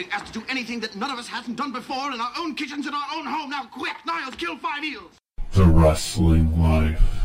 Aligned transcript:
being 0.00 0.12
asked 0.12 0.32
to 0.32 0.40
do 0.40 0.46
anything 0.48 0.80
that 0.80 0.96
none 0.96 1.10
of 1.10 1.18
us 1.18 1.28
hasn't 1.28 1.58
done 1.58 1.72
before 1.72 2.10
in 2.12 2.20
our 2.22 2.32
own 2.38 2.54
kitchens 2.54 2.86
in 2.86 2.94
our 2.94 3.06
own 3.14 3.26
home. 3.26 3.50
Now, 3.50 3.64
quick, 3.64 3.96
Niles, 4.06 4.34
kill 4.34 4.56
five 4.56 4.82
eels. 4.82 5.12
The 5.52 5.64
Wrestling 5.64 6.58
Life. 6.58 7.19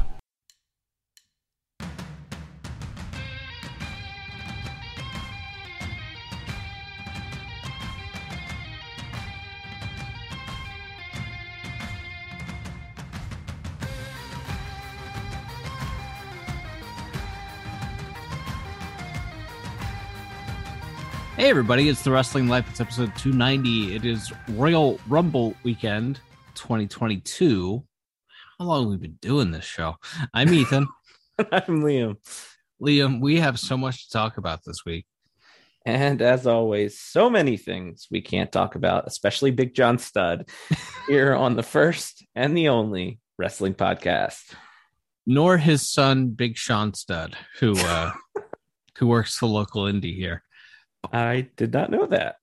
Hey, 21.45 21.51
everybody, 21.51 21.89
it's 21.89 22.01
the 22.01 22.09
Wrestling 22.09 22.47
Life. 22.47 22.67
It's 22.71 22.81
episode 22.81 23.15
290. 23.17 23.95
It 23.95 24.03
is 24.03 24.33
Royal 24.49 24.99
Rumble 25.07 25.53
weekend 25.61 26.19
2022. 26.55 27.85
How 28.57 28.65
long 28.65 28.81
have 28.81 28.89
we 28.89 28.97
been 28.97 29.19
doing 29.21 29.51
this 29.51 29.63
show? 29.63 29.93
I'm 30.33 30.51
Ethan. 30.51 30.87
I'm 31.37 31.83
Liam. 31.83 32.15
Liam, 32.81 33.21
we 33.21 33.41
have 33.41 33.59
so 33.59 33.77
much 33.77 34.07
to 34.07 34.13
talk 34.13 34.39
about 34.39 34.61
this 34.65 34.85
week. 34.87 35.05
And 35.85 36.19
as 36.23 36.47
always, 36.47 36.99
so 36.99 37.29
many 37.29 37.57
things 37.57 38.07
we 38.09 38.21
can't 38.21 38.51
talk 38.51 38.73
about, 38.73 39.05
especially 39.05 39.51
Big 39.51 39.75
John 39.75 39.99
Studd, 39.99 40.49
here 41.07 41.35
on 41.35 41.55
the 41.55 41.61
first 41.61 42.25
and 42.33 42.57
the 42.57 42.69
only 42.69 43.19
wrestling 43.37 43.75
podcast. 43.75 44.55
Nor 45.27 45.57
his 45.57 45.87
son, 45.87 46.29
Big 46.29 46.57
Sean 46.57 46.95
Studd, 46.95 47.37
who 47.59 47.77
uh, 47.77 48.13
who 48.97 49.05
works 49.05 49.39
the 49.39 49.45
local 49.45 49.83
indie 49.83 50.15
here. 50.15 50.41
I 51.13 51.47
did 51.57 51.73
not 51.73 51.89
know 51.91 52.05
that. 52.07 52.37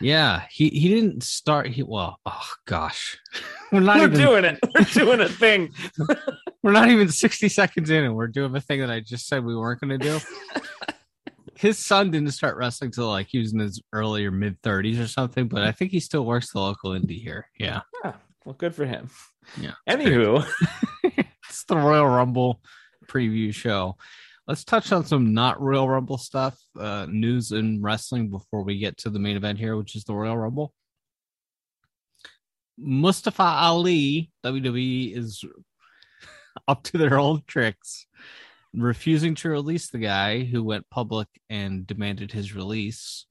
Yeah, 0.00 0.42
he 0.50 0.68
he 0.68 0.88
didn't 0.88 1.22
start. 1.24 1.66
He 1.68 1.82
well, 1.82 2.20
oh 2.24 2.50
gosh, 2.66 3.18
we're 3.72 3.80
not 3.80 3.98
We're 3.98 4.04
even 4.06 4.18
doing 4.20 4.44
it. 4.44 4.58
We're 4.74 4.84
doing 5.04 5.20
a 5.20 5.28
thing. 5.28 5.72
we're 6.62 6.72
not 6.72 6.88
even 6.88 7.08
sixty 7.08 7.48
seconds 7.48 7.90
in, 7.90 8.04
and 8.04 8.14
we're 8.14 8.28
doing 8.28 8.52
the 8.52 8.60
thing 8.60 8.80
that 8.80 8.90
I 8.90 9.00
just 9.00 9.26
said 9.26 9.44
we 9.44 9.56
weren't 9.56 9.80
going 9.80 9.98
to 9.98 9.98
do. 9.98 10.20
his 11.56 11.78
son 11.78 12.12
didn't 12.12 12.30
start 12.30 12.56
wrestling 12.56 12.92
till 12.92 13.08
like 13.08 13.26
he 13.26 13.38
was 13.38 13.52
in 13.52 13.58
his 13.58 13.82
earlier 13.92 14.30
mid 14.30 14.62
thirties 14.62 15.00
or 15.00 15.08
something, 15.08 15.48
but 15.48 15.62
I 15.62 15.72
think 15.72 15.90
he 15.90 15.98
still 16.00 16.24
works 16.24 16.52
the 16.52 16.60
local 16.60 16.90
indie 16.92 17.20
here. 17.20 17.48
Yeah, 17.58 17.80
Ah, 18.04 18.14
well, 18.44 18.54
good 18.54 18.76
for 18.76 18.86
him. 18.86 19.10
yeah. 19.60 19.72
Anywho, 19.88 20.46
it's 21.48 21.64
the 21.64 21.76
Royal 21.76 22.06
Rumble 22.06 22.60
preview 23.08 23.52
show. 23.52 23.96
Let's 24.48 24.64
touch 24.64 24.92
on 24.92 25.04
some 25.04 25.34
not 25.34 25.60
Royal 25.60 25.86
Rumble 25.86 26.16
stuff, 26.16 26.58
uh, 26.80 27.06
news 27.06 27.52
in 27.52 27.82
wrestling 27.82 28.30
before 28.30 28.62
we 28.62 28.78
get 28.78 28.96
to 28.98 29.10
the 29.10 29.18
main 29.18 29.36
event 29.36 29.58
here, 29.58 29.76
which 29.76 29.94
is 29.94 30.04
the 30.04 30.14
Royal 30.14 30.38
Rumble. 30.38 30.72
Mustafa 32.78 33.42
Ali, 33.42 34.30
WWE 34.46 35.14
is 35.14 35.44
up 36.68 36.82
to 36.84 36.96
their 36.96 37.18
old 37.18 37.46
tricks, 37.46 38.06
refusing 38.72 39.34
to 39.34 39.50
release 39.50 39.90
the 39.90 39.98
guy 39.98 40.44
who 40.44 40.64
went 40.64 40.88
public 40.88 41.28
and 41.50 41.86
demanded 41.86 42.32
his 42.32 42.54
release. 42.54 43.26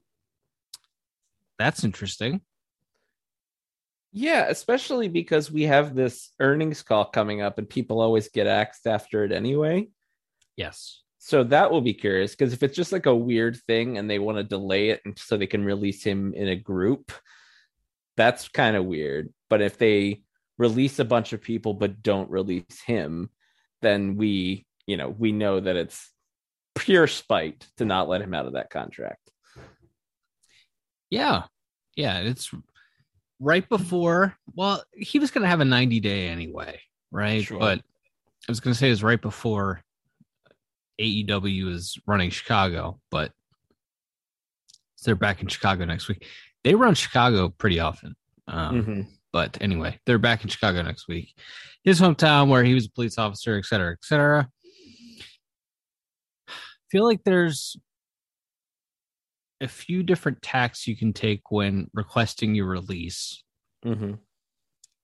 That's 1.58 1.84
interesting. 1.84 2.42
yeah, 4.12 4.45
especially 4.50 5.08
because 5.08 5.52
we 5.52 5.64
have 5.64 5.95
this 5.95 6.32
earnings 6.40 6.84
call 6.84 7.06
coming 7.06 7.42
up 7.42 7.58
and 7.58 7.68
people 7.68 8.02
always 8.02 8.30
get 8.30 8.45
axed 8.45 8.86
after 8.86 9.23
it 9.23 9.32
anyway. 9.32 9.88
Yes. 10.56 11.02
So 11.28 11.44
that 11.44 11.72
will 11.72 11.81
be 11.81 11.94
curious 11.94 12.31
because 12.31 12.53
if 12.53 12.64
it's 12.64 12.78
just 12.78 12.94
like 12.94 13.06
a 13.06 13.14
weird 13.14 13.58
thing 13.67 13.97
and 13.97 14.09
they 14.09 14.17
want 14.17 14.38
to 14.38 14.45
delay 14.45 14.92
it 14.92 15.02
and 15.03 15.20
so 15.20 15.36
they 15.36 15.45
can 15.45 15.65
release 15.65 16.02
him 16.02 16.33
in 16.33 16.48
a 16.48 16.55
group, 16.55 17.11
that's 18.15 18.48
kind 18.48 18.77
of 18.77 18.86
weird. 18.86 19.33
But 19.49 19.61
if 19.61 19.77
they 19.77 20.21
release 20.58 20.99
a 20.99 21.04
bunch 21.04 21.33
of 21.33 21.42
people 21.42 21.73
but 21.73 22.02
don't 22.02 22.32
release 22.32 22.82
him, 22.86 23.30
then 23.82 24.16
we, 24.16 24.66
you 24.86 24.95
know, 24.95 25.10
we 25.10 25.33
know 25.33 25.60
that 25.60 25.76
it's 25.76 26.10
pure 26.76 27.08
spite 27.08 27.67
to 27.76 27.83
not 27.83 28.08
let 28.08 28.21
him 28.21 28.33
out 28.33 28.45
of 28.45 28.54
that 28.54 28.70
contract. 28.70 29.30
Yeah. 31.10 31.43
Yeah. 31.98 32.20
It's 32.20 32.49
right 33.42 33.67
before, 33.67 34.37
well, 34.55 34.82
he 34.93 35.20
was 35.20 35.32
going 35.32 35.42
to 35.42 35.49
have 35.49 35.60
a 35.60 35.66
90 35.66 35.99
day 35.99 36.30
anyway, 36.30 36.80
right? 37.11 37.43
Sure. 37.43 37.60
But 37.60 37.80
I 37.80 38.52
was 38.52 38.61
going 38.61 38.73
to 38.73 38.80
say 38.80 38.89
it's 38.89 39.04
right 39.04 39.21
before 39.21 39.83
AEW 41.00 41.70
is 41.74 41.98
running 42.08 42.30
Chicago, 42.30 43.00
but 43.12 43.32
they're 45.06 45.16
back 45.16 45.42
in 45.42 45.48
Chicago 45.48 45.86
next 45.86 46.08
week. 46.08 46.26
They 46.64 46.76
run 46.76 46.94
Chicago 46.96 47.50
pretty 47.50 47.80
often. 47.80 48.16
Um, 48.48 48.84
Mhm. 48.84 49.08
But 49.32 49.58
anyway, 49.62 50.00
they're 50.06 50.18
back 50.18 50.44
in 50.44 50.50
Chicago 50.50 50.82
next 50.82 51.08
week. 51.08 51.38
His 51.84 52.00
hometown, 52.02 52.50
where 52.50 52.64
he 52.64 52.74
was 52.74 52.86
a 52.88 52.92
police 52.92 53.18
officer, 53.18 53.58
et 53.58 53.66
cetera, 53.66 53.92
et 53.94 54.04
cetera. 54.04 54.50
feel 56.90 57.04
like 57.04 57.22
there's 57.26 57.76
a 59.60 59.68
few 59.68 60.04
different 60.04 60.42
tacks 60.42 60.88
you 60.88 60.96
can 60.96 61.12
take 61.12 61.52
when 61.52 61.90
requesting 61.94 62.56
your 62.56 62.66
release. 62.68 63.44
Mhm. 63.84 64.20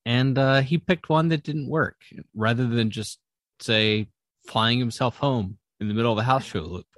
And 0.05 0.37
uh, 0.37 0.61
he 0.61 0.77
picked 0.77 1.09
one 1.09 1.27
that 1.29 1.43
didn't 1.43 1.67
work 1.67 2.01
rather 2.33 2.67
than 2.67 2.89
just 2.89 3.19
say 3.59 4.07
flying 4.47 4.79
himself 4.79 5.17
home 5.17 5.57
in 5.83 5.89
the 5.89 5.93
middle 5.93 6.11
of 6.13 6.17
a 6.17 6.23
house 6.23 6.45
show 6.45 6.61
loop. 6.61 6.85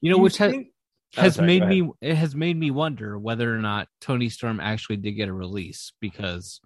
you 0.00 0.10
know, 0.10 0.16
You 0.16 0.22
which 0.22 0.38
has, 0.38 0.52
think- 0.52 0.68
Oh, 1.16 1.22
has 1.22 1.36
sorry, 1.36 1.46
made 1.46 1.66
me 1.66 1.90
it 2.02 2.14
has 2.16 2.34
made 2.34 2.56
me 2.56 2.70
wonder 2.70 3.18
whether 3.18 3.52
or 3.54 3.58
not 3.58 3.88
Toni 4.00 4.28
Storm 4.28 4.60
actually 4.60 4.96
did 4.98 5.12
get 5.12 5.28
a 5.30 5.32
release 5.32 5.92
because 6.02 6.60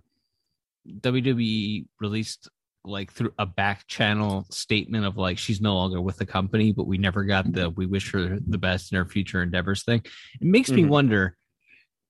WWE 0.88 1.86
released 2.00 2.48
like 2.84 3.12
through 3.12 3.32
a 3.38 3.46
back 3.46 3.86
channel 3.86 4.44
statement 4.50 5.04
of 5.04 5.16
like 5.16 5.38
she's 5.38 5.60
no 5.60 5.74
longer 5.76 6.00
with 6.00 6.16
the 6.16 6.26
company, 6.26 6.72
but 6.72 6.88
we 6.88 6.98
never 6.98 7.22
got 7.22 7.52
the 7.52 7.70
we 7.70 7.86
wish 7.86 8.10
her 8.10 8.38
the 8.44 8.58
best 8.58 8.90
in 8.90 8.98
her 8.98 9.04
future 9.06 9.40
endeavors 9.44 9.84
thing. 9.84 10.00
It 10.40 10.42
makes 10.48 10.70
me 10.72 10.82
Mhm. 10.82 10.88
wonder, 10.88 11.36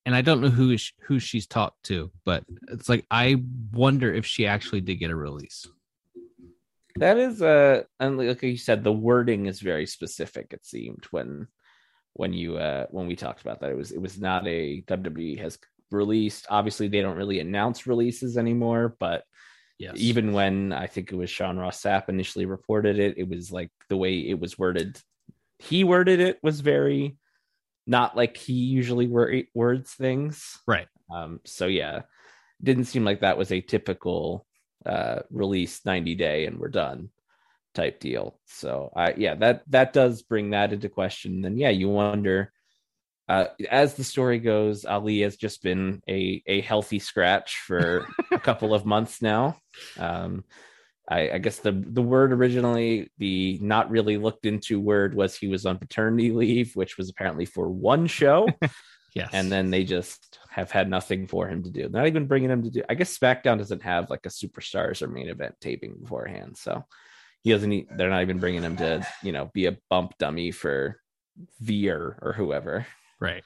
and 0.06 0.14
I 0.14 0.22
don't 0.22 0.40
know 0.40 0.48
who 0.48 0.70
is 0.70 0.90
who 1.02 1.18
she's 1.18 1.46
talked 1.46 1.82
to, 1.84 2.10
but 2.24 2.44
it's 2.68 2.88
like 2.88 3.04
I 3.10 3.42
wonder 3.72 4.10
if 4.12 4.24
she 4.24 4.46
actually 4.46 4.80
did 4.80 4.94
get 4.96 5.10
a 5.10 5.16
release. 5.16 5.66
That 6.96 7.18
is 7.18 7.42
uh 7.42 7.82
and 8.00 8.18
like 8.18 8.42
you 8.42 8.56
said, 8.56 8.84
the 8.84 8.92
wording 8.92 9.46
is 9.46 9.60
very 9.60 9.86
specific, 9.86 10.52
it 10.52 10.64
seemed, 10.64 11.04
when 11.10 11.48
when 12.14 12.32
you 12.32 12.56
uh 12.56 12.86
when 12.90 13.06
we 13.06 13.16
talked 13.16 13.40
about 13.40 13.60
that. 13.60 13.70
It 13.70 13.76
was 13.76 13.92
it 13.92 14.00
was 14.00 14.20
not 14.20 14.46
a 14.46 14.82
WWE 14.82 15.38
has 15.38 15.58
released. 15.90 16.46
Obviously 16.50 16.88
they 16.88 17.00
don't 17.00 17.16
really 17.16 17.40
announce 17.40 17.86
releases 17.86 18.36
anymore, 18.36 18.96
but 18.98 19.24
Yes, 19.78 19.94
even 19.96 20.32
when 20.32 20.72
I 20.72 20.86
think 20.86 21.10
it 21.10 21.16
was 21.16 21.30
Sean 21.30 21.58
Ross 21.58 21.82
Sapp 21.82 22.08
initially 22.08 22.46
reported 22.46 22.98
it, 22.98 23.18
it 23.18 23.28
was 23.28 23.50
like 23.50 23.70
the 23.88 23.96
way 23.96 24.18
it 24.18 24.38
was 24.38 24.58
worded. 24.58 25.00
He 25.58 25.82
worded 25.82 26.20
it 26.20 26.38
was 26.42 26.60
very 26.60 27.16
not 27.86 28.16
like 28.16 28.36
he 28.36 28.52
usually 28.52 29.06
wor- 29.06 29.42
words 29.54 29.92
things. 29.92 30.58
right. 30.66 30.86
Um, 31.12 31.40
so 31.44 31.66
yeah, 31.66 32.02
didn't 32.62 32.84
seem 32.84 33.04
like 33.04 33.20
that 33.20 33.38
was 33.38 33.50
a 33.50 33.60
typical 33.60 34.46
uh, 34.86 35.20
release 35.30 35.80
90 35.84 36.14
day 36.14 36.46
and 36.46 36.58
we're 36.58 36.68
done 36.68 37.10
type 37.74 38.00
deal. 38.00 38.38
So 38.46 38.92
I 38.94 39.14
yeah, 39.14 39.34
that 39.36 39.62
that 39.68 39.92
does 39.92 40.22
bring 40.22 40.50
that 40.50 40.72
into 40.72 40.88
question. 40.88 41.42
Then 41.42 41.56
yeah, 41.56 41.70
you 41.70 41.88
wonder 41.88 42.52
uh, 43.28 43.46
as 43.70 43.94
the 43.94 44.04
story 44.04 44.38
goes, 44.38 44.84
Ali 44.84 45.20
has 45.20 45.36
just 45.36 45.62
been 45.62 46.02
a 46.08 46.42
a 46.46 46.60
healthy 46.60 46.98
scratch 46.98 47.56
for 47.66 48.06
a 48.30 48.38
couple 48.38 48.74
of 48.74 48.84
months 48.84 49.22
now. 49.22 49.56
Um, 49.98 50.44
I, 51.08 51.30
I 51.30 51.38
guess 51.38 51.58
the 51.58 51.72
the 51.72 52.02
word 52.02 52.32
originally, 52.32 53.10
the 53.18 53.58
not 53.62 53.90
really 53.90 54.18
looked 54.18 54.44
into 54.44 54.80
word 54.80 55.14
was 55.14 55.36
he 55.36 55.48
was 55.48 55.66
on 55.66 55.78
paternity 55.78 56.30
leave, 56.30 56.76
which 56.76 56.98
was 56.98 57.08
apparently 57.08 57.46
for 57.46 57.70
one 57.70 58.06
show 58.06 58.48
Yes, 59.14 59.30
and 59.32 59.52
then 59.52 59.70
they 59.70 59.84
just 59.84 60.38
have 60.52 60.70
had 60.70 60.88
nothing 60.88 61.26
for 61.26 61.48
him 61.48 61.62
to 61.62 61.70
do. 61.70 61.88
Not 61.88 62.06
even 62.06 62.26
bringing 62.26 62.50
him 62.50 62.62
to 62.62 62.70
do. 62.70 62.82
I 62.88 62.94
guess 62.94 63.16
SmackDown 63.16 63.56
doesn't 63.56 63.82
have 63.82 64.10
like 64.10 64.26
a 64.26 64.28
superstars 64.28 65.00
or 65.00 65.08
main 65.08 65.28
event 65.28 65.54
taping 65.60 65.94
beforehand, 65.94 66.58
so 66.58 66.84
he 67.42 67.50
doesn't. 67.50 67.96
They're 67.96 68.10
not 68.10 68.22
even 68.22 68.38
bringing 68.38 68.62
him 68.62 68.76
to 68.76 69.06
you 69.22 69.32
know 69.32 69.50
be 69.54 69.66
a 69.66 69.78
bump 69.88 70.12
dummy 70.18 70.50
for 70.50 71.00
Veer 71.60 72.18
or 72.20 72.34
whoever. 72.34 72.86
Right. 73.18 73.42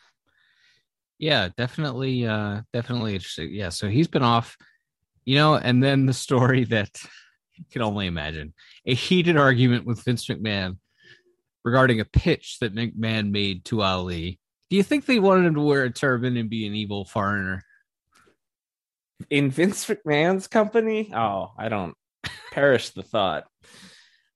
Yeah, 1.18 1.48
definitely 1.56 2.26
uh 2.26 2.62
definitely 2.72 3.14
interesting. 3.14 3.50
Yeah, 3.52 3.68
so 3.68 3.88
he's 3.88 4.08
been 4.08 4.24
off, 4.24 4.56
you 5.24 5.36
know, 5.36 5.54
and 5.54 5.82
then 5.82 6.06
the 6.06 6.12
story 6.12 6.64
that 6.64 6.90
you 7.54 7.64
can 7.70 7.82
only 7.82 8.06
imagine. 8.08 8.52
A 8.84 8.94
heated 8.94 9.36
argument 9.36 9.86
with 9.86 10.02
Vince 10.02 10.26
McMahon 10.26 10.78
regarding 11.64 12.00
a 12.00 12.04
pitch 12.04 12.58
that 12.60 12.74
McMahon 12.74 13.30
made 13.30 13.64
to 13.66 13.82
Ali. 13.82 14.40
Do 14.70 14.76
you 14.76 14.82
think 14.82 15.06
they 15.06 15.18
wanted 15.18 15.46
him 15.46 15.54
to 15.54 15.60
wear 15.60 15.84
a 15.84 15.90
turban 15.90 16.36
and 16.36 16.50
be 16.50 16.66
an 16.66 16.74
evil 16.74 17.04
foreigner? 17.04 17.62
in 19.30 19.50
Vince 19.50 19.86
McMahon's 19.86 20.46
company. 20.46 21.10
Oh, 21.14 21.52
I 21.58 21.68
don't 21.68 21.94
perish 22.52 22.90
the 22.90 23.02
thought. 23.02 23.44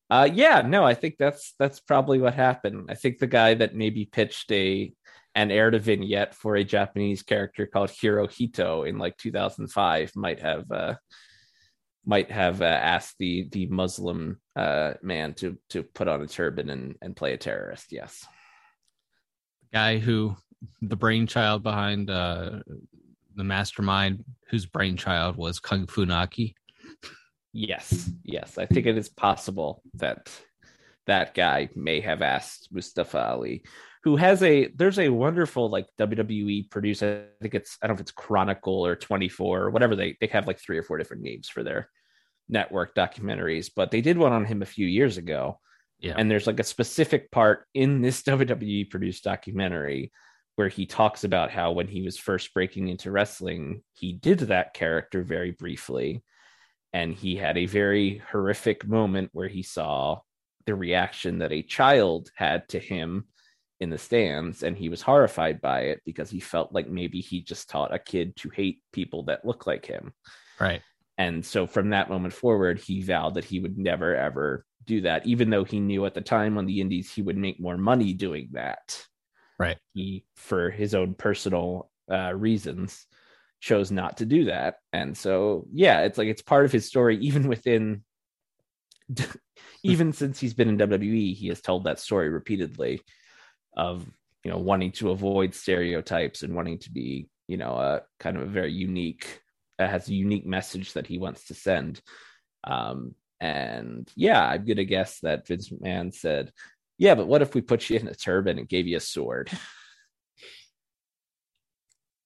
Uh 0.08 0.28
yeah, 0.32 0.62
no, 0.62 0.84
I 0.84 0.94
think 0.94 1.16
that's 1.18 1.54
that's 1.58 1.80
probably 1.80 2.18
what 2.18 2.34
happened. 2.34 2.86
I 2.90 2.94
think 2.94 3.18
the 3.18 3.28
guy 3.28 3.54
that 3.54 3.76
maybe 3.76 4.06
pitched 4.06 4.50
a 4.50 4.92
and 5.36 5.52
aired 5.52 5.76
a 5.76 5.78
vignette 5.78 6.34
for 6.34 6.56
a 6.56 6.64
Japanese 6.64 7.22
character 7.22 7.66
called 7.66 7.90
Hirohito 7.90 8.88
in 8.88 8.98
like 8.98 9.16
2005 9.18 10.16
might 10.16 10.40
have 10.40 10.70
uh, 10.72 10.96
might 12.04 12.32
have 12.32 12.60
uh, 12.60 12.64
asked 12.64 13.16
the 13.20 13.48
the 13.52 13.66
Muslim 13.66 14.40
uh, 14.56 14.94
man 15.00 15.34
to 15.34 15.56
to 15.68 15.84
put 15.84 16.08
on 16.08 16.22
a 16.22 16.26
turban 16.26 16.70
and 16.70 16.96
and 17.00 17.14
play 17.14 17.32
a 17.34 17.36
terrorist. 17.36 17.92
Yes, 17.92 18.26
Guy 19.72 19.98
who 19.98 20.36
the 20.82 20.96
brainchild 20.96 21.62
behind 21.62 22.10
uh, 22.10 22.60
the 23.36 23.44
mastermind, 23.44 24.24
whose 24.48 24.66
brainchild 24.66 25.36
was 25.36 25.58
Kung 25.58 25.86
Fu 25.86 26.06
Naki. 26.06 26.54
yes, 27.52 28.10
yes. 28.24 28.58
I 28.58 28.66
think 28.66 28.86
it 28.86 28.98
is 28.98 29.08
possible 29.08 29.82
that 29.94 30.30
that 31.06 31.34
guy 31.34 31.68
may 31.74 32.00
have 32.00 32.22
asked 32.22 32.68
Mustafa 32.70 33.30
Ali, 33.30 33.62
who 34.02 34.16
has 34.16 34.42
a 34.42 34.68
there's 34.76 34.98
a 34.98 35.08
wonderful 35.08 35.68
like 35.70 35.86
WWE 35.98 36.70
producer. 36.70 37.26
I 37.40 37.42
think 37.42 37.54
it's 37.54 37.78
I 37.82 37.86
don't 37.86 37.96
know 37.96 37.98
if 37.98 38.02
it's 38.02 38.12
Chronicle 38.12 38.86
or 38.86 38.96
24 38.96 39.62
or 39.62 39.70
whatever 39.70 39.96
they 39.96 40.16
they 40.20 40.26
have 40.28 40.46
like 40.46 40.58
three 40.58 40.78
or 40.78 40.82
four 40.82 40.98
different 40.98 41.22
names 41.22 41.48
for 41.48 41.62
their 41.62 41.88
network 42.48 42.94
documentaries, 42.94 43.70
but 43.74 43.90
they 43.90 44.00
did 44.00 44.18
one 44.18 44.32
on 44.32 44.44
him 44.44 44.62
a 44.62 44.66
few 44.66 44.86
years 44.86 45.16
ago. 45.16 45.58
Yeah. 46.00 46.14
And 46.16 46.30
there's 46.30 46.46
like 46.46 46.60
a 46.60 46.64
specific 46.64 47.30
part 47.30 47.66
in 47.74 48.02
this 48.02 48.22
WWE 48.24 48.90
produced 48.90 49.24
documentary 49.24 50.12
where 50.56 50.68
he 50.68 50.86
talks 50.86 51.24
about 51.24 51.50
how 51.50 51.72
when 51.72 51.88
he 51.88 52.02
was 52.02 52.18
first 52.18 52.52
breaking 52.52 52.88
into 52.88 53.10
wrestling, 53.10 53.82
he 53.92 54.12
did 54.12 54.40
that 54.40 54.74
character 54.74 55.22
very 55.22 55.52
briefly. 55.52 56.22
And 56.92 57.14
he 57.14 57.36
had 57.36 57.56
a 57.56 57.66
very 57.66 58.20
horrific 58.30 58.86
moment 58.86 59.30
where 59.32 59.48
he 59.48 59.62
saw 59.62 60.20
the 60.66 60.74
reaction 60.74 61.38
that 61.38 61.52
a 61.52 61.62
child 61.62 62.30
had 62.34 62.68
to 62.70 62.78
him 62.78 63.26
in 63.78 63.90
the 63.90 63.98
stands. 63.98 64.62
And 64.62 64.76
he 64.76 64.88
was 64.88 65.00
horrified 65.00 65.60
by 65.60 65.82
it 65.82 66.02
because 66.04 66.30
he 66.30 66.40
felt 66.40 66.74
like 66.74 66.88
maybe 66.88 67.20
he 67.20 67.42
just 67.42 67.70
taught 67.70 67.94
a 67.94 67.98
kid 67.98 68.36
to 68.36 68.50
hate 68.50 68.82
people 68.92 69.22
that 69.24 69.44
look 69.44 69.66
like 69.66 69.86
him. 69.86 70.12
Right. 70.58 70.82
And 71.16 71.44
so 71.44 71.66
from 71.66 71.90
that 71.90 72.10
moment 72.10 72.34
forward, 72.34 72.78
he 72.78 73.02
vowed 73.02 73.34
that 73.34 73.44
he 73.44 73.60
would 73.60 73.78
never, 73.78 74.16
ever 74.16 74.64
do 74.84 75.02
that, 75.02 75.26
even 75.26 75.50
though 75.50 75.64
he 75.64 75.80
knew 75.80 76.06
at 76.06 76.14
the 76.14 76.20
time 76.20 76.58
on 76.58 76.66
the 76.66 76.80
Indies 76.80 77.12
he 77.12 77.22
would 77.22 77.36
make 77.36 77.60
more 77.60 77.76
money 77.76 78.12
doing 78.12 78.48
that. 78.52 79.04
Right. 79.58 79.76
He, 79.92 80.24
for 80.36 80.70
his 80.70 80.94
own 80.94 81.14
personal 81.14 81.90
uh, 82.10 82.32
reasons, 82.34 83.06
chose 83.60 83.90
not 83.90 84.18
to 84.18 84.26
do 84.26 84.46
that. 84.46 84.76
And 84.92 85.16
so, 85.16 85.66
yeah, 85.72 86.00
it's 86.00 86.18
like 86.18 86.28
it's 86.28 86.42
part 86.42 86.64
of 86.64 86.72
his 86.72 86.86
story, 86.86 87.18
even 87.18 87.46
within, 87.48 88.02
even 89.82 90.12
since 90.12 90.40
he's 90.40 90.54
been 90.54 90.68
in 90.68 90.78
WWE, 90.78 91.34
he 91.34 91.48
has 91.48 91.60
told 91.60 91.84
that 91.84 92.00
story 92.00 92.30
repeatedly 92.30 93.02
of, 93.76 94.06
you 94.44 94.50
know, 94.50 94.58
wanting 94.58 94.92
to 94.92 95.10
avoid 95.10 95.54
stereotypes 95.54 96.42
and 96.42 96.54
wanting 96.54 96.78
to 96.78 96.90
be, 96.90 97.28
you 97.46 97.58
know, 97.58 97.72
a 97.72 98.02
kind 98.18 98.36
of 98.36 98.44
a 98.44 98.46
very 98.46 98.72
unique, 98.72 99.42
uh, 99.78 99.86
has 99.86 100.08
a 100.08 100.14
unique 100.14 100.46
message 100.46 100.94
that 100.94 101.06
he 101.06 101.18
wants 101.18 101.46
to 101.46 101.54
send. 101.54 102.00
Um, 102.64 103.14
and 103.40 104.10
yeah, 104.14 104.44
I'm 104.46 104.64
gonna 104.66 104.84
guess 104.84 105.20
that 105.20 105.46
Vince 105.46 105.70
McMahon 105.70 106.14
said, 106.14 106.52
"Yeah, 106.98 107.14
but 107.14 107.26
what 107.26 107.42
if 107.42 107.54
we 107.54 107.60
put 107.62 107.88
you 107.88 107.98
in 107.98 108.08
a 108.08 108.14
turban 108.14 108.58
and 108.58 108.68
gave 108.68 108.86
you 108.86 108.96
a 108.98 109.00
sword?" 109.00 109.50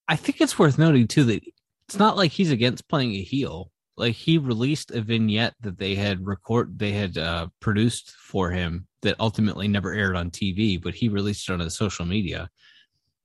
I 0.09 0.17
think 0.17 0.41
it's 0.41 0.59
worth 0.59 0.79
noting 0.79 1.07
too 1.07 1.25
that 1.25 1.43
it's 1.89 1.99
not 1.99 2.17
like 2.17 2.33
he's 2.33 2.51
against 2.51 2.89
playing 2.89 3.13
a 3.15 3.23
heel. 3.23 3.71
Like 3.97 4.15
he 4.15 4.39
released 4.39 4.91
a 4.91 5.01
vignette 5.01 5.55
that 5.61 5.79
they 5.79 5.95
had 5.95 6.27
record 6.27 6.79
they 6.79 6.93
had 6.93 7.17
uh, 7.17 7.47
produced 7.61 8.11
for 8.11 8.51
him 8.51 8.87
that 9.03 9.17
ultimately 9.21 9.69
never 9.69 9.93
aired 9.93 10.17
on 10.17 10.31
TV, 10.31 10.83
but 10.83 10.95
he 10.95 11.09
released 11.09 11.49
it 11.49 11.53
on 11.53 11.61
his 11.61 11.77
social 11.77 12.05
media 12.05 12.51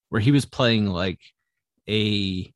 where 0.10 0.22
he 0.22 0.32
was 0.32 0.46
playing 0.46 0.88
like 0.88 1.20
a 1.90 2.54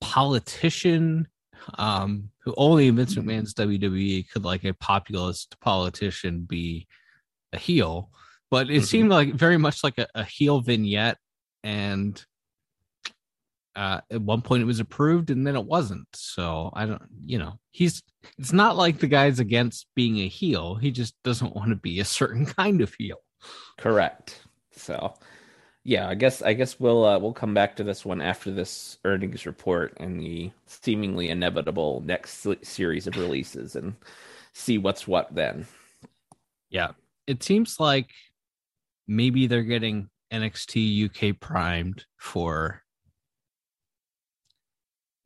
politician 0.00 1.28
um 1.78 2.30
who 2.44 2.54
only 2.56 2.88
Vince 2.90 3.14
McMahon's 3.14 3.54
WWE 3.54 4.28
could 4.30 4.44
like 4.44 4.64
a 4.64 4.74
populist 4.74 5.58
politician 5.60 6.42
be 6.42 6.86
a 7.52 7.58
heel, 7.58 8.10
but 8.50 8.70
it 8.70 8.82
Mhm. 8.82 8.86
seemed 8.86 9.10
like 9.10 9.34
very 9.34 9.56
much 9.58 9.82
like 9.84 9.98
a, 9.98 10.06
a 10.14 10.24
heel 10.24 10.60
vignette 10.60 11.18
and 11.62 12.24
uh 13.76 14.00
at 14.10 14.20
one 14.20 14.42
point 14.42 14.62
it 14.62 14.66
was 14.66 14.80
approved 14.80 15.30
and 15.30 15.46
then 15.46 15.54
it 15.54 15.64
wasn't 15.64 16.06
so 16.12 16.70
i 16.74 16.84
don't 16.84 17.02
you 17.24 17.38
know 17.38 17.52
he's 17.70 18.02
it's 18.36 18.52
not 18.52 18.76
like 18.76 18.98
the 18.98 19.06
guy's 19.06 19.38
against 19.38 19.86
being 19.94 20.18
a 20.18 20.26
heel 20.26 20.74
he 20.74 20.90
just 20.90 21.14
doesn't 21.22 21.54
want 21.54 21.68
to 21.70 21.76
be 21.76 22.00
a 22.00 22.04
certain 22.04 22.44
kind 22.58 22.80
of 22.80 22.92
heel 22.94 23.18
Correct. 23.78 24.42
So, 24.72 25.14
yeah, 25.90 26.08
I 26.08 26.14
guess 26.14 26.40
I 26.40 26.52
guess 26.52 26.78
we'll 26.78 27.04
uh, 27.04 27.18
we'll 27.18 27.32
come 27.32 27.52
back 27.52 27.74
to 27.76 27.82
this 27.82 28.04
one 28.04 28.22
after 28.22 28.52
this 28.52 28.98
earnings 29.04 29.44
report 29.44 29.92
and 29.96 30.20
the 30.20 30.52
seemingly 30.66 31.30
inevitable 31.30 32.00
next 32.06 32.46
series 32.62 33.08
of 33.08 33.16
releases 33.16 33.74
and 33.74 33.96
see 34.52 34.78
what's 34.78 35.08
what 35.08 35.34
then. 35.34 35.66
yeah 36.70 36.92
it 37.26 37.42
seems 37.42 37.80
like 37.80 38.10
maybe 39.08 39.48
they're 39.48 39.64
getting 39.64 40.08
nxt 40.32 41.06
uk 41.06 41.40
primed 41.40 42.04
for 42.16 42.82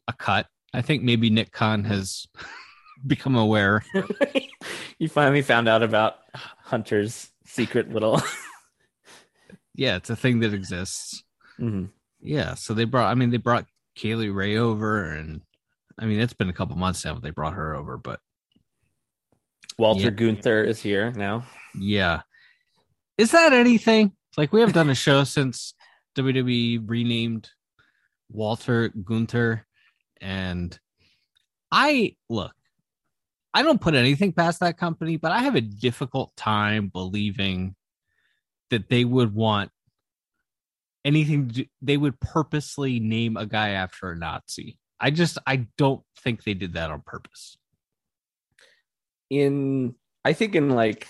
a 0.08 0.14
cut 0.14 0.46
i 0.72 0.81
think 0.81 1.02
maybe 1.02 1.28
nick 1.28 1.52
khan 1.52 1.84
has 1.84 2.26
become 3.06 3.37
aware 3.37 3.84
you 4.99 5.08
finally 5.11 5.43
found 5.43 5.69
out 5.69 5.82
about 5.82 6.16
Hunter's 6.62 7.31
secret 7.44 7.93
little. 7.93 8.22
yeah 9.75 9.97
it's 9.97 10.11
a 10.11 10.17
thing 10.17 10.41
that 10.41 10.55
exists 10.55 11.23
Mhm. 11.61 11.91
Yeah, 12.21 12.55
so 12.55 12.73
they 12.75 12.85
brought. 12.85 13.11
I 13.11 13.15
mean, 13.15 13.29
they 13.31 13.37
brought 13.37 13.67
Kay 13.94 14.15
Lee 14.17 14.31
Ray 14.31 14.56
over, 14.56 15.12
and 15.12 15.43
I 15.99 16.06
mean, 16.06 16.19
it's 16.19 16.32
been 16.32 16.49
a 16.49 16.53
couple 16.55 16.75
months 16.75 17.05
now. 17.05 17.15
They 17.17 17.31
brought 17.31 17.53
her 17.53 17.76
over, 17.76 17.97
but 17.99 18.19
Walter 19.79 20.05
Yeah. 20.05 20.11
Gunther 20.11 20.65
is 20.65 20.81
here 20.81 21.12
now. 21.12 21.44
yeah, 21.79 22.23
is 23.19 23.31
that 23.32 23.53
anything? 23.53 24.12
Like 24.37 24.53
we 24.53 24.61
haven't 24.61 24.75
done 24.75 24.91
a 24.91 24.94
show 24.94 25.23
since 25.25 25.75
WWE 26.17 26.79
renamed 26.85 27.50
Walter 28.31 28.88
Gunther, 28.88 29.67
and 30.21 30.76
I 31.71 32.17
look. 32.29 32.55
I 33.53 33.62
don't 33.62 33.81
put 33.81 33.95
anything 33.95 34.33
past 34.33 34.61
that 34.61 34.78
company, 34.78 35.16
but 35.19 35.31
I 35.31 35.40
have 35.43 35.54
a 35.54 35.61
difficult 35.61 36.35
time 36.37 36.88
believing 36.88 37.76
that 38.75 38.88
they 38.88 39.04
would 39.04 39.33
want 39.33 39.71
anything 41.04 41.47
do, 41.47 41.64
they 41.81 41.97
would 41.97 42.19
purposely 42.19 42.99
name 42.99 43.37
a 43.37 43.47
guy 43.47 43.71
after 43.71 44.11
a 44.11 44.16
Nazi. 44.16 44.78
I 44.99 45.11
just 45.11 45.38
I 45.47 45.69
don't 45.78 46.02
think 46.19 46.43
they 46.43 46.54
did 46.54 46.75
that 46.75 46.90
on 46.90 47.02
purpose. 47.07 47.57
in 49.31 49.95
I 50.25 50.33
think 50.33 50.54
in 50.54 50.71
like 50.71 51.09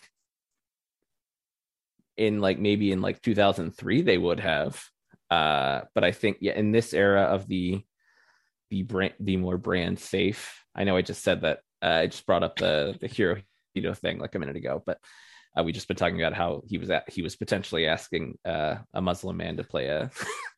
in 2.17 2.41
like 2.41 2.59
maybe 2.59 2.93
in 2.93 3.01
like 3.01 3.23
2003 3.23 4.03
they 4.03 4.19
would 4.19 4.41
have 4.41 4.83
uh 5.31 5.81
but 5.95 6.05
I 6.05 6.13
think 6.13 6.39
yeah 6.41 6.53
in 6.53 6.71
this 6.71 6.93
era 6.95 7.23
of 7.23 7.49
the 7.49 7.83
the 8.71 8.83
brand 8.83 9.15
the 9.21 9.37
more 9.37 9.59
brand 9.59 9.99
safe 9.99 10.63
I 10.75 10.85
know 10.85 10.97
I 10.97 11.03
just 11.03 11.23
said 11.23 11.41
that 11.43 11.61
uh, 11.83 12.03
I 12.03 12.07
just 12.07 12.27
brought 12.27 12.45
up 12.45 12.57
the 12.57 12.97
the 13.01 13.09
hero 13.09 13.41
Hito 13.75 13.95
thing 13.95 14.19
like 14.19 14.35
a 14.35 14.39
minute 14.39 14.57
ago 14.57 14.83
but 14.85 14.99
uh, 15.59 15.63
we 15.63 15.73
just 15.73 15.89
been 15.89 15.97
talking 15.97 16.21
about 16.21 16.35
how 16.35 16.63
he 16.67 16.79
was 16.79 16.91
at 16.91 17.09
he 17.11 17.23
was 17.23 17.37
potentially 17.37 17.87
asking 17.87 18.39
uh, 18.45 18.77
a 18.93 19.01
Muslim 19.01 19.37
man 19.37 19.57
to 19.57 19.65
play 19.65 19.87
a 19.87 20.11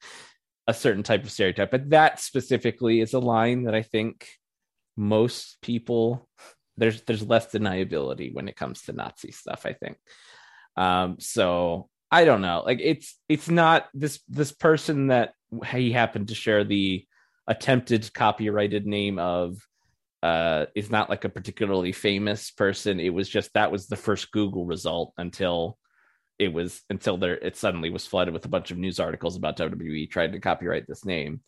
a 0.68 0.74
certain 0.74 1.02
type 1.02 1.22
of 1.22 1.30
stereotype 1.30 1.70
but 1.70 1.90
that 1.90 2.18
specifically 2.18 3.00
is 3.00 3.12
a 3.12 3.18
line 3.20 3.64
that 3.64 3.74
I 3.74 3.82
think 3.82 4.28
most 4.96 5.58
people 5.62 6.28
there's 6.76 7.02
there's 7.02 7.26
less 7.26 7.46
deniability 7.52 8.32
when 8.34 8.48
it 8.48 8.56
comes 8.56 8.82
to 8.82 8.92
Nazi 8.92 9.32
stuff, 9.32 9.64
I 9.64 9.72
think. 9.72 9.96
Um, 10.76 11.16
so 11.18 11.88
I 12.10 12.24
don't 12.24 12.42
know. 12.42 12.62
Like 12.64 12.80
it's 12.82 13.18
it's 13.28 13.48
not 13.48 13.88
this 13.94 14.20
this 14.28 14.52
person 14.52 15.08
that 15.08 15.32
he 15.66 15.92
happened 15.92 16.28
to 16.28 16.34
share 16.34 16.64
the 16.64 17.06
attempted 17.46 18.12
copyrighted 18.12 18.86
name 18.86 19.18
of 19.18 19.58
uh 20.22 20.66
is 20.74 20.90
not 20.90 21.10
like 21.10 21.24
a 21.24 21.28
particularly 21.28 21.92
famous 21.92 22.50
person. 22.50 23.00
It 23.00 23.10
was 23.10 23.28
just 23.28 23.52
that 23.54 23.72
was 23.72 23.86
the 23.86 23.96
first 23.96 24.30
Google 24.32 24.66
result 24.66 25.12
until 25.18 25.78
it 26.38 26.52
was 26.52 26.82
until 26.90 27.16
there 27.16 27.36
it 27.36 27.56
suddenly 27.56 27.90
was 27.90 28.06
flooded 28.06 28.34
with 28.34 28.44
a 28.44 28.48
bunch 28.48 28.70
of 28.70 28.78
news 28.78 29.00
articles 29.00 29.36
about 29.36 29.56
WWE 29.56 30.10
trying 30.10 30.32
to 30.32 30.40
copyright 30.40 30.86
this 30.86 31.04
name. 31.04 31.40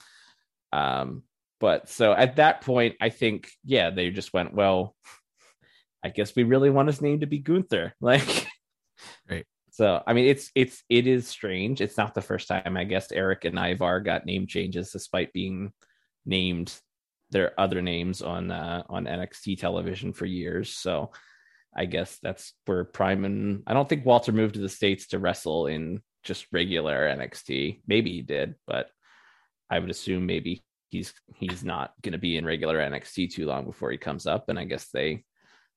Um 0.72 1.22
but 1.60 1.88
so 1.88 2.12
at 2.12 2.36
that 2.36 2.60
point, 2.60 2.96
I 3.00 3.08
think, 3.10 3.50
yeah, 3.64 3.90
they 3.90 4.10
just 4.10 4.32
went, 4.32 4.54
well, 4.54 4.94
I 6.04 6.10
guess 6.10 6.36
we 6.36 6.44
really 6.44 6.70
want 6.70 6.88
his 6.88 7.00
name 7.02 7.20
to 7.20 7.26
be 7.26 7.38
Gunther. 7.38 7.94
Like, 8.00 8.46
Right. 9.30 9.46
So, 9.70 10.02
I 10.06 10.12
mean, 10.12 10.26
it's, 10.26 10.50
it's, 10.54 10.82
it 10.88 11.06
is 11.06 11.28
strange. 11.28 11.80
It's 11.80 11.96
not 11.96 12.14
the 12.14 12.22
first 12.22 12.48
time, 12.48 12.76
I 12.76 12.84
guess, 12.84 13.12
Erik 13.12 13.44
and 13.44 13.58
Ivar 13.58 14.00
got 14.00 14.26
name 14.26 14.46
changes 14.46 14.90
despite 14.90 15.32
being 15.32 15.72
named 16.26 16.74
their 17.30 17.58
other 17.58 17.82
names 17.82 18.22
on, 18.22 18.50
uh, 18.50 18.82
on 18.88 19.04
NXT 19.04 19.58
television 19.58 20.12
for 20.12 20.26
years. 20.26 20.74
So, 20.74 21.10
I 21.76 21.84
guess 21.84 22.18
that's 22.22 22.54
where 22.66 22.84
Prime 22.84 23.24
and 23.24 23.62
I 23.66 23.74
don't 23.74 23.88
think 23.88 24.04
Walter 24.04 24.32
moved 24.32 24.54
to 24.54 24.60
the 24.60 24.68
States 24.68 25.08
to 25.08 25.18
wrestle 25.18 25.66
in 25.66 26.02
just 26.24 26.46
regular 26.50 27.08
NXT. 27.08 27.82
Maybe 27.86 28.12
he 28.12 28.22
did, 28.22 28.56
but 28.66 28.88
I 29.70 29.78
would 29.78 29.90
assume 29.90 30.26
maybe 30.26 30.64
he's 30.88 31.12
he's 31.36 31.62
not 31.62 31.92
going 32.02 32.12
to 32.12 32.18
be 32.18 32.36
in 32.36 32.44
regular 32.44 32.78
NXT 32.78 33.32
too 33.32 33.46
long 33.46 33.64
before 33.64 33.90
he 33.90 33.98
comes 33.98 34.26
up. 34.26 34.48
And 34.48 34.58
I 34.58 34.64
guess 34.64 34.88
they 34.92 35.24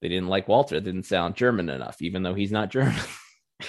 they 0.02 0.10
didn't 0.10 0.30
like 0.30 0.48
Walter. 0.48 0.76
It 0.76 0.84
didn't 0.84 1.04
sound 1.04 1.36
German 1.36 1.70
enough, 1.70 2.02
even 2.02 2.24
though 2.24 2.34
he's 2.34 2.52
not 2.52 2.72
German. 2.72 2.96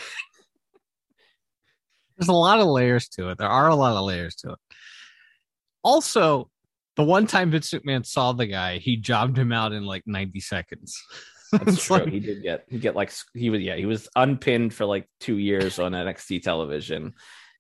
There's 2.17 2.29
a 2.29 2.33
lot 2.33 2.61
of 2.61 2.67
layers 2.67 3.09
to 3.11 3.31
it. 3.31 3.39
There 3.39 3.49
are 3.49 3.69
a 3.69 3.75
lot 3.75 3.97
of 3.97 4.05
layers 4.05 4.37
to 4.37 4.53
it. 4.53 4.59
Also, 5.83 6.49
the 6.97 7.05
one 7.05 7.27
time 7.27 7.51
Vince 7.51 7.71
McMahon 7.73 8.05
saw 8.07 8.33
the 8.33 8.47
guy, 8.47 8.79
he 8.79 8.97
jobbed 8.97 9.39
him 9.39 9.53
out 9.53 9.73
in 9.73 9.85
like 9.85 10.03
90 10.07 10.41
seconds. 10.41 11.01
That's 11.53 11.85
true. 11.85 11.99
like- 11.99 12.09
he 12.09 12.21
did 12.21 12.43
get 12.43 12.65
he 12.69 12.79
get 12.79 12.97
like 12.97 13.13
he 13.35 13.51
was 13.51 13.61
yeah 13.61 13.77
he 13.77 13.85
was 13.87 14.09
unpinned 14.17 14.73
for 14.75 14.87
like 14.87 15.07
two 15.21 15.37
years 15.39 15.79
on 15.79 15.93
NXT 15.93 16.43
television, 16.43 17.15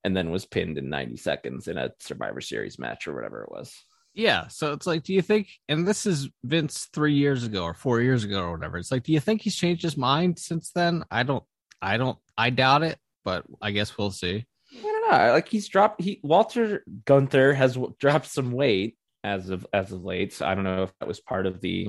and 0.04 0.16
then 0.16 0.30
was 0.30 0.46
pinned 0.46 0.78
in 0.78 0.88
90 0.88 1.16
seconds 1.18 1.68
in 1.68 1.76
a 1.78 1.90
Survivor 2.00 2.40
Series 2.40 2.78
match 2.78 3.06
or 3.06 3.14
whatever 3.14 3.42
it 3.42 3.50
was. 3.52 3.72
yeah. 4.14 4.48
So 4.48 4.72
it's 4.72 4.86
like, 4.86 5.02
do 5.04 5.12
you 5.14 5.22
think, 5.22 5.48
and 5.68 5.86
this 5.86 6.06
is 6.06 6.28
Vince 6.44 6.88
three 6.92 7.14
years 7.14 7.44
ago 7.44 7.64
or 7.64 7.74
four 7.74 8.00
years 8.00 8.24
ago 8.24 8.42
or 8.42 8.52
whatever. 8.52 8.78
It's 8.78 8.90
like, 8.90 9.02
do 9.04 9.12
you 9.12 9.20
think 9.20 9.42
he's 9.42 9.56
changed 9.56 9.82
his 9.82 9.96
mind 9.96 10.38
since 10.38 10.70
then? 10.74 11.04
I 11.10 11.22
don't, 11.22 11.44
I 11.80 11.96
don't, 11.98 12.18
I 12.36 12.50
doubt 12.50 12.82
it, 12.82 12.98
but 13.24 13.44
I 13.60 13.70
guess 13.72 13.96
we'll 13.96 14.10
see. 14.10 14.44
I 14.78 14.82
don't 14.82 15.10
know. 15.10 15.32
Like 15.32 15.48
he's 15.48 15.68
dropped. 15.68 16.00
He 16.02 16.18
Walter 16.22 16.82
Gunther 17.04 17.52
has 17.54 17.76
dropped 18.00 18.26
some 18.26 18.52
weight 18.52 18.96
as 19.24 19.50
of 19.50 19.66
as 19.72 19.92
of 19.92 20.04
late. 20.04 20.32
So 20.32 20.46
I 20.46 20.54
don't 20.54 20.64
know 20.64 20.84
if 20.84 20.92
that 20.98 21.08
was 21.08 21.20
part 21.20 21.46
of 21.46 21.60
the 21.60 21.88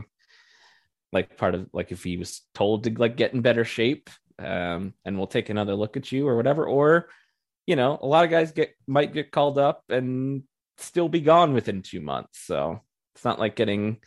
like 1.11 1.37
part 1.37 1.55
of 1.55 1.67
like 1.73 1.91
if 1.91 2.03
he 2.03 2.17
was 2.17 2.41
told 2.53 2.83
to 2.83 2.91
like 2.91 3.17
get 3.17 3.33
in 3.33 3.41
better 3.41 3.65
shape. 3.65 4.09
Um, 4.39 4.93
and 5.05 5.17
we'll 5.17 5.27
take 5.27 5.49
another 5.49 5.75
look 5.75 5.95
at 5.95 6.11
you 6.11 6.27
or 6.27 6.35
whatever. 6.35 6.65
Or 6.65 7.09
you 7.67 7.75
know, 7.75 7.97
a 8.01 8.07
lot 8.07 8.25
of 8.25 8.31
guys 8.31 8.51
get 8.51 8.73
might 8.87 9.13
get 9.13 9.31
called 9.31 9.57
up 9.57 9.83
and 9.89 10.43
still 10.77 11.07
be 11.07 11.21
gone 11.21 11.53
within 11.53 11.81
two 11.81 12.01
months. 12.01 12.39
So 12.45 12.81
it's 13.15 13.23
not 13.25 13.39
like 13.39 13.55
getting 13.55 13.97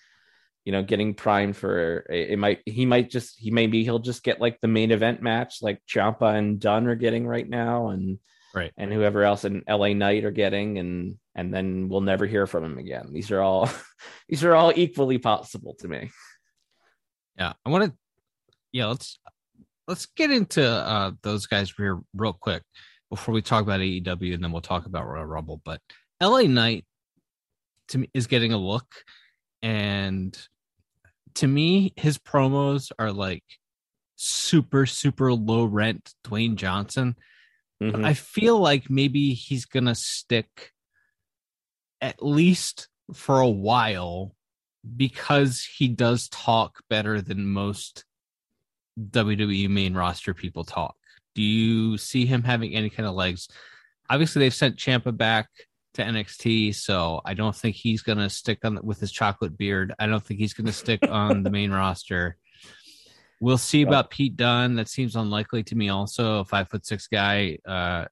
you 0.64 0.72
know 0.72 0.82
getting 0.82 1.14
primed 1.14 1.56
for 1.56 2.04
it 2.10 2.36
might 2.40 2.58
he 2.66 2.86
might 2.86 3.08
just 3.08 3.38
he 3.38 3.52
maybe 3.52 3.84
he'll 3.84 4.00
just 4.00 4.24
get 4.24 4.40
like 4.40 4.60
the 4.60 4.66
main 4.66 4.90
event 4.90 5.22
match 5.22 5.62
like 5.62 5.80
Ciampa 5.88 6.36
and 6.36 6.58
Dunne 6.58 6.88
are 6.88 6.96
getting 6.96 7.24
right 7.24 7.48
now 7.48 7.90
and 7.90 8.18
Right. 8.52 8.72
and 8.76 8.90
whoever 8.90 9.22
else 9.22 9.44
in 9.44 9.62
LA 9.68 9.92
Knight 9.92 10.24
are 10.24 10.30
getting, 10.30 10.78
and 10.78 11.16
and 11.36 11.52
then 11.52 11.88
we'll 11.88 12.00
never 12.00 12.26
hear 12.26 12.46
from 12.46 12.64
him 12.64 12.78
again. 12.78 13.10
These 13.12 13.30
are 13.30 13.42
all 13.42 13.70
these 14.28 14.42
are 14.42 14.54
all 14.54 14.72
equally 14.74 15.18
possible 15.18 15.76
to 15.80 15.86
me. 15.86 16.10
Yeah, 17.38 17.52
I 17.64 17.70
want 17.70 17.84
to. 17.84 17.92
Yeah, 18.72 18.86
let's 18.86 19.20
let's 19.86 20.06
get 20.06 20.30
into 20.32 20.66
uh 20.66 21.12
those 21.22 21.46
guys 21.46 21.72
here 21.76 22.00
real 22.14 22.32
quick 22.32 22.62
before 23.10 23.34
we 23.34 23.42
talk 23.42 23.62
about 23.62 23.80
AEW, 23.80 24.34
and 24.34 24.42
then 24.42 24.50
we'll 24.50 24.62
talk 24.62 24.86
about 24.86 25.06
Royal 25.06 25.26
Rumble. 25.26 25.60
But 25.64 25.80
LA 26.20 26.42
Knight 26.42 26.86
to 27.88 27.98
me 27.98 28.10
is 28.14 28.26
getting 28.26 28.52
a 28.52 28.58
look, 28.58 28.86
and 29.62 30.36
to 31.34 31.46
me, 31.46 31.92
his 31.96 32.16
promos 32.18 32.90
are 32.98 33.12
like 33.12 33.44
super 34.16 34.86
super 34.86 35.34
low 35.34 35.66
rent 35.66 36.14
Dwayne 36.24 36.56
Johnson. 36.56 37.14
Mhm. 37.82 38.06
I 38.06 38.14
feel 38.14 38.58
like 38.58 38.88
maybe 38.88 39.34
he's 39.34 39.66
gonna 39.66 39.94
stick 39.94 40.72
at 42.06 42.22
least 42.22 42.88
for 43.12 43.40
a 43.40 43.48
while 43.48 44.32
because 44.96 45.60
he 45.64 45.88
does 45.88 46.28
talk 46.28 46.78
better 46.88 47.20
than 47.20 47.48
most 47.48 48.04
WWE 49.00 49.68
main 49.68 49.94
roster 49.94 50.32
people 50.32 50.62
talk. 50.62 50.94
Do 51.34 51.42
you 51.42 51.98
see 51.98 52.24
him 52.24 52.44
having 52.44 52.74
any 52.74 52.90
kind 52.90 53.08
of 53.08 53.16
legs? 53.16 53.48
Obviously, 54.08 54.38
they've 54.38 54.54
sent 54.54 54.76
Ciampa 54.76 55.16
back 55.16 55.48
to 55.94 56.02
NXT, 56.02 56.76
so 56.76 57.20
I 57.24 57.34
don't 57.34 57.56
think 57.56 57.74
he's 57.74 58.02
gonna 58.02 58.30
stick 58.30 58.64
on 58.64 58.78
with 58.84 59.00
his 59.00 59.10
chocolate 59.10 59.58
beard. 59.58 59.92
I 59.98 60.06
don't 60.06 60.24
think 60.24 60.38
he's 60.38 60.54
gonna 60.54 60.72
stick 60.72 61.00
on 61.10 61.42
the 61.42 61.50
main 61.50 61.72
roster. 61.72 62.36
We'll 63.40 63.58
see 63.58 63.82
about 63.82 64.10
Pete 64.10 64.36
Dunne. 64.36 64.76
That 64.76 64.88
seems 64.88 65.16
unlikely 65.16 65.64
to 65.64 65.74
me. 65.74 65.88
Also, 65.88 66.38
a 66.38 66.44
five 66.44 66.68
foot 66.68 66.86
six 66.86 67.08
guy 67.08 67.58
uh, 67.66 68.04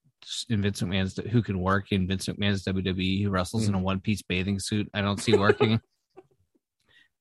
in 0.49 0.63
Vince 0.63 0.83
McMahon's 0.83 1.17
who 1.31 1.43
can 1.43 1.59
work 1.59 1.93
in 1.93 2.07
Vince 2.07 2.27
McMahon's 2.27 2.65
WWE 2.65 3.23
who 3.23 3.31
wrestles 3.31 3.69
in 3.69 3.75
a 3.75 3.79
one 3.79 4.01
piece 4.01 4.23
bathing 4.23 4.59
suit. 4.59 4.89
I 4.95 5.01
don't 5.01 5.21
see 5.21 5.37
working. 5.37 5.81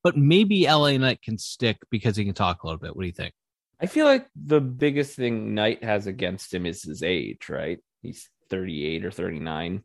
but 0.03 0.17
maybe 0.17 0.65
LA 0.65 0.97
Knight 0.97 1.21
can 1.21 1.37
stick 1.37 1.77
because 1.89 2.15
he 2.15 2.25
can 2.25 2.33
talk 2.33 2.63
a 2.63 2.67
little 2.67 2.79
bit. 2.79 2.95
What 2.95 3.03
do 3.03 3.07
you 3.07 3.13
think? 3.13 3.33
I 3.81 3.85
feel 3.85 4.05
like 4.05 4.27
the 4.35 4.61
biggest 4.61 5.15
thing 5.15 5.53
Knight 5.53 5.83
has 5.83 6.07
against 6.07 6.53
him 6.53 6.65
is 6.65 6.83
his 6.83 7.03
age, 7.03 7.49
right? 7.49 7.79
He's 8.01 8.29
38 8.49 9.05
or 9.05 9.11
39. 9.11 9.83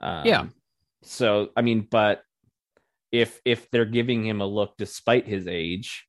Um, 0.00 0.26
Yeah. 0.26 0.46
So 1.02 1.50
I 1.56 1.62
mean, 1.62 1.86
but 1.90 2.22
if 3.10 3.40
if 3.44 3.70
they're 3.70 3.84
giving 3.84 4.24
him 4.24 4.40
a 4.40 4.46
look 4.46 4.74
despite 4.76 5.26
his 5.26 5.46
age, 5.46 6.06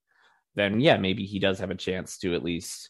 then 0.56 0.80
yeah, 0.80 0.98
maybe 0.98 1.26
he 1.26 1.40
does 1.40 1.60
have 1.60 1.72
a 1.72 1.76
chance 1.76 2.18
to 2.20 2.36
at 2.36 2.44
least. 2.44 2.90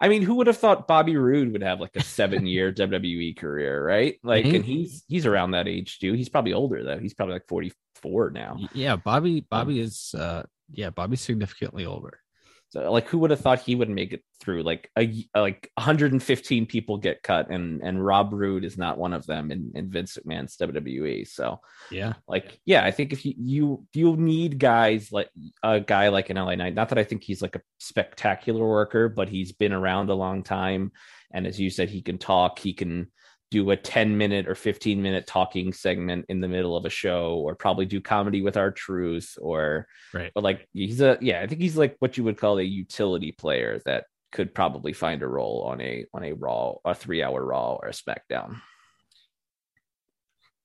I 0.00 0.08
mean, 0.08 0.22
who 0.22 0.36
would 0.36 0.46
have 0.46 0.56
thought 0.58 0.86
Bobby 0.86 1.16
Roode 1.16 1.52
would 1.52 1.62
have 1.62 1.80
like 1.80 1.96
a 1.96 2.02
seven 2.02 2.46
year 2.46 2.72
WWE 2.74 3.36
career, 3.36 3.84
right? 3.84 4.16
Like, 4.22 4.44
Mhm. 4.44 4.56
and 4.56 4.64
he's 4.64 5.04
he's 5.08 5.26
around 5.26 5.50
that 5.52 5.66
age 5.68 5.98
too. 5.98 6.12
He's 6.12 6.28
probably 6.28 6.52
older 6.52 6.84
though. 6.84 6.98
He's 6.98 7.14
probably 7.14 7.34
like 7.34 7.48
44 7.48 8.30
now. 8.30 8.58
Yeah, 8.72 8.96
Bobby. 8.96 9.40
Bobby 9.40 9.80
is. 9.80 10.14
uh 10.16 10.44
Yeah, 10.70 10.90
Bobby's 10.90 11.20
significantly 11.22 11.84
older. 11.86 12.20
So 12.70 12.92
like 12.92 13.08
who 13.08 13.18
would 13.18 13.30
have 13.30 13.40
thought 13.40 13.60
he 13.60 13.74
would 13.74 13.88
make 13.88 14.12
it 14.12 14.22
through? 14.40 14.62
Like 14.62 14.90
a 14.98 15.26
like 15.34 15.70
115 15.74 16.66
people 16.66 16.98
get 16.98 17.22
cut 17.22 17.50
and 17.50 17.82
and 17.82 18.04
Rob 18.04 18.32
Roode 18.32 18.64
is 18.64 18.76
not 18.76 18.98
one 18.98 19.14
of 19.14 19.24
them 19.26 19.50
in, 19.50 19.72
in 19.74 19.90
Vince 19.90 20.18
McMahon's 20.18 20.56
WWE. 20.56 21.26
So 21.26 21.60
Yeah, 21.90 22.14
like 22.26 22.60
yeah, 22.66 22.84
I 22.84 22.90
think 22.90 23.12
if 23.12 23.24
you 23.24 23.34
you 23.38 23.86
you 23.94 24.16
need 24.16 24.58
guys 24.58 25.10
like 25.10 25.30
a 25.62 25.80
guy 25.80 26.08
like 26.08 26.28
an 26.28 26.36
LA 26.36 26.56
Knight, 26.56 26.74
not 26.74 26.90
that 26.90 26.98
I 26.98 27.04
think 27.04 27.22
he's 27.24 27.40
like 27.40 27.56
a 27.56 27.62
spectacular 27.78 28.66
worker, 28.66 29.08
but 29.08 29.28
he's 29.28 29.52
been 29.52 29.72
around 29.72 30.10
a 30.10 30.14
long 30.14 30.42
time. 30.42 30.92
And 31.32 31.46
as 31.46 31.58
you 31.58 31.70
said, 31.70 31.88
he 31.88 32.02
can 32.02 32.18
talk, 32.18 32.58
he 32.58 32.74
can 32.74 33.10
do 33.50 33.70
a 33.70 33.76
10 33.76 34.16
minute 34.18 34.46
or 34.46 34.54
15 34.54 35.00
minute 35.00 35.26
talking 35.26 35.72
segment 35.72 36.26
in 36.28 36.40
the 36.40 36.48
middle 36.48 36.76
of 36.76 36.84
a 36.84 36.90
show, 36.90 37.36
or 37.36 37.54
probably 37.54 37.86
do 37.86 38.00
comedy 38.00 38.42
with 38.42 38.56
R-Truth, 38.56 39.38
or 39.40 39.86
right. 40.12 40.30
but 40.34 40.44
like 40.44 40.68
he's 40.72 41.00
a 41.00 41.18
yeah, 41.20 41.40
I 41.40 41.46
think 41.46 41.60
he's 41.60 41.76
like 41.76 41.96
what 41.98 42.16
you 42.16 42.24
would 42.24 42.36
call 42.36 42.58
a 42.58 42.62
utility 42.62 43.32
player 43.32 43.80
that 43.86 44.04
could 44.32 44.54
probably 44.54 44.92
find 44.92 45.22
a 45.22 45.28
role 45.28 45.66
on 45.70 45.80
a 45.80 46.04
on 46.12 46.24
a 46.24 46.32
raw 46.32 46.74
a 46.84 46.94
three 46.94 47.22
hour 47.22 47.44
raw 47.44 47.74
or 47.74 47.88
a 47.88 47.92
SmackDown. 47.92 48.60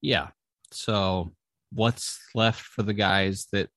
Yeah. 0.01 0.29
So 0.71 1.31
what's 1.71 2.19
left 2.35 2.61
for 2.61 2.83
the 2.83 2.93
guys 2.93 3.47
that 3.53 3.69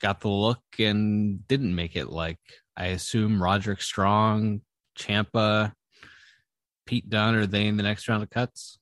got 0.00 0.20
the 0.20 0.28
look 0.28 0.62
and 0.78 1.46
didn't 1.46 1.74
make 1.74 1.94
it? 1.94 2.10
Like 2.10 2.40
I 2.76 2.86
assume 2.86 3.42
Roderick 3.42 3.80
Strong, 3.80 4.62
Ciampa, 4.98 5.72
Pete 6.88 7.10
Dunne, 7.10 7.34
are 7.34 7.46
they 7.46 7.66
in 7.66 7.76
the 7.76 7.82
next 7.82 8.08
round 8.08 8.22
of 8.22 8.30
cuts? 8.30 8.78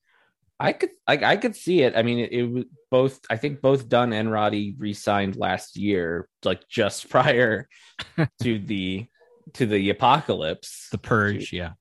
I 0.61 0.73
could 0.73 0.91
I, 1.09 1.17
I 1.17 1.37
could 1.37 1.57
see 1.57 1.83
it. 1.83 1.97
I 1.97 2.03
mean, 2.03 2.21
it, 2.21 2.33
it 2.33 2.43
was 2.45 2.65
both. 2.89 3.21
I 3.29 3.37
think 3.37 3.61
both 3.61 3.89
Dunne 3.89 4.13
and 4.13 4.31
Roddy 4.31 4.77
re-signed 4.79 5.35
last 5.35 5.77
year, 5.77 6.29
like 6.45 6.67
just 6.69 7.11
prior 7.11 7.69
to 8.43 8.59
the 8.59 9.07
to 9.55 9.67
the 9.67 9.91
apocalypse. 9.91 10.89
The 10.93 10.99
Purge, 10.99 11.53
yeah. 11.53 11.73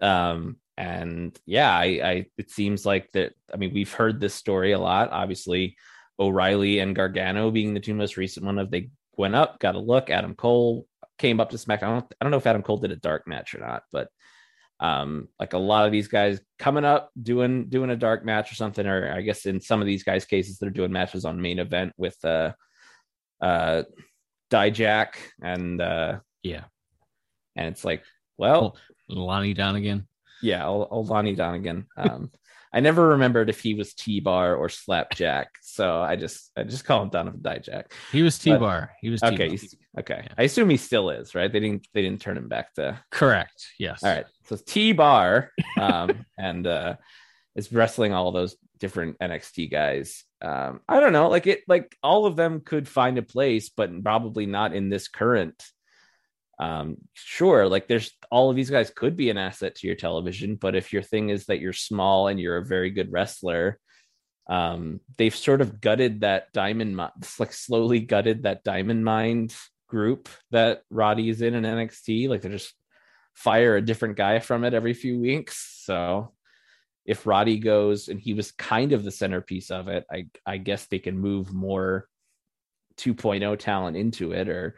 Um, 0.00 0.58
and 0.76 1.36
yeah, 1.44 1.72
I, 1.76 1.84
I 1.84 2.26
it 2.38 2.52
seems 2.52 2.86
like 2.86 3.10
that. 3.12 3.32
I 3.52 3.56
mean, 3.56 3.74
we've 3.74 3.92
heard 3.92 4.20
this 4.20 4.34
story 4.34 4.72
a 4.72 4.78
lot. 4.78 5.10
Obviously, 5.10 5.76
O'Reilly 6.20 6.78
and 6.78 6.94
Gargano 6.94 7.50
being 7.50 7.74
the 7.74 7.80
two 7.80 7.94
most 7.94 8.16
recent 8.16 8.46
one 8.46 8.60
of 8.60 8.70
they 8.70 8.90
went 9.16 9.34
up, 9.34 9.58
got 9.58 9.74
a 9.74 9.80
look. 9.80 10.08
Adam 10.08 10.36
Cole 10.36 10.86
came 11.18 11.40
up 11.40 11.50
to 11.50 11.56
SmackDown. 11.56 11.82
I 11.82 11.90
don't, 11.90 12.14
I 12.20 12.24
don't 12.24 12.30
know 12.30 12.38
if 12.38 12.46
Adam 12.46 12.62
Cole 12.62 12.78
did 12.78 12.92
a 12.92 12.96
dark 12.96 13.26
match 13.26 13.56
or 13.56 13.58
not, 13.58 13.82
but 13.90 14.08
um 14.80 15.28
like 15.40 15.54
a 15.54 15.58
lot 15.58 15.86
of 15.86 15.92
these 15.92 16.06
guys 16.08 16.40
coming 16.58 16.84
up 16.84 17.10
doing 17.20 17.68
doing 17.68 17.90
a 17.90 17.96
dark 17.96 18.24
match 18.24 18.52
or 18.52 18.54
something 18.54 18.86
or 18.86 19.12
i 19.12 19.20
guess 19.22 19.44
in 19.44 19.60
some 19.60 19.80
of 19.80 19.86
these 19.86 20.04
guys 20.04 20.24
cases 20.24 20.56
they're 20.58 20.70
doing 20.70 20.92
matches 20.92 21.24
on 21.24 21.40
main 21.40 21.58
event 21.58 21.92
with 21.96 22.16
uh 22.24 22.52
uh 23.40 23.82
Dijak 24.50 25.14
and 25.42 25.80
uh 25.80 26.20
Yeah. 26.42 26.64
and 27.56 27.68
it's 27.68 27.84
like 27.84 28.02
well 28.36 28.76
Lonnie 29.08 29.54
Donegan. 29.54 30.06
yeah 30.42 30.66
Ol- 30.66 30.88
Olani 30.90 31.36
Donegan 31.36 31.86
um 31.96 32.30
I 32.70 32.80
never 32.80 33.08
remembered 33.08 33.48
if 33.48 33.60
he 33.60 33.72
was 33.72 33.94
T-Bar 33.94 34.54
or 34.54 34.68
Slapjack 34.68 35.48
so 35.62 36.02
I 36.02 36.16
just 36.16 36.50
I 36.56 36.64
just 36.64 36.84
call 36.84 37.02
him 37.02 37.08
Donovan 37.08 37.40
Dijak 37.40 37.92
He 38.12 38.22
was 38.22 38.38
T 38.38 38.54
Bar. 38.56 38.90
He 39.00 39.08
was 39.10 39.20
T-Bar. 39.22 39.34
okay 39.34 39.58
okay 39.98 40.20
Yeah. 40.24 40.34
I 40.36 40.42
assume 40.42 40.68
he 40.70 40.76
still 40.76 41.10
is 41.10 41.34
right 41.34 41.50
they 41.52 41.60
didn't 41.60 41.86
they 41.94 42.02
didn't 42.02 42.20
turn 42.20 42.36
him 42.36 42.48
back 42.48 42.74
to 42.74 43.00
Correct. 43.10 43.66
Yes. 43.78 44.02
All 44.04 44.10
right. 44.14 44.26
So 44.48 44.56
T 44.56 44.92
Bar 44.92 45.50
um, 45.78 46.24
and 46.38 46.66
uh, 46.66 46.96
is 47.54 47.72
wrestling 47.72 48.12
all 48.12 48.32
those 48.32 48.56
different 48.78 49.18
NXT 49.18 49.70
guys. 49.70 50.24
Um, 50.40 50.80
I 50.88 51.00
don't 51.00 51.12
know. 51.12 51.28
Like 51.28 51.46
it, 51.46 51.62
like 51.68 51.96
all 52.02 52.26
of 52.26 52.36
them 52.36 52.60
could 52.60 52.88
find 52.88 53.18
a 53.18 53.22
place, 53.22 53.68
but 53.68 54.02
probably 54.02 54.46
not 54.46 54.74
in 54.74 54.88
this 54.88 55.08
current 55.08 55.62
um, 56.60 56.96
sure, 57.14 57.68
like 57.68 57.86
there's 57.86 58.10
all 58.30 58.50
of 58.50 58.56
these 58.56 58.70
guys 58.70 58.90
could 58.90 59.16
be 59.16 59.30
an 59.30 59.38
asset 59.38 59.76
to 59.76 59.86
your 59.86 59.96
television, 59.96 60.56
but 60.56 60.74
if 60.74 60.92
your 60.92 61.02
thing 61.02 61.28
is 61.28 61.46
that 61.46 61.60
you're 61.60 61.72
small 61.72 62.26
and 62.26 62.40
you're 62.40 62.56
a 62.56 62.64
very 62.64 62.90
good 62.90 63.12
wrestler, 63.12 63.78
um, 64.48 65.00
they've 65.18 65.34
sort 65.34 65.60
of 65.60 65.80
gutted 65.80 66.22
that 66.22 66.52
diamond, 66.52 66.96
like 66.96 67.52
slowly 67.52 68.00
gutted 68.00 68.42
that 68.42 68.64
Diamond 68.64 69.04
Mine 69.04 69.50
group 69.88 70.28
that 70.50 70.82
Roddy 70.90 71.28
is 71.28 71.42
in 71.42 71.54
in 71.54 71.64
NXT. 71.64 72.28
Like 72.28 72.42
they're 72.42 72.50
just 72.50 72.74
fire 73.38 73.76
a 73.76 73.82
different 73.82 74.16
guy 74.16 74.40
from 74.40 74.64
it 74.64 74.74
every 74.74 74.94
few 74.94 75.20
weeks. 75.20 75.82
So 75.84 76.32
if 77.06 77.24
Roddy 77.24 77.58
goes 77.58 78.08
and 78.08 78.20
he 78.20 78.34
was 78.34 78.50
kind 78.50 78.92
of 78.92 79.04
the 79.04 79.12
centerpiece 79.12 79.70
of 79.70 79.86
it, 79.86 80.04
I 80.12 80.26
I 80.44 80.56
guess 80.56 80.86
they 80.86 80.98
can 80.98 81.18
move 81.18 81.54
more 81.54 82.08
2.0 82.98 83.58
talent 83.60 83.96
into 83.96 84.32
it 84.32 84.48
or 84.48 84.76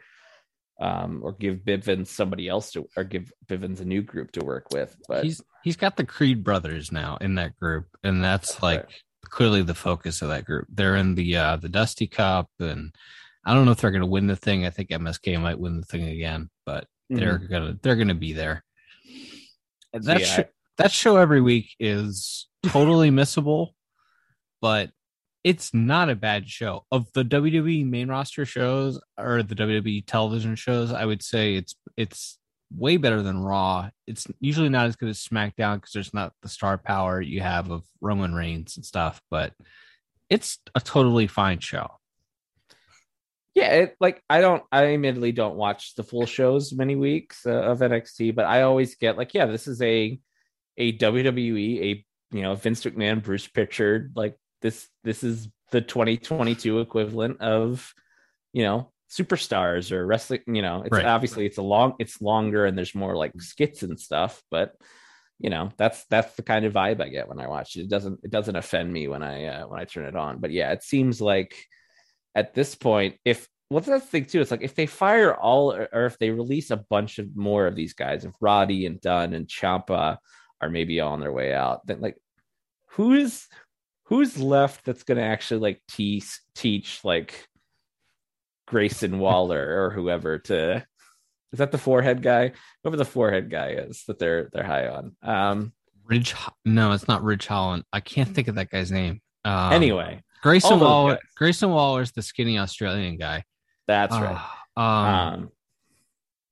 um, 0.79 1.21
or 1.23 1.33
give 1.33 1.57
Bivens 1.57 2.07
somebody 2.07 2.47
else 2.47 2.71
to 2.73 2.87
or 2.95 3.03
give 3.03 3.31
Bivens 3.47 3.81
a 3.81 3.85
new 3.85 4.03
group 4.03 4.31
to 4.33 4.45
work 4.45 4.67
with. 4.71 4.95
But 5.07 5.23
he's 5.23 5.41
he's 5.63 5.75
got 5.75 5.97
the 5.97 6.05
Creed 6.05 6.43
brothers 6.43 6.91
now 6.91 7.17
in 7.19 7.35
that 7.35 7.57
group, 7.59 7.87
and 8.03 8.23
that's 8.23 8.61
like 8.61 8.83
right. 8.83 9.01
clearly 9.23 9.63
the 9.63 9.73
focus 9.73 10.21
of 10.21 10.29
that 10.29 10.45
group. 10.45 10.67
They're 10.69 10.95
in 10.97 11.15
the 11.15 11.35
uh 11.35 11.55
the 11.57 11.69
Dusty 11.69 12.05
Cup, 12.05 12.49
and 12.59 12.93
I 13.43 13.55
don't 13.55 13.65
know 13.65 13.71
if 13.71 13.81
they're 13.81 13.91
going 13.91 14.01
to 14.01 14.07
win 14.07 14.27
the 14.27 14.35
thing. 14.35 14.67
I 14.67 14.69
think 14.69 14.89
MSK 14.89 15.41
might 15.41 15.59
win 15.59 15.79
the 15.79 15.85
thing 15.87 16.03
again, 16.05 16.49
but 16.63 16.85
they're 17.11 17.39
mm-hmm. 17.39 17.51
gonna 17.51 17.77
they're 17.81 17.95
gonna 17.95 18.15
be 18.15 18.33
there. 18.33 18.63
That 19.93 20.21
yeah, 20.21 20.25
sh- 20.25 20.51
that 20.77 20.91
show 20.91 21.17
every 21.17 21.41
week 21.41 21.75
is 21.79 22.47
totally 22.65 23.11
missable, 23.11 23.69
but 24.61 24.91
it's 25.43 25.73
not 25.73 26.09
a 26.09 26.15
bad 26.15 26.47
show. 26.47 26.85
Of 26.91 27.11
the 27.13 27.23
WWE 27.23 27.87
main 27.89 28.07
roster 28.07 28.45
shows 28.45 28.99
or 29.17 29.43
the 29.43 29.55
WWE 29.55 30.05
television 30.05 30.55
shows, 30.55 30.91
I 30.91 31.05
would 31.05 31.21
say 31.21 31.55
it's 31.55 31.75
it's 31.97 32.37
way 32.73 32.95
better 32.97 33.21
than 33.21 33.39
Raw. 33.39 33.89
It's 34.07 34.27
usually 34.39 34.69
not 34.69 34.85
as 34.85 34.95
good 34.95 35.09
as 35.09 35.19
SmackDown 35.19 35.75
because 35.75 35.91
there's 35.93 36.13
not 36.13 36.33
the 36.41 36.49
star 36.49 36.77
power 36.77 37.21
you 37.21 37.41
have 37.41 37.69
of 37.69 37.83
Roman 37.99 38.33
Reigns 38.33 38.77
and 38.77 38.85
stuff, 38.85 39.21
but 39.29 39.53
it's 40.29 40.59
a 40.73 40.79
totally 40.79 41.27
fine 41.27 41.59
show. 41.59 41.89
Yeah, 43.53 43.71
it, 43.71 43.95
like 43.99 44.23
I 44.29 44.41
don't, 44.41 44.63
I 44.71 44.93
admittedly 44.93 45.31
don't 45.31 45.55
watch 45.55 45.95
the 45.95 46.03
full 46.03 46.25
shows 46.25 46.73
many 46.73 46.95
weeks 46.95 47.45
uh, 47.45 47.51
of 47.51 47.79
NXT, 47.79 48.33
but 48.33 48.45
I 48.45 48.61
always 48.61 48.95
get 48.95 49.17
like, 49.17 49.33
yeah, 49.33 49.45
this 49.45 49.67
is 49.67 49.81
a 49.81 50.19
a 50.77 50.97
WWE, 50.97 51.81
a 51.81 52.05
you 52.35 52.41
know 52.41 52.55
Vince 52.55 52.83
McMahon, 52.83 53.21
Bruce 53.21 53.47
Pritchard, 53.47 54.13
like 54.15 54.37
this, 54.61 54.87
this 55.03 55.23
is 55.23 55.49
the 55.71 55.81
2022 55.81 56.79
equivalent 56.79 57.41
of 57.41 57.93
you 58.53 58.63
know 58.63 58.91
superstars 59.09 59.91
or 59.91 60.05
wrestling. 60.05 60.41
You 60.47 60.61
know, 60.61 60.83
it's 60.83 60.93
Right. 60.95 61.05
obviously 61.05 61.45
it's 61.45 61.57
a 61.57 61.61
long, 61.63 61.95
it's 61.99 62.21
longer 62.21 62.65
and 62.65 62.77
there's 62.77 62.95
more 62.95 63.15
like 63.17 63.33
skits 63.41 63.83
and 63.83 63.99
stuff, 63.99 64.41
but 64.49 64.75
you 65.39 65.49
know 65.49 65.71
that's 65.75 66.05
that's 66.05 66.35
the 66.35 66.43
kind 66.43 66.65
of 66.65 66.73
vibe 66.73 67.01
I 67.01 67.09
get 67.09 67.27
when 67.27 67.39
I 67.39 67.47
watch 67.47 67.75
it. 67.75 67.81
It 67.81 67.89
doesn't 67.89 68.19
it 68.23 68.31
doesn't 68.31 68.55
offend 68.55 68.93
me 68.93 69.07
when 69.09 69.23
I 69.23 69.45
uh, 69.45 69.67
when 69.67 69.79
I 69.79 69.85
turn 69.85 70.05
it 70.05 70.15
on. 70.15 70.39
But 70.39 70.51
yeah, 70.51 70.71
it 70.71 70.83
seems 70.83 71.19
like 71.19 71.55
at 72.35 72.53
this 72.53 72.75
point, 72.75 73.17
if 73.25 73.47
what's 73.69 73.87
that 73.87 74.03
thing 74.03 74.25
too? 74.25 74.41
It's 74.41 74.51
like 74.51 74.63
if 74.63 74.75
they 74.75 74.85
fire 74.85 75.33
all 75.33 75.73
or, 75.73 75.87
or 75.91 76.05
if 76.05 76.17
they 76.17 76.29
release 76.29 76.71
a 76.71 76.77
bunch 76.77 77.19
of 77.19 77.35
more 77.35 77.67
of 77.67 77.75
these 77.75 77.93
guys, 77.93 78.25
if 78.25 78.33
Roddy 78.41 78.85
and 78.85 78.99
Dunne 78.99 79.33
and 79.33 79.47
Ciampa 79.47 80.17
are 80.59 80.69
maybe 80.69 80.99
on 80.99 81.19
their 81.19 81.31
way 81.31 81.53
out, 81.53 81.85
then 81.87 82.01
like 82.01 82.17
who's 82.87 83.47
who's 84.05 84.37
left 84.37 84.85
that's 84.85 85.03
gonna 85.03 85.21
actually 85.21 85.61
like 85.61 85.81
teach 85.87 86.39
teach 86.55 87.03
like 87.03 87.47
Grayson 88.67 89.19
Waller 89.19 89.85
or 89.85 89.89
whoever 89.91 90.37
to 90.39 90.85
is 91.53 91.59
that 91.59 91.71
the 91.71 91.77
forehead 91.77 92.21
guy? 92.21 92.53
Whoever 92.83 92.97
the 92.97 93.05
forehead 93.05 93.49
guy 93.49 93.69
is 93.71 94.03
that 94.07 94.19
they're 94.19 94.49
they're 94.53 94.63
high 94.63 94.87
on. 94.87 95.15
Um 95.23 95.73
Ridge, 96.05 96.35
no, 96.65 96.91
it's 96.91 97.07
not 97.07 97.23
Ridge 97.23 97.47
Holland. 97.47 97.83
I 97.93 98.01
can't 98.01 98.33
think 98.35 98.49
of 98.49 98.55
that 98.55 98.69
guy's 98.69 98.91
name. 98.91 99.21
Um, 99.45 99.71
anyway, 99.71 100.21
Grayson 100.41 100.79
Waller. 100.79 101.13
guys. 101.13 101.21
Grayson 101.37 101.69
Waller's 101.69 102.11
the 102.11 102.21
skinny 102.21 102.57
Australian 102.57 103.17
guy. 103.17 103.43
that's 103.87 104.13
right. 104.15 104.37
Ah, 104.77 105.33
um, 105.33 105.33
Um 105.33 105.51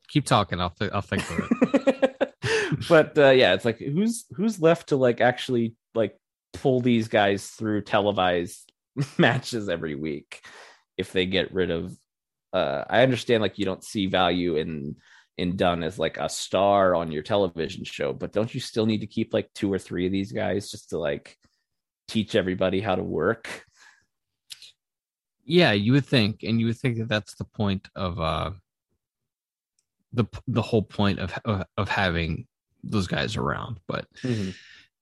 keep 0.10 0.25
talking. 0.25 0.60
I'll 0.60 0.71
th- 0.71 0.91
I'll 0.93 1.02
think 1.02 1.23
of 1.30 1.47
it. 1.52 2.88
but 2.89 3.17
uh, 3.17 3.30
yeah, 3.30 3.54
it's 3.54 3.65
like 3.65 3.78
who's 3.80 4.25
who's 4.36 4.62
left 4.62 4.89
to 4.89 4.97
like 4.97 5.21
actually 5.21 5.75
like 5.95 6.17
pull 6.54 6.82
these 6.82 7.08
guys 7.08 7.47
through 7.47 7.82
televised 7.82 8.71
matches 9.17 9.69
every 9.69 9.95
week 9.95 10.41
if 10.97 11.12
they 11.12 11.25
get 11.25 11.54
rid 11.54 11.71
of 11.71 11.95
uh 12.54 12.84
I 12.89 13.04
understand 13.04 13.41
like 13.41 13.58
you 13.60 13.65
don't 13.65 13.84
see 13.84 14.08
value 14.08 14.56
in 14.58 14.95
in 15.38 15.56
Dunne 15.56 15.84
as 15.84 15.97
like 15.97 16.17
a 16.17 16.28
star 16.28 16.95
on 16.95 17.12
your 17.13 17.23
television 17.23 17.86
show, 17.86 18.12
but 18.12 18.34
don't 18.34 18.54
you 18.54 18.60
still 18.60 18.86
need 18.86 18.99
to 19.02 19.08
keep 19.08 19.34
like 19.34 19.49
two 19.56 19.71
or 19.71 19.80
three 19.80 20.06
of 20.06 20.12
these 20.12 20.34
guys 20.34 20.69
just 20.69 20.89
to 20.89 20.97
like 20.97 21.38
teach 22.10 22.36
everybody 22.36 22.82
how 22.82 22.95
to 22.95 23.04
work? 23.04 23.63
Yeah, 25.49 25.71
you 25.71 25.93
would 25.93 26.05
think, 26.05 26.43
and 26.43 26.59
you 26.59 26.67
would 26.67 26.77
think 26.77 26.99
that 26.99 27.09
that's 27.09 27.33
the 27.33 27.43
point 27.43 27.89
of 27.95 28.19
uh 28.19 28.51
the 30.13 30.25
the 30.47 30.62
whole 30.62 30.83
point 30.83 31.17
of 31.19 31.33
of, 31.43 31.65
of 31.75 31.89
having 31.89 32.45
those 32.83 33.07
guys 33.07 33.35
around. 33.35 33.79
But 33.88 34.05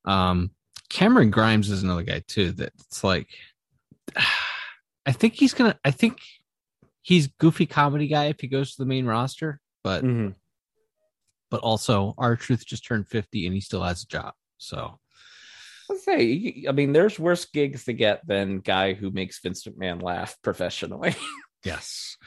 um 0.05 0.51
Cameron 0.89 1.31
Grimes 1.31 1.69
is 1.69 1.83
another 1.83 2.03
guy 2.03 2.23
too. 2.25 2.53
That 2.53 2.71
it's 2.79 3.03
like 3.03 3.27
I 5.05 5.11
think 5.11 5.33
he's 5.33 5.53
gonna. 5.53 5.77
I 5.83 5.91
think 5.91 6.19
he's 7.01 7.27
goofy 7.27 7.65
comedy 7.65 8.07
guy 8.07 8.25
if 8.25 8.39
he 8.39 8.47
goes 8.47 8.71
to 8.75 8.81
the 8.81 8.85
main 8.87 9.05
roster, 9.05 9.59
but 9.83 10.03
Mhm. 10.03 10.35
but 11.49 11.59
also 11.61 12.13
R-Truth 12.17 12.65
just 12.65 12.85
turned 12.85 13.07
50 13.07 13.45
and 13.45 13.53
he 13.53 13.61
still 13.61 13.83
has 13.83 14.03
a 14.03 14.07
job 14.07 14.33
so 14.57 14.99
Let's 15.89 16.03
say, 16.05 16.65
I 16.67 16.71
mean, 16.71 16.91
there's 16.93 17.17
worse 17.19 17.45
gigs 17.45 17.85
to 17.85 17.93
get 17.93 18.25
than 18.27 18.59
guy 18.59 18.93
who 18.93 19.11
makes 19.11 19.39
Vince 19.39 19.63
McMahon 19.65 20.01
laugh 20.01 20.37
professionally. 20.43 21.15
yes 21.63 22.17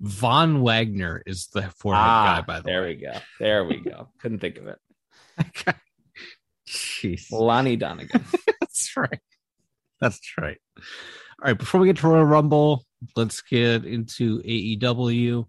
von 0.00 0.62
wagner 0.62 1.22
is 1.26 1.48
the 1.52 1.62
forehead 1.76 2.04
guy 2.04 2.40
by 2.42 2.60
the 2.60 2.60
Ah, 2.60 2.62
there 2.66 2.82
way 2.82 2.88
we 2.88 2.94
go. 2.94 3.12
There 3.40 3.64
we 3.64 3.76
go. 3.80 4.08
Couldn't 4.20 4.38
think 4.38 4.56
of 4.58 4.68
it. 4.68 4.78
jeez 6.68 7.30
Lonnie 7.32 7.76
Donegan. 7.76 8.24
that's 8.60 8.96
right 8.96 9.20
that's 10.00 10.20
right 10.38 10.58
all 10.78 11.46
right 11.46 11.58
before 11.58 11.80
we 11.80 11.86
get 11.88 11.96
to 11.98 12.08
royal 12.08 12.24
rumble 12.24 12.84
let's 13.16 13.40
get 13.42 13.84
into 13.84 14.40
aew 14.42 15.46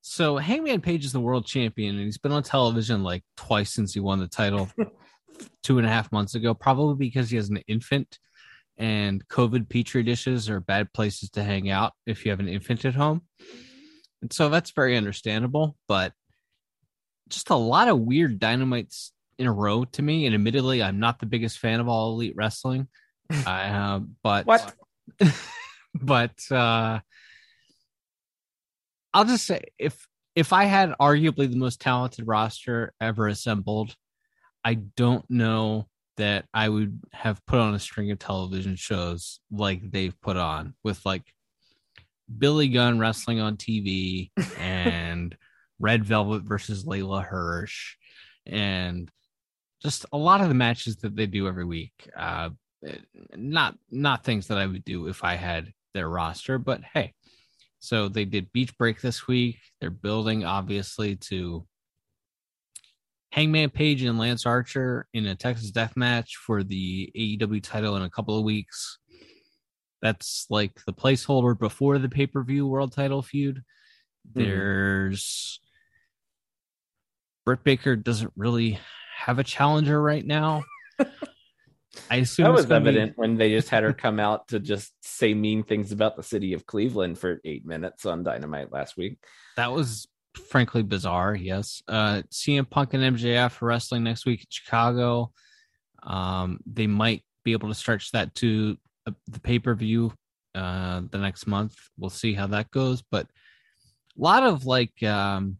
so 0.00 0.36
hangman 0.38 0.80
page 0.80 1.04
is 1.04 1.12
the 1.12 1.20
world 1.20 1.44
champion 1.46 1.96
and 1.96 2.04
he's 2.04 2.18
been 2.18 2.32
on 2.32 2.42
television 2.42 3.02
like 3.02 3.22
twice 3.36 3.72
since 3.74 3.92
he 3.94 4.00
won 4.00 4.18
the 4.18 4.26
title 4.28 4.68
two 5.62 5.78
and 5.78 5.86
a 5.86 5.90
half 5.90 6.12
months 6.12 6.34
ago 6.34 6.54
probably 6.54 6.94
because 6.94 7.30
he 7.30 7.36
has 7.36 7.48
an 7.48 7.58
infant 7.68 8.18
and 8.76 9.26
covid 9.28 9.68
petri 9.68 10.02
dishes 10.02 10.48
are 10.48 10.60
bad 10.60 10.92
places 10.92 11.30
to 11.30 11.42
hang 11.42 11.70
out 11.70 11.92
if 12.06 12.24
you 12.24 12.30
have 12.30 12.40
an 12.40 12.48
infant 12.48 12.84
at 12.84 12.94
home. 12.94 13.22
And 14.22 14.32
so 14.32 14.48
that's 14.48 14.70
very 14.72 14.96
understandable 14.96 15.76
but 15.88 16.12
just 17.28 17.50
a 17.50 17.56
lot 17.56 17.88
of 17.88 18.00
weird 18.00 18.38
dynamites 18.38 19.12
in 19.38 19.46
a 19.46 19.52
row 19.52 19.84
to 19.84 20.02
me. 20.02 20.26
And 20.26 20.34
admittedly 20.34 20.82
i'm 20.82 20.98
not 20.98 21.18
the 21.18 21.26
biggest 21.26 21.58
fan 21.58 21.80
of 21.80 21.88
all 21.88 22.12
elite 22.12 22.34
wrestling. 22.36 22.88
I, 23.46 23.68
uh, 23.68 24.00
but 24.22 24.46
What? 24.46 24.74
but 25.94 26.38
uh 26.50 27.00
I'll 29.12 29.24
just 29.24 29.46
say 29.46 29.62
if 29.78 30.06
if 30.34 30.52
I 30.52 30.64
had 30.64 30.94
arguably 31.00 31.50
the 31.50 31.56
most 31.56 31.80
talented 31.80 32.26
roster 32.26 32.92
ever 33.00 33.26
assembled, 33.26 33.94
I 34.64 34.74
don't 34.74 35.28
know 35.30 35.88
that 36.16 36.44
I 36.52 36.68
would 36.68 37.00
have 37.12 37.44
put 37.46 37.60
on 37.60 37.74
a 37.74 37.78
string 37.78 38.10
of 38.10 38.18
television 38.18 38.76
shows 38.76 39.40
like 39.50 39.90
they've 39.90 40.18
put 40.20 40.36
on 40.36 40.74
with 40.84 41.04
like 41.06 41.22
Billy 42.38 42.68
Gunn 42.68 42.98
wrestling 42.98 43.40
on 43.40 43.56
TV 43.56 44.30
and 44.58 45.36
Red 45.78 46.04
Velvet 46.04 46.42
versus 46.42 46.84
Leyla 46.84 47.24
Hirsch 47.24 47.96
and 48.46 49.10
just 49.82 50.04
a 50.12 50.18
lot 50.18 50.40
of 50.40 50.48
the 50.48 50.54
matches 50.54 50.96
that 50.96 51.16
they 51.16 51.26
do 51.26 51.48
every 51.48 51.64
week. 51.64 52.10
Uh, 52.16 52.50
not 53.34 53.76
not 53.90 54.24
things 54.24 54.48
that 54.48 54.58
I 54.58 54.66
would 54.66 54.84
do 54.84 55.06
if 55.06 55.24
I 55.24 55.34
had 55.34 55.72
their 55.94 56.08
roster, 56.08 56.58
but 56.58 56.82
hey, 56.94 57.14
so 57.78 58.08
they 58.08 58.24
did 58.24 58.52
Beach 58.52 58.76
Break 58.76 59.00
this 59.00 59.26
week. 59.26 59.58
They're 59.80 59.90
building 59.90 60.44
obviously 60.44 61.16
to 61.16 61.66
Hangman 63.32 63.70
Page 63.70 64.02
and 64.02 64.18
Lance 64.18 64.44
Archer 64.46 65.06
in 65.14 65.26
a 65.26 65.34
Texas 65.34 65.70
Death 65.70 65.96
Match 65.96 66.36
for 66.36 66.62
the 66.64 67.10
AEW 67.16 67.62
title 67.62 67.96
in 67.96 68.02
a 68.02 68.10
couple 68.10 68.36
of 68.36 68.44
weeks. 68.44 68.98
That's 70.02 70.46
like 70.50 70.72
the 70.86 70.92
placeholder 70.92 71.58
before 71.58 71.98
the 71.98 72.08
pay 72.08 72.26
per 72.26 72.42
view 72.42 72.66
world 72.66 72.92
title 72.92 73.22
feud. 73.22 73.62
Hmm. 74.34 74.40
There's 74.42 75.60
Britt 77.44 77.64
Baker 77.64 77.96
doesn't 77.96 78.32
really 78.36 78.78
have 79.16 79.38
a 79.38 79.44
challenger 79.44 80.00
right 80.00 80.24
now. 80.26 80.64
I 82.10 82.16
assume 82.16 82.44
That 82.44 82.52
was 82.52 82.66
gonna 82.66 82.80
be- 82.80 82.88
evident 82.90 83.18
when 83.18 83.36
they 83.36 83.50
just 83.50 83.68
had 83.68 83.82
her 83.82 83.92
come 83.92 84.20
out 84.20 84.48
to 84.48 84.60
just 84.60 84.92
say 85.02 85.34
mean 85.34 85.62
things 85.64 85.92
about 85.92 86.16
the 86.16 86.22
city 86.22 86.52
of 86.52 86.64
Cleveland 86.66 87.18
for 87.18 87.40
eight 87.44 87.66
minutes 87.66 88.06
on 88.06 88.22
Dynamite 88.22 88.72
last 88.72 88.96
week. 88.96 89.18
that 89.56 89.72
was 89.72 90.08
frankly 90.34 90.82
bizarre. 90.82 91.34
Yes. 91.34 91.82
Uh, 91.88 92.22
CM 92.30 92.68
Punk 92.68 92.94
and 92.94 93.16
MJF 93.16 93.60
wrestling 93.60 94.04
next 94.04 94.26
week 94.26 94.40
in 94.40 94.46
Chicago. 94.50 95.32
Um, 96.02 96.60
they 96.66 96.86
might 96.86 97.22
be 97.44 97.52
able 97.52 97.68
to 97.68 97.74
stretch 97.74 98.12
that 98.12 98.34
to 98.36 98.76
uh, 99.06 99.12
the 99.28 99.40
pay 99.40 99.58
per 99.58 99.74
view 99.74 100.12
uh, 100.54 101.02
the 101.10 101.18
next 101.18 101.46
month. 101.46 101.76
We'll 101.98 102.10
see 102.10 102.34
how 102.34 102.46
that 102.48 102.70
goes. 102.70 103.02
But 103.10 103.26
a 103.26 104.22
lot 104.22 104.42
of 104.42 104.66
like, 104.66 105.02
um, 105.02 105.58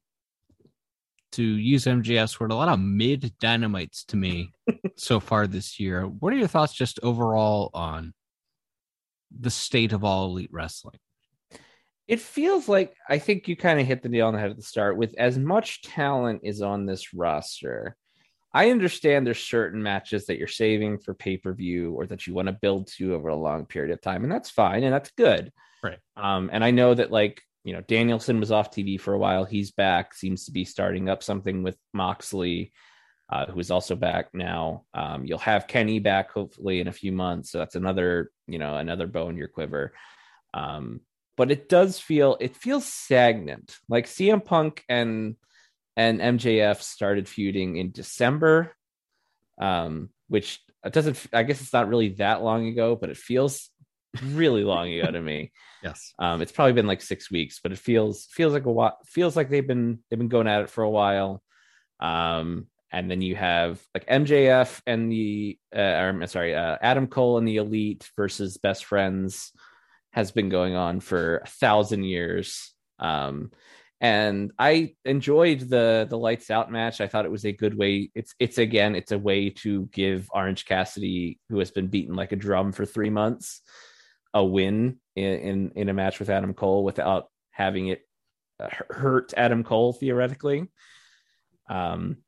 to 1.32 1.42
use 1.42 1.84
MJF's 1.84 2.40
word, 2.40 2.50
a 2.50 2.56
lot 2.56 2.68
of 2.68 2.80
mid 2.80 3.32
dynamites 3.38 4.04
to 4.06 4.16
me 4.16 4.52
so 4.96 5.20
far 5.20 5.46
this 5.46 5.78
year. 5.78 6.02
What 6.02 6.32
are 6.32 6.36
your 6.36 6.48
thoughts 6.48 6.72
just 6.72 6.98
overall 7.02 7.70
on 7.72 8.12
the 9.38 9.50
state 9.50 9.92
of 9.92 10.02
all 10.02 10.26
elite 10.26 10.50
wrestling? 10.52 10.98
It 12.10 12.18
feels 12.18 12.68
like 12.68 12.96
I 13.08 13.18
think 13.20 13.46
you 13.46 13.54
kind 13.54 13.78
of 13.78 13.86
hit 13.86 14.02
the 14.02 14.08
nail 14.08 14.26
on 14.26 14.34
the 14.34 14.40
head 14.40 14.50
at 14.50 14.56
the 14.56 14.64
start 14.64 14.96
with 14.96 15.14
as 15.16 15.38
much 15.38 15.82
talent 15.82 16.40
is 16.42 16.60
on 16.60 16.84
this 16.84 17.14
roster. 17.14 17.96
I 18.52 18.70
understand 18.70 19.24
there's 19.24 19.38
certain 19.38 19.80
matches 19.80 20.26
that 20.26 20.36
you're 20.36 20.48
saving 20.48 20.98
for 20.98 21.14
pay 21.14 21.36
per 21.36 21.52
view 21.52 21.92
or 21.92 22.06
that 22.06 22.26
you 22.26 22.34
want 22.34 22.46
to 22.46 22.58
build 22.60 22.88
to 22.96 23.14
over 23.14 23.28
a 23.28 23.36
long 23.36 23.64
period 23.64 23.92
of 23.92 24.00
time, 24.00 24.24
and 24.24 24.32
that's 24.32 24.50
fine 24.50 24.82
and 24.82 24.92
that's 24.92 25.12
good. 25.12 25.52
Right. 25.84 26.00
Um, 26.16 26.50
and 26.52 26.64
I 26.64 26.72
know 26.72 26.92
that 26.92 27.12
like 27.12 27.42
you 27.62 27.74
know 27.74 27.80
Danielson 27.82 28.40
was 28.40 28.50
off 28.50 28.72
TV 28.72 29.00
for 29.00 29.14
a 29.14 29.18
while. 29.18 29.44
He's 29.44 29.70
back. 29.70 30.12
Seems 30.12 30.46
to 30.46 30.50
be 30.50 30.64
starting 30.64 31.08
up 31.08 31.22
something 31.22 31.62
with 31.62 31.76
Moxley, 31.92 32.72
uh, 33.28 33.46
who 33.46 33.60
is 33.60 33.70
also 33.70 33.94
back 33.94 34.30
now. 34.34 34.82
Um, 34.94 35.26
you'll 35.26 35.38
have 35.38 35.68
Kenny 35.68 36.00
back 36.00 36.32
hopefully 36.32 36.80
in 36.80 36.88
a 36.88 36.92
few 36.92 37.12
months, 37.12 37.52
so 37.52 37.58
that's 37.58 37.76
another 37.76 38.32
you 38.48 38.58
know 38.58 38.74
another 38.74 39.06
bow 39.06 39.28
in 39.28 39.36
your 39.36 39.46
quiver. 39.46 39.92
Um, 40.52 41.02
but 41.40 41.50
it 41.50 41.70
does 41.70 41.98
feel 41.98 42.36
it 42.38 42.54
feels 42.54 42.84
stagnant. 42.84 43.78
Like 43.88 44.04
CM 44.04 44.44
Punk 44.44 44.84
and 44.90 45.36
and 45.96 46.20
MJF 46.20 46.82
started 46.82 47.30
feuding 47.30 47.78
in 47.78 47.92
December, 47.92 48.76
um, 49.58 50.10
which 50.28 50.60
it 50.84 50.92
doesn't. 50.92 51.18
I 51.32 51.44
guess 51.44 51.62
it's 51.62 51.72
not 51.72 51.88
really 51.88 52.10
that 52.18 52.42
long 52.42 52.66
ago, 52.66 52.94
but 52.94 53.08
it 53.08 53.16
feels 53.16 53.70
really 54.22 54.64
long 54.64 54.92
ago 54.92 55.10
to 55.10 55.20
me. 55.20 55.50
Yes, 55.82 56.12
um, 56.18 56.42
it's 56.42 56.52
probably 56.52 56.74
been 56.74 56.86
like 56.86 57.00
six 57.00 57.30
weeks, 57.30 57.58
but 57.62 57.72
it 57.72 57.78
feels 57.78 58.26
feels 58.26 58.52
like 58.52 58.66
a 58.66 58.70
while. 58.70 58.98
Feels 59.06 59.34
like 59.34 59.48
they've 59.48 59.66
been 59.66 60.00
they've 60.10 60.18
been 60.18 60.28
going 60.28 60.46
at 60.46 60.60
it 60.60 60.68
for 60.68 60.84
a 60.84 60.90
while. 60.90 61.42
Um, 62.00 62.66
and 62.92 63.10
then 63.10 63.22
you 63.22 63.34
have 63.34 63.80
like 63.94 64.04
MJF 64.06 64.82
and 64.86 65.10
the 65.10 65.58
uh, 65.74 65.80
I'm 65.80 66.26
sorry, 66.26 66.54
uh, 66.54 66.76
Adam 66.82 67.06
Cole 67.06 67.38
and 67.38 67.48
the 67.48 67.56
Elite 67.56 68.10
versus 68.14 68.58
Best 68.58 68.84
Friends 68.84 69.52
has 70.12 70.30
been 70.30 70.48
going 70.48 70.74
on 70.74 71.00
for 71.00 71.38
a 71.38 71.46
thousand 71.46 72.04
years. 72.04 72.74
Um, 72.98 73.50
and 74.00 74.50
I 74.58 74.94
enjoyed 75.04 75.60
the 75.60 76.06
the 76.08 76.16
lights 76.16 76.50
out 76.50 76.72
match. 76.72 77.00
I 77.00 77.06
thought 77.06 77.26
it 77.26 77.30
was 77.30 77.44
a 77.44 77.52
good 77.52 77.76
way. 77.76 78.10
It's 78.14 78.34
it's 78.38 78.58
again, 78.58 78.94
it's 78.94 79.12
a 79.12 79.18
way 79.18 79.50
to 79.50 79.86
give 79.92 80.28
Orange 80.32 80.64
Cassidy, 80.64 81.38
who 81.50 81.58
has 81.58 81.70
been 81.70 81.88
beaten 81.88 82.14
like 82.14 82.32
a 82.32 82.36
drum 82.36 82.72
for 82.72 82.86
three 82.86 83.10
months, 83.10 83.60
a 84.32 84.42
win 84.42 84.98
in 85.16 85.32
in, 85.34 85.72
in 85.76 85.88
a 85.90 85.94
match 85.94 86.18
with 86.18 86.30
Adam 86.30 86.54
Cole 86.54 86.82
without 86.82 87.26
having 87.50 87.88
it 87.88 88.00
hurt 88.88 89.34
Adam 89.36 89.64
Cole 89.64 89.92
theoretically. 89.92 90.66
Um, 91.68 92.18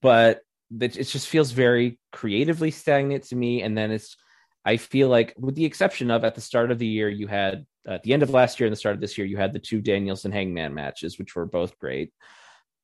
but 0.00 0.42
it 0.80 0.90
just 0.90 1.28
feels 1.28 1.50
very 1.50 1.98
creatively 2.12 2.70
stagnant 2.70 3.24
to 3.24 3.36
me. 3.36 3.62
And 3.62 3.76
then 3.76 3.90
it's 3.90 4.16
I 4.64 4.76
feel 4.76 5.08
like, 5.08 5.34
with 5.38 5.54
the 5.54 5.64
exception 5.64 6.10
of 6.10 6.24
at 6.24 6.34
the 6.34 6.40
start 6.40 6.70
of 6.70 6.78
the 6.78 6.86
year, 6.86 7.08
you 7.08 7.26
had 7.26 7.66
uh, 7.88 7.92
at 7.92 8.02
the 8.02 8.12
end 8.12 8.22
of 8.22 8.30
last 8.30 8.60
year 8.60 8.66
and 8.66 8.72
the 8.72 8.78
start 8.78 8.94
of 8.94 9.00
this 9.00 9.16
year, 9.16 9.26
you 9.26 9.36
had 9.36 9.52
the 9.52 9.58
two 9.58 9.80
Danielson 9.80 10.32
Hangman 10.32 10.74
matches, 10.74 11.18
which 11.18 11.34
were 11.34 11.46
both 11.46 11.78
great. 11.78 12.12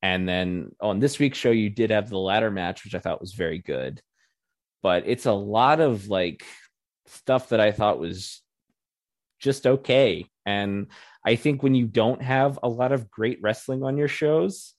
And 0.01 0.27
then 0.27 0.71
on 0.79 0.99
this 0.99 1.19
week's 1.19 1.37
show, 1.37 1.51
you 1.51 1.69
did 1.69 1.91
have 1.91 2.09
the 2.09 2.17
ladder 2.17 2.51
match, 2.51 2.83
which 2.83 2.95
I 2.95 2.99
thought 2.99 3.21
was 3.21 3.33
very 3.33 3.59
good. 3.59 4.01
But 4.81 5.03
it's 5.05 5.25
a 5.25 5.31
lot 5.31 5.79
of 5.79 6.07
like 6.07 6.45
stuff 7.07 7.49
that 7.49 7.59
I 7.59 7.71
thought 7.71 7.99
was 7.99 8.41
just 9.39 9.65
okay. 9.65 10.25
And 10.45 10.87
I 11.25 11.35
think 11.35 11.63
when 11.63 11.75
you 11.75 11.87
don't 11.87 12.21
have 12.21 12.59
a 12.61 12.69
lot 12.69 12.91
of 12.91 13.09
great 13.09 13.39
wrestling 13.41 13.83
on 13.83 13.97
your 13.97 14.07
shows, 14.07 14.73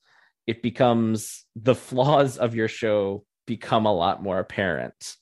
it 0.45 0.61
becomes 0.61 1.45
the 1.55 1.75
flaws 1.75 2.37
of 2.37 2.55
your 2.55 2.69
show 2.69 3.25
become 3.45 3.85
a 3.85 3.93
lot 3.93 4.23
more 4.23 4.39
apparent 4.39 5.15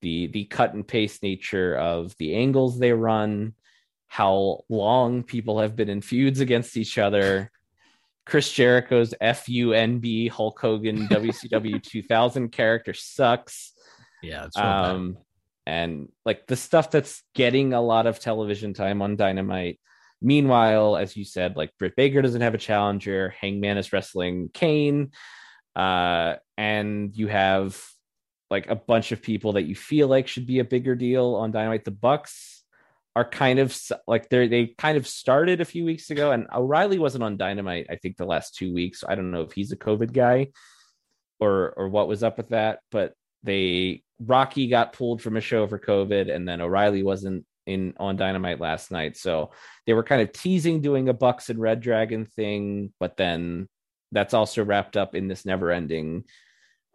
the 0.00 0.28
the 0.28 0.44
cut 0.44 0.74
and 0.74 0.86
paste 0.86 1.22
nature 1.22 1.76
of 1.76 2.16
the 2.18 2.34
angles 2.34 2.78
they 2.78 2.92
run, 2.92 3.54
how 4.06 4.64
long 4.68 5.22
people 5.22 5.60
have 5.60 5.76
been 5.76 5.88
in 5.88 6.00
feuds 6.00 6.40
against 6.40 6.76
each 6.76 6.98
other. 6.98 7.50
Chris 8.26 8.52
Jericho's 8.52 9.14
FUNB 9.22 10.30
Hulk 10.30 10.60
Hogan 10.60 11.08
WCW 11.10 11.82
2000 11.82 12.50
character 12.50 12.92
sucks. 12.92 13.72
Yeah, 14.22 14.46
it's 14.46 14.56
um, 14.56 15.16
and 15.66 16.08
like 16.24 16.46
the 16.46 16.56
stuff 16.56 16.90
that's 16.90 17.22
getting 17.34 17.72
a 17.72 17.80
lot 17.80 18.06
of 18.06 18.20
television 18.20 18.74
time 18.74 19.02
on 19.02 19.16
Dynamite. 19.16 19.80
Meanwhile, 20.20 20.96
as 20.96 21.16
you 21.16 21.24
said, 21.24 21.56
like 21.56 21.70
Britt 21.78 21.94
Baker 21.96 22.20
doesn't 22.22 22.40
have 22.40 22.54
a 22.54 22.58
challenger. 22.58 23.34
Hangman 23.40 23.78
is 23.78 23.92
wrestling 23.92 24.50
Kane, 24.52 25.12
uh, 25.76 26.36
and 26.56 27.14
you 27.14 27.28
have 27.28 27.80
like 28.50 28.68
a 28.68 28.76
bunch 28.76 29.12
of 29.12 29.22
people 29.22 29.54
that 29.54 29.64
you 29.64 29.74
feel 29.74 30.08
like 30.08 30.28
should 30.28 30.46
be 30.46 30.58
a 30.58 30.64
bigger 30.64 30.94
deal 30.94 31.34
on 31.34 31.50
Dynamite. 31.50 31.84
The 31.84 31.90
Bucks 31.90 32.64
are 33.14 33.28
kind 33.28 33.58
of 33.58 33.76
like 34.06 34.28
they 34.28 34.48
they 34.48 34.66
kind 34.78 34.96
of 34.96 35.06
started 35.06 35.60
a 35.60 35.66
few 35.66 35.84
weeks 35.84 36.10
ago, 36.10 36.32
and 36.32 36.46
O'Reilly 36.54 36.98
wasn't 36.98 37.24
on 37.24 37.36
Dynamite. 37.36 37.86
I 37.90 37.96
think 37.96 38.16
the 38.16 38.24
last 38.24 38.54
two 38.54 38.72
weeks. 38.72 39.04
I 39.06 39.14
don't 39.14 39.30
know 39.30 39.42
if 39.42 39.52
he's 39.52 39.72
a 39.72 39.76
COVID 39.76 40.12
guy 40.12 40.48
or 41.40 41.72
or 41.76 41.88
what 41.88 42.08
was 42.08 42.22
up 42.22 42.36
with 42.36 42.50
that, 42.50 42.80
but 42.90 43.14
they 43.42 44.02
Rocky 44.20 44.68
got 44.68 44.92
pulled 44.92 45.22
from 45.22 45.36
a 45.36 45.40
show 45.40 45.66
for 45.66 45.78
COVID, 45.78 46.34
and 46.34 46.48
then 46.48 46.60
O'Reilly 46.60 47.02
wasn't 47.02 47.44
in 47.66 47.94
on 47.98 48.16
Dynamite 48.16 48.60
last 48.60 48.90
night. 48.90 49.16
So 49.16 49.50
they 49.86 49.92
were 49.92 50.04
kind 50.04 50.22
of 50.22 50.32
teasing 50.32 50.80
doing 50.80 51.08
a 51.08 51.14
Bucks 51.14 51.50
and 51.50 51.58
Red 51.58 51.80
Dragon 51.80 52.24
thing, 52.24 52.92
but 52.98 53.16
then 53.16 53.68
that's 54.12 54.32
also 54.32 54.64
wrapped 54.64 54.96
up 54.96 55.14
in 55.14 55.28
this 55.28 55.44
never 55.44 55.70
ending 55.70 56.24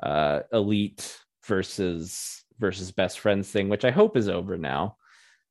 uh 0.02 0.40
elite 0.52 1.20
versus 1.46 2.44
versus 2.60 2.92
best 2.92 3.20
friends 3.20 3.50
thing, 3.50 3.70
which 3.70 3.86
I 3.86 3.92
hope 3.92 4.16
is 4.18 4.30
over 4.30 4.58
now. 4.58 4.98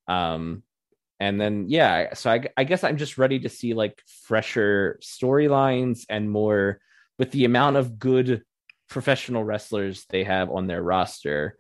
Um, 0.09 0.63
and 1.21 1.41
then 1.41 1.67
yeah, 1.69 2.15
so 2.15 2.31
I, 2.31 2.49
I 2.57 2.65
guess 2.65 2.83
I'm 2.83 2.97
just 2.97 3.19
ready 3.19 3.41
to 3.41 3.49
see 3.49 3.75
like 3.75 4.03
fresher 4.25 4.99
storylines 5.03 6.05
and 6.09 6.31
more 6.31 6.81
with 7.19 7.31
the 7.31 7.45
amount 7.45 7.77
of 7.77 7.99
good 7.99 8.43
professional 8.89 9.45
wrestlers 9.45 10.05
they 10.09 10.25
have 10.25 10.51
on 10.51 10.67
their 10.67 10.83
roster. 10.83 11.57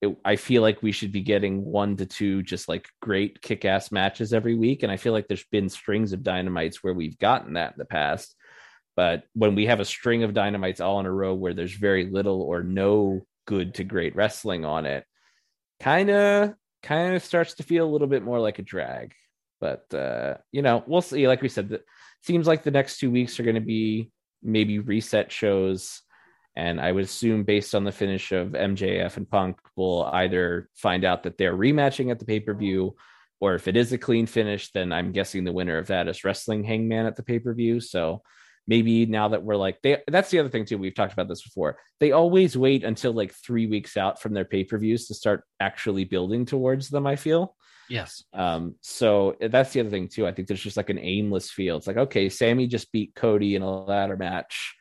It, 0.00 0.16
I 0.24 0.36
feel 0.36 0.62
like 0.62 0.82
we 0.82 0.92
should 0.92 1.12
be 1.12 1.20
getting 1.20 1.64
one 1.64 1.96
to 1.96 2.06
two 2.06 2.42
just 2.42 2.68
like 2.68 2.88
great 3.02 3.42
kick 3.42 3.64
ass 3.64 3.92
matches 3.92 4.32
every 4.32 4.54
week. 4.54 4.82
And 4.82 4.90
I 4.90 4.96
feel 4.96 5.12
like 5.12 5.28
there's 5.28 5.44
been 5.52 5.68
strings 5.68 6.12
of 6.12 6.22
dynamites 6.22 6.82
where 6.82 6.94
we've 6.94 7.18
gotten 7.18 7.54
that 7.54 7.72
in 7.72 7.78
the 7.78 7.84
past. 7.84 8.34
But 8.94 9.24
when 9.34 9.54
we 9.54 9.66
have 9.66 9.80
a 9.80 9.84
string 9.84 10.22
of 10.22 10.32
dynamites 10.32 10.80
all 10.80 11.00
in 11.00 11.06
a 11.06 11.12
row 11.12 11.34
where 11.34 11.52
there's 11.52 11.74
very 11.74 12.06
little 12.06 12.40
or 12.40 12.62
no 12.62 13.26
good 13.46 13.74
to 13.74 13.84
great 13.84 14.14
wrestling 14.14 14.64
on 14.64 14.86
it 14.86 15.04
kind 15.80 16.10
of 16.10 16.54
kind 16.82 17.14
of 17.14 17.24
starts 17.24 17.54
to 17.54 17.62
feel 17.62 17.84
a 17.84 17.90
little 17.90 18.06
bit 18.06 18.22
more 18.22 18.38
like 18.38 18.58
a 18.58 18.62
drag. 18.62 19.14
But 19.60 19.92
uh 19.94 20.34
you 20.52 20.62
know 20.62 20.84
we'll 20.86 21.02
see. 21.02 21.26
Like 21.28 21.42
we 21.42 21.48
said 21.48 21.70
that 21.70 21.84
seems 22.22 22.46
like 22.46 22.62
the 22.62 22.70
next 22.70 22.98
two 22.98 23.10
weeks 23.10 23.38
are 23.38 23.44
going 23.44 23.54
to 23.54 23.60
be 23.60 24.10
maybe 24.42 24.78
reset 24.78 25.32
shows. 25.32 26.02
And 26.54 26.80
i 26.80 26.90
would 26.90 27.04
assume 27.04 27.44
based 27.44 27.74
on 27.74 27.84
the 27.84 27.92
finish 27.92 28.32
of 28.32 28.52
mjf 28.52 29.16
and 29.18 29.28
punk 29.28 29.58
we'll 29.76 30.04
either 30.04 30.70
find 30.74 31.04
out 31.04 31.24
that 31.24 31.36
they're 31.36 31.54
rematching 31.54 32.10
at 32.10 32.18
the 32.18 32.24
pay-per-view 32.24 32.96
or 33.40 33.54
if 33.56 33.68
it 33.68 33.76
is 33.76 33.92
a 33.92 33.98
clean 33.98 34.24
finish 34.24 34.72
then 34.72 34.90
i'm 34.90 35.12
guessing 35.12 35.44
the 35.44 35.52
winner 35.52 35.76
of 35.76 35.88
that 35.88 36.08
is 36.08 36.24
wrestling 36.24 36.64
hangman 36.64 37.04
at 37.04 37.14
the 37.14 37.22
pay-per-view. 37.22 37.80
So 37.80 38.22
maybe 38.66 39.06
now 39.06 39.28
that 39.28 39.42
we're 39.42 39.56
like 39.56 39.80
they 39.82 39.98
that's 40.08 40.30
the 40.30 40.38
other 40.38 40.48
thing 40.48 40.64
too 40.64 40.78
we've 40.78 40.94
talked 40.94 41.12
about 41.12 41.28
this 41.28 41.42
before. 41.42 41.78
They 42.00 42.12
always 42.12 42.56
wait 42.56 42.84
until 42.84 43.12
like 43.12 43.32
three 43.32 43.66
weeks 43.66 43.96
out 43.96 44.20
from 44.20 44.34
their 44.34 44.44
pay-per-views 44.44 45.06
to 45.06 45.14
start 45.14 45.44
actually 45.60 46.04
building 46.04 46.44
towards 46.44 46.88
them 46.88 47.06
i 47.06 47.16
feel. 47.16 47.54
Yes. 47.88 48.24
Um 48.32 48.74
so 48.80 49.36
that's 49.40 49.72
the 49.72 49.80
other 49.80 49.90
thing 49.90 50.08
too. 50.08 50.26
I 50.26 50.32
think 50.32 50.48
there's 50.48 50.62
just 50.62 50.76
like 50.76 50.90
an 50.90 50.98
aimless 50.98 51.50
feel. 51.50 51.76
It's 51.76 51.86
like 51.86 51.96
okay 51.96 52.28
sammy 52.28 52.66
just 52.66 52.92
beat 52.92 53.14
cody 53.14 53.54
in 53.54 53.62
a 53.62 53.84
ladder 53.84 54.16
match 54.16 54.74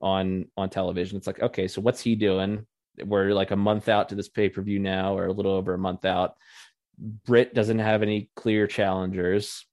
on 0.00 0.46
on 0.56 0.70
television. 0.70 1.16
It's 1.16 1.26
like 1.26 1.42
okay 1.42 1.68
so 1.68 1.80
what's 1.80 2.00
he 2.00 2.14
doing? 2.14 2.66
We're 3.02 3.32
like 3.32 3.50
a 3.50 3.56
month 3.56 3.88
out 3.88 4.10
to 4.10 4.14
this 4.14 4.28
pay-per-view 4.28 4.78
now 4.78 5.16
or 5.16 5.26
a 5.26 5.32
little 5.32 5.52
over 5.52 5.74
a 5.74 5.78
month 5.78 6.04
out. 6.04 6.34
Britt 6.98 7.54
doesn't 7.54 7.78
have 7.78 8.02
any 8.02 8.30
clear 8.36 8.66
challengers 8.66 9.64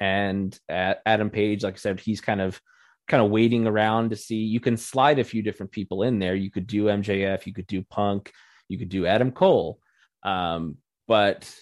and 0.00 0.58
Adam 0.68 1.30
Page, 1.30 1.62
like 1.62 1.74
I 1.74 1.76
said, 1.76 2.00
he's 2.00 2.20
kind 2.20 2.40
of 2.40 2.60
kind 3.06 3.22
of 3.22 3.30
waiting 3.30 3.66
around 3.66 4.10
to 4.10 4.16
see. 4.16 4.36
You 4.36 4.60
can 4.60 4.76
slide 4.76 5.18
a 5.18 5.24
few 5.24 5.42
different 5.42 5.72
people 5.72 6.04
in 6.04 6.18
there. 6.18 6.34
You 6.34 6.50
could 6.50 6.66
do 6.66 6.84
MJF, 6.84 7.44
you 7.44 7.52
could 7.52 7.66
do 7.66 7.82
Punk, 7.82 8.32
you 8.68 8.78
could 8.78 8.88
do 8.88 9.04
Adam 9.04 9.32
Cole. 9.32 9.78
Um, 10.22 10.76
but 11.06 11.52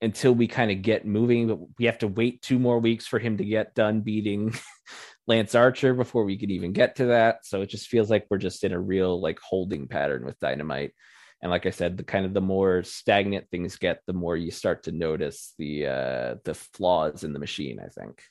until 0.00 0.34
we 0.34 0.46
kind 0.48 0.70
of 0.70 0.82
get 0.82 1.06
moving, 1.06 1.68
we 1.78 1.84
have 1.84 1.98
to 1.98 2.08
wait 2.08 2.42
two 2.42 2.58
more 2.58 2.78
weeks 2.78 3.06
for 3.06 3.18
him 3.18 3.36
to 3.36 3.44
get 3.44 3.74
done 3.74 4.00
beating 4.00 4.54
Lance 5.26 5.54
Archer 5.54 5.94
before 5.94 6.24
we 6.24 6.38
could 6.38 6.50
even 6.50 6.72
get 6.72 6.96
to 6.96 7.06
that. 7.06 7.46
So 7.46 7.62
it 7.62 7.68
just 7.68 7.88
feels 7.88 8.10
like 8.10 8.26
we're 8.28 8.38
just 8.38 8.64
in 8.64 8.72
a 8.72 8.80
real 8.80 9.20
like 9.20 9.38
holding 9.40 9.88
pattern 9.88 10.24
with 10.24 10.40
Dynamite. 10.40 10.92
And 11.44 11.50
like 11.50 11.66
I 11.66 11.70
said, 11.70 11.98
the 11.98 12.04
kind 12.04 12.24
of 12.24 12.32
the 12.32 12.40
more 12.40 12.82
stagnant 12.82 13.50
things 13.50 13.76
get, 13.76 14.00
the 14.06 14.14
more 14.14 14.34
you 14.34 14.50
start 14.50 14.84
to 14.84 14.92
notice 14.92 15.52
the 15.58 15.86
uh 15.86 16.34
the 16.44 16.54
flaws 16.54 17.22
in 17.22 17.34
the 17.34 17.38
machine, 17.38 17.78
I 17.78 17.88
think. 17.88 18.22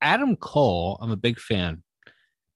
Adam 0.00 0.36
Cole, 0.36 0.96
I'm 1.00 1.10
a 1.10 1.16
big 1.16 1.40
fan. 1.40 1.82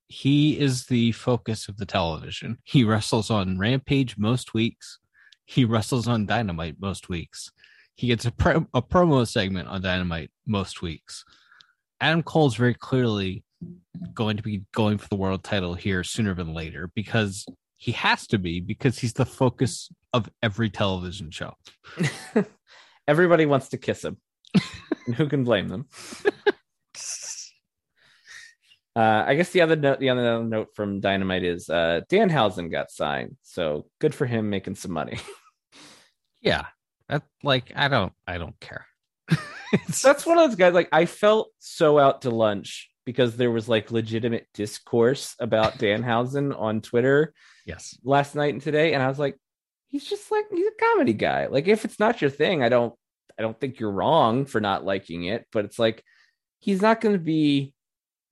He 0.07 0.61
is 0.61 0.87
the 0.87 1.11
focus 1.11 1.67
of 1.67 1.77
the 1.77 1.87
television. 1.87 2.59
He 2.62 2.85
wrestles 2.85 3.31
on 3.31 3.59
Rampage 3.59 4.17
most 4.17 4.55
weeks. 4.55 5.01
He 5.45 5.64
wrestles 5.64 6.07
on 6.07 6.27
Dynamite 6.27 6.77
most 6.79 7.09
weeks. 7.09 7.51
He 7.97 8.07
gets 8.07 8.27
a, 8.27 8.31
pro- 8.31 8.69
a 8.75 8.83
promo 8.83 9.27
segment 9.27 9.67
on 9.69 9.83
Dynamite 9.83 10.31
most 10.47 10.83
weeks. 10.83 11.25
Adam 12.01 12.23
Cole's 12.23 12.55
very 12.55 12.75
clearly 12.75 13.43
going 14.14 14.37
to 14.37 14.43
be 14.43 14.62
going 14.73 14.99
for 14.99 15.09
the 15.09 15.17
world 15.17 15.43
title 15.43 15.75
here 15.75 16.05
sooner 16.05 16.33
than 16.33 16.55
later 16.55 16.91
because 16.95 17.45
he 17.79 17.93
has 17.93 18.27
to 18.27 18.38
be 18.38 18.61
because 18.61 18.99
he's 18.99 19.14
the 19.14 19.25
focus 19.25 19.88
of 20.12 20.29
every 20.43 20.69
television 20.69 21.31
show. 21.31 21.55
Everybody 23.09 23.47
wants 23.47 23.71
to 23.71 23.79
kiss 23.79 24.05
him. 24.05 24.19
and 25.07 25.14
who 25.14 25.29
can 25.29 25.45
blame 25.45 25.69
them? 25.69 25.87
Uh, 28.97 29.25
I 29.29 29.37
guess 29.37 29.51
the 29.51 29.61
other 29.61 29.77
note, 29.77 30.01
the 30.01 30.09
other 30.09 30.43
note 30.43 30.71
from 30.75 30.99
Dynamite 30.99 31.45
is 31.45 31.71
uh, 31.71 32.01
Danhausen 32.11 32.69
got 32.69 32.91
signed, 32.91 33.37
so 33.43 33.87
good 34.01 34.12
for 34.12 34.27
him 34.27 34.51
making 34.51 34.75
some 34.75 34.91
money. 34.91 35.19
Yeah, 36.41 36.67
that 37.09 37.25
like 37.43 37.73
I 37.75 37.88
don't 37.88 38.12
I 38.27 38.38
don't 38.38 38.59
care. 38.61 38.87
That's 40.03 40.25
one 40.25 40.38
of 40.38 40.49
those 40.49 40.57
guys. 40.57 40.73
Like 40.73 40.88
I 40.93 41.05
felt 41.07 41.51
so 41.59 41.99
out 41.99 42.23
to 42.23 42.31
lunch 42.31 42.88
because 43.09 43.38
there 43.38 43.51
was 43.51 43.71
like 43.71 43.90
legitimate 43.90 44.47
discourse 44.53 45.35
about 45.40 45.79
Danhausen 45.79 46.55
on 46.55 46.83
Twitter 46.83 47.33
yes, 47.64 47.99
last 48.05 48.35
night 48.35 48.53
and 48.53 48.61
today, 48.61 48.92
and 48.92 49.03
I 49.03 49.09
was 49.09 49.18
like, 49.18 49.35
he's 49.87 50.05
just 50.05 50.31
like 50.31 50.44
he's 50.51 50.66
a 50.66 50.85
comedy 50.85 51.14
guy. 51.14 51.47
Like 51.47 51.68
if 51.68 51.87
it's 51.87 51.99
not 51.99 52.21
your 52.21 52.29
thing, 52.29 52.62
I 52.62 52.68
don't 52.68 52.92
I 53.38 53.42
don't 53.42 53.59
think 53.59 53.81
you're 53.81 53.92
wrong 53.92 54.44
for 54.44 54.61
not 54.61 54.85
liking 54.85 55.25
it, 55.25 55.47
but 55.53 55.64
it's 55.64 55.79
like 55.79 56.05
he's 56.59 56.83
not 56.83 57.01
going 57.01 57.14
to 57.14 57.18
be. 57.18 57.73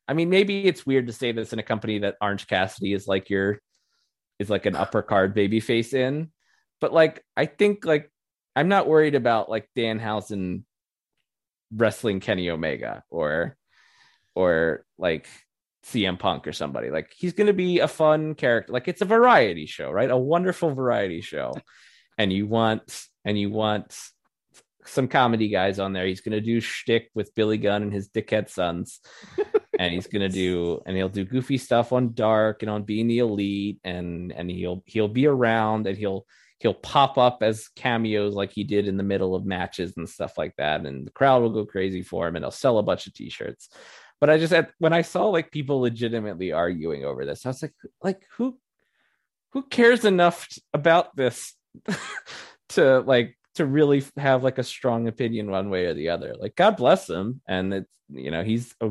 I 0.07 0.13
mean, 0.13 0.29
maybe 0.29 0.67
it's 0.67 0.85
weird 0.85 1.07
to 1.07 1.15
say 1.15 1.33
this 1.33 1.55
in 1.55 1.59
a 1.59 1.63
company 1.63 2.01
that 2.01 2.17
Orange 2.21 2.47
Cassidy 2.47 2.93
is 2.93 3.09
like 3.09 3.31
your 3.31 3.63
is 4.39 4.51
like 4.51 4.67
an 4.67 4.77
upper 4.77 5.01
card 5.01 5.33
baby 5.33 5.61
face 5.61 5.95
in, 5.95 6.31
but 6.83 6.93
like 6.93 7.25
I 7.35 7.47
think 7.47 7.87
like 7.87 8.13
I'm 8.55 8.69
not 8.69 8.89
worried 8.89 9.15
about 9.15 9.49
like 9.49 9.71
Danhausen 9.75 10.65
wrestling 11.75 12.21
Kenny 12.21 12.51
Omega 12.51 13.05
or 13.09 13.57
or 14.37 14.85
like 14.99 15.27
CM 15.85 16.19
Punk 16.19 16.47
or 16.47 16.53
somebody. 16.53 16.91
Like 16.91 17.13
he's 17.17 17.33
going 17.33 17.49
to 17.49 17.53
be 17.53 17.81
a 17.81 17.89
fun 17.89 18.35
character. 18.35 18.73
Like 18.73 18.87
it's 18.87 19.03
a 19.03 19.07
variety 19.07 19.67
show, 19.67 19.91
right? 19.91 20.11
A 20.11 20.17
wonderful 20.17 20.73
variety 20.75 21.23
show. 21.23 21.55
And 22.19 22.33
you 22.33 22.47
want 22.47 23.07
and 23.25 23.39
you 23.39 23.51
want 23.51 23.99
some 24.85 25.09
comedy 25.09 25.49
guys 25.49 25.79
on 25.79 25.93
there. 25.93 26.07
He's 26.07 26.21
going 26.21 26.33
to 26.33 26.41
do 26.41 26.61
shtick 26.61 27.11
with 27.15 27.35
Billy 27.35 27.59
Gunn 27.59 27.83
and 27.83 27.93
his 27.93 28.09
dickhead 28.09 28.49
sons. 28.49 29.01
and 29.79 29.93
he's 29.93 30.07
going 30.07 30.23
to 30.23 30.29
do 30.29 30.81
and 30.87 30.97
he'll 30.97 31.09
do 31.09 31.25
goofy 31.25 31.59
stuff 31.59 31.93
on 31.93 32.15
Dark 32.15 32.63
and 32.63 32.71
on 32.71 32.85
Being 32.85 33.09
the 33.09 33.19
Elite 33.19 33.81
and 33.85 34.33
and 34.33 34.51
he'll 34.51 34.83
he'll 34.87 35.09
be 35.09 35.27
around 35.27 35.87
and 35.87 35.97
he'll 35.97 36.27
he'll 36.59 36.75
pop 36.75 37.19
up 37.19 37.43
as 37.43 37.69
cameos 37.77 38.35
like 38.35 38.53
he 38.53 38.65
did 38.65 38.89
in 38.89 38.97
the 38.97 39.03
middle 39.03 39.35
of 39.35 39.45
matches 39.45 39.93
and 39.97 40.09
stuff 40.09 40.39
like 40.39 40.55
that 40.57 40.87
and 40.87 41.07
the 41.07 41.11
crowd 41.11 41.43
will 41.43 41.51
go 41.51 41.67
crazy 41.67 42.03
for 42.03 42.27
him 42.27 42.37
and 42.37 42.45
he'll 42.45 42.51
sell 42.51 42.79
a 42.79 42.83
bunch 42.83 43.07
of 43.07 43.13
t-shirts 43.13 43.69
but 44.21 44.31
i 44.31 44.39
just 44.39 44.53
had 44.53 44.69
when 44.79 44.93
i 44.93 45.03
saw 45.03 45.27
like 45.27 45.51
people 45.51 45.81
legitimately 45.81 46.53
arguing 46.53 47.05
over 47.05 47.25
this 47.25 47.45
i 47.45 47.49
was 47.49 47.63
like 47.63 47.75
like 48.03 48.23
who 48.37 48.57
who 49.57 49.63
cares 49.63 50.05
enough 50.05 50.49
about 50.75 51.17
this 51.17 51.55
to 52.69 53.01
like 53.01 53.39
to 53.55 53.65
really 53.65 54.05
have 54.19 54.45
like 54.45 54.59
a 54.59 54.63
strong 54.63 55.09
opinion 55.09 55.51
one 55.51 55.71
way 55.71 55.87
or 55.87 55.95
the 55.95 56.11
other? 56.11 56.35
Like 56.39 56.57
god 56.57 56.77
bless 56.77 57.09
him. 57.09 57.41
And 57.49 57.73
it's 57.73 57.91
you 58.11 58.31
know 58.31 58.45
he's 58.45 58.75
a 58.81 58.91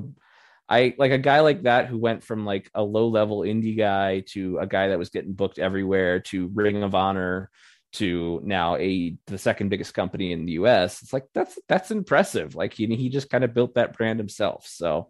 I 0.67 0.95
like 0.97 1.11
a 1.11 1.19
guy 1.19 1.41
like 1.41 1.63
that 1.63 1.85
who 1.85 1.99
went 1.99 2.23
from 2.23 2.45
like 2.45 2.71
a 2.73 2.81
low 2.81 3.07
level 3.07 3.41
indie 3.41 3.77
guy 3.77 4.21
to 4.29 4.57
a 4.57 4.65
guy 4.65 4.87
that 4.87 4.97
was 4.97 5.11
getting 5.11 5.33
booked 5.33 5.59
everywhere 5.59 6.21
to 6.21 6.47
Ring 6.47 6.81
of 6.81 6.95
Honor 6.95 7.51
to 7.95 8.41
now 8.43 8.75
a 8.77 9.17
the 9.27 9.37
second 9.37 9.69
biggest 9.69 9.93
company 9.93 10.31
in 10.31 10.45
the 10.45 10.53
US. 10.53 11.01
It's 11.01 11.13
like 11.13 11.27
that's 11.33 11.57
that's 11.67 11.91
impressive. 11.91 12.55
Like 12.55 12.73
he 12.73 12.85
he 12.95 13.09
just 13.09 13.29
kind 13.29 13.43
of 13.43 13.53
built 13.53 13.75
that 13.75 13.97
brand 13.97 14.19
himself. 14.19 14.65
So 14.67 15.09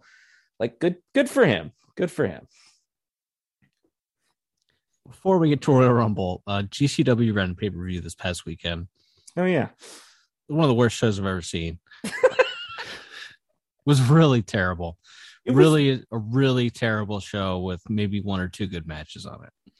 like 0.59 0.79
good 0.79 0.97
good 1.13 1.29
for 1.29 1.45
him. 1.45 1.71
Good 1.95 2.11
for 2.11 2.27
him. 2.27 2.47
before 5.07 5.37
we 5.37 5.49
get 5.49 5.61
to 5.61 5.71
Royal 5.71 5.93
Rumble, 5.93 6.41
uh, 6.47 6.63
GCW 6.63 7.33
ran 7.35 7.55
pay 7.55 7.69
per 7.69 7.83
view 7.85 8.01
this 8.01 8.15
past 8.15 8.45
weekend. 8.45 8.87
Oh 9.37 9.45
yeah. 9.45 9.69
One 10.47 10.63
of 10.63 10.67
the 10.67 10.73
worst 10.75 10.97
shows 10.97 11.19
I've 11.19 11.25
ever 11.25 11.41
seen. 11.41 11.79
was 13.85 14.01
really 14.01 14.41
terrible. 14.41 14.97
It 15.45 15.51
was- 15.51 15.57
really 15.57 16.03
a 16.11 16.17
really 16.17 16.69
terrible 16.69 17.19
show 17.19 17.59
with 17.59 17.81
maybe 17.89 18.21
one 18.21 18.39
or 18.39 18.47
two 18.47 18.67
good 18.67 18.87
matches 18.87 19.25
on 19.25 19.43
it. 19.43 19.73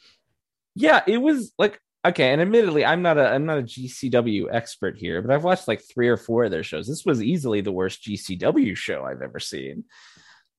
Yeah, 0.75 1.01
it 1.07 1.17
was 1.17 1.53
like 1.57 1.79
okay, 2.05 2.31
and 2.31 2.41
admittedly, 2.41 2.85
I'm 2.85 3.01
not 3.01 3.17
a 3.17 3.29
I'm 3.29 3.45
not 3.45 3.59
a 3.59 3.63
GCW 3.63 4.47
expert 4.51 4.97
here, 4.97 5.21
but 5.21 5.31
I've 5.31 5.43
watched 5.43 5.67
like 5.67 5.81
three 5.81 6.07
or 6.07 6.17
four 6.17 6.45
of 6.45 6.51
their 6.51 6.63
shows. 6.63 6.87
This 6.87 7.05
was 7.05 7.21
easily 7.21 7.61
the 7.61 7.71
worst 7.71 8.03
GCW 8.03 8.75
show 8.75 9.03
I've 9.03 9.21
ever 9.21 9.39
seen. 9.39 9.85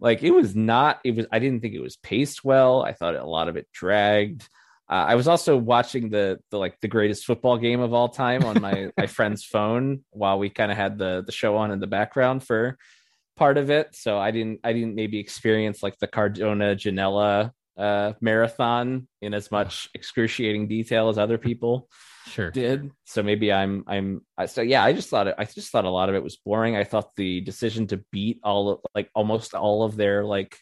Like 0.00 0.22
it 0.22 0.30
was 0.30 0.54
not. 0.54 1.00
It 1.04 1.16
was. 1.16 1.26
I 1.32 1.38
didn't 1.38 1.60
think 1.60 1.74
it 1.74 1.80
was 1.80 1.96
paced 1.96 2.44
well. 2.44 2.82
I 2.82 2.92
thought 2.92 3.14
a 3.14 3.24
lot 3.24 3.48
of 3.48 3.56
it 3.56 3.68
dragged. 3.72 4.48
Uh, 4.88 5.06
I 5.08 5.14
was 5.16 5.26
also 5.26 5.56
watching 5.56 6.10
the 6.10 6.38
the 6.50 6.58
like 6.58 6.78
the 6.80 6.88
greatest 6.88 7.24
football 7.24 7.56
game 7.56 7.80
of 7.80 7.94
all 7.94 8.08
time 8.08 8.44
on 8.44 8.60
my 8.60 8.90
my 8.96 9.06
friend's 9.06 9.44
phone 9.44 10.04
while 10.10 10.38
we 10.38 10.50
kind 10.50 10.70
of 10.70 10.76
had 10.76 10.98
the 10.98 11.22
the 11.24 11.32
show 11.32 11.56
on 11.56 11.70
in 11.70 11.80
the 11.80 11.86
background 11.86 12.44
for 12.44 12.78
part 13.36 13.58
of 13.58 13.70
it. 13.70 13.94
So 13.94 14.18
I 14.18 14.30
didn't 14.30 14.60
I 14.64 14.72
didn't 14.72 14.94
maybe 14.94 15.18
experience 15.18 15.82
like 15.82 15.98
the 15.98 16.06
Cardona 16.06 16.76
Janela 16.76 17.52
uh 17.76 18.12
marathon 18.20 19.06
in 19.20 19.34
as 19.34 19.50
much 19.50 19.88
excruciating 19.94 20.66
detail 20.68 21.08
as 21.08 21.18
other 21.18 21.38
people 21.38 21.88
Sure. 22.28 22.50
did. 22.50 22.90
So 23.04 23.22
maybe 23.22 23.52
I'm 23.52 23.84
I'm 23.86 24.20
I- 24.36 24.46
so 24.46 24.62
yeah. 24.62 24.82
I 24.82 24.92
just 24.92 25.10
thought 25.10 25.28
it, 25.28 25.34
I 25.38 25.44
just 25.44 25.70
thought 25.70 25.84
a 25.84 25.90
lot 25.90 26.08
of 26.08 26.14
it 26.14 26.22
was 26.24 26.36
boring. 26.36 26.74
I 26.76 26.84
thought 26.84 27.14
the 27.16 27.40
decision 27.42 27.86
to 27.88 28.02
beat 28.10 28.40
all 28.42 28.70
of 28.70 28.78
like 28.94 29.10
almost 29.14 29.54
all 29.54 29.82
of 29.84 29.96
their 29.96 30.24
like 30.24 30.56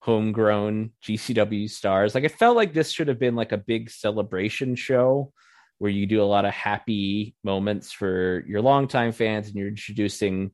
homegrown 0.00 0.92
GCW 1.02 1.68
stars, 1.68 2.14
like 2.14 2.24
it 2.24 2.32
felt 2.38 2.56
like 2.56 2.72
this 2.72 2.90
should 2.90 3.08
have 3.08 3.18
been 3.18 3.34
like 3.34 3.52
a 3.52 3.56
big 3.58 3.90
celebration 3.90 4.76
show 4.76 5.32
where 5.78 5.90
you 5.90 6.06
do 6.06 6.22
a 6.22 6.24
lot 6.24 6.44
of 6.44 6.52
happy 6.54 7.34
moments 7.44 7.92
for 7.92 8.44
your 8.46 8.62
longtime 8.62 9.12
fans 9.12 9.48
and 9.48 9.56
you're 9.56 9.68
introducing 9.68 10.50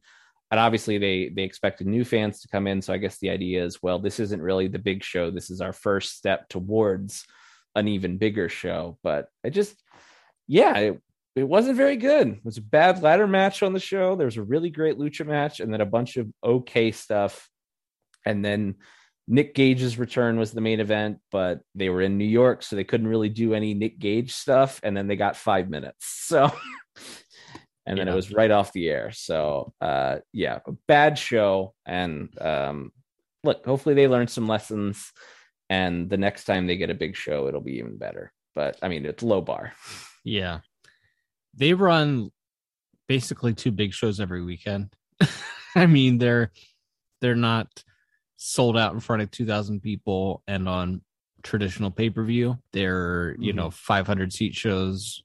and 0.53 0.61
obviously 0.61 0.99
they 0.99 1.31
they 1.35 1.43
expected 1.43 1.87
new 1.87 2.05
fans 2.05 2.43
to 2.43 2.49
come 2.49 2.67
in. 2.67 2.83
So 2.83 2.93
i 2.93 2.99
guess 2.99 3.19
the 3.19 3.31
idea 3.31 3.65
is 3.65 3.83
well 3.83 3.99
this 3.99 4.21
isn't 4.21 4.41
really 4.41 4.69
the 4.69 4.79
big 4.79 5.03
show. 5.03 5.31
This 5.31 5.51
is 5.51 5.62
our 5.62 5.73
first 5.73 6.15
step 6.17 6.49
towards 6.51 7.25
an 7.75 7.88
even 7.88 8.19
bigger 8.19 8.51
show. 8.51 8.99
But 9.03 9.29
it 9.43 9.51
just 9.51 9.83
yeah 10.47 10.77
it, 10.77 11.03
it 11.35 11.45
wasn't 11.45 11.79
very 11.79 11.97
good. 11.97 12.29
It 12.29 12.45
was 12.45 12.59
a 12.59 12.62
bad 12.62 13.03
ladder 13.03 13.27
match 13.27 13.62
on 13.62 13.73
the 13.73 13.81
show. 13.81 14.15
There 14.15 14.27
was 14.27 14.37
a 14.37 14.43
really 14.43 14.69
great 14.69 14.99
lucha 14.99 15.27
match 15.27 15.59
and 15.59 15.73
then 15.73 15.81
a 15.81 15.87
bunch 15.87 16.19
of 16.19 16.29
okay 16.45 16.93
stuff. 16.93 17.49
And 18.27 18.45
then 18.45 18.75
nick 19.27 19.55
gage's 19.55 19.99
return 19.99 20.37
was 20.37 20.51
the 20.51 20.61
main 20.61 20.81
event 20.81 21.19
but 21.31 21.61
they 21.77 21.88
were 21.88 22.03
in 22.03 22.19
new 22.19 22.25
york 22.25 22.61
so 22.61 22.75
they 22.75 22.83
couldn't 22.83 23.07
really 23.07 23.29
do 23.29 23.55
any 23.55 23.73
nick 23.73 23.99
gage 23.99 24.35
stuff. 24.35 24.81
And 24.83 24.95
then 24.95 25.07
they 25.07 25.17
got 25.17 25.35
five 25.35 25.71
minutes. 25.71 26.07
So 26.33 26.51
and 27.87 27.99
then 27.99 28.07
Yeah. 28.07 28.12
it 28.12 28.16
was 28.16 28.33
right 28.33 28.51
off 28.51 28.73
the 28.73 28.88
air 28.88 29.11
so 29.12 29.73
uh 29.81 30.18
yeah 30.33 30.59
a 30.66 30.73
bad 30.88 31.18
show 31.18 31.75
and 31.87 32.29
um 32.40 32.92
look 33.45 33.64
hopefully 33.64 33.95
they 33.95 34.09
learned 34.09 34.31
some 34.31 34.47
lessons 34.47 35.12
and 35.71 36.09
the 36.11 36.16
next 36.18 36.45
time 36.45 36.66
they 36.66 36.77
get 36.77 36.90
a 36.90 36.95
big 36.95 37.16
show 37.16 37.49
it'll 37.49 37.61
be 37.61 37.79
even 37.79 37.97
better 37.99 38.33
but 38.55 38.77
i 38.83 38.88
mean 38.88 39.05
it's 39.07 39.23
low 39.23 39.40
bar 39.40 39.73
Yeah. 40.25 40.61
They 41.55 41.75
run 41.75 42.31
basically 43.09 43.53
two 43.55 43.73
big 43.73 43.92
shows 43.92 44.21
every 44.21 44.42
weekend. 44.42 44.95
I 45.75 45.87
mean, 45.87 46.18
they're 46.18 46.51
they're 47.21 47.35
not 47.35 47.85
sold 48.37 48.79
out 48.79 48.95
in 48.95 49.01
front 49.01 49.21
of 49.23 49.31
2000 49.33 49.81
people 49.83 50.42
and 50.47 50.68
on 50.68 51.03
traditional 51.42 51.90
pay-per-view. 51.90 52.57
They're, 52.73 53.37
you 53.38 53.53
know, 53.53 53.71
500 53.71 54.33
seat 54.33 54.55
shows 54.55 55.23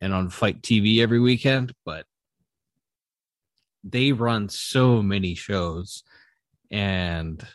and 0.00 0.12
on 0.12 0.30
FITE 0.30 0.62
TV 0.62 1.00
every 1.00 1.20
weekend, 1.20 1.72
but 1.84 2.06
they 3.84 4.12
run 4.12 4.48
so 4.48 5.02
many 5.02 5.34
shows 5.34 6.02
and 6.70 7.46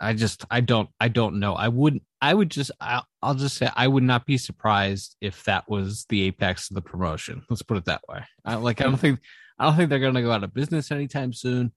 I 0.00 0.14
just 0.14 0.44
I 0.50 0.60
don't 0.60 0.90
I 1.00 1.08
don't 1.08 1.38
know. 1.38 1.54
I 1.54 1.68
wouldn't 1.68 2.02
I 2.20 2.34
would 2.34 2.50
just 2.50 2.72
I'll, 2.80 3.06
I'll 3.22 3.34
just 3.34 3.56
say 3.56 3.70
I 3.76 3.86
would 3.86 4.02
not 4.02 4.26
be 4.26 4.36
surprised 4.36 5.16
if 5.20 5.44
that 5.44 5.68
was 5.68 6.06
the 6.08 6.22
apex 6.22 6.70
of 6.70 6.74
the 6.74 6.82
promotion. 6.82 7.42
Let's 7.48 7.62
put 7.62 7.76
it 7.76 7.84
that 7.84 8.02
way. 8.08 8.24
I 8.44 8.56
like 8.56 8.80
I 8.80 8.84
don't 8.84 8.96
think 8.96 9.20
I 9.58 9.64
don't 9.64 9.76
think 9.76 9.90
they're 9.90 10.00
going 10.00 10.14
to 10.14 10.22
go 10.22 10.32
out 10.32 10.42
of 10.42 10.52
business 10.52 10.90
anytime 10.90 11.32
soon. 11.32 11.72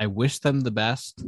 I 0.00 0.06
wish 0.06 0.40
them 0.40 0.60
the 0.60 0.72
best. 0.72 1.24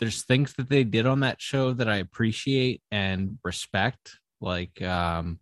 There's 0.00 0.22
things 0.22 0.54
that 0.54 0.68
they 0.68 0.82
did 0.82 1.06
on 1.06 1.20
that 1.20 1.40
show 1.40 1.74
that 1.74 1.88
I 1.88 1.96
appreciate 1.96 2.82
and 2.90 3.38
respect, 3.44 4.18
like 4.40 4.82
um 4.82 5.38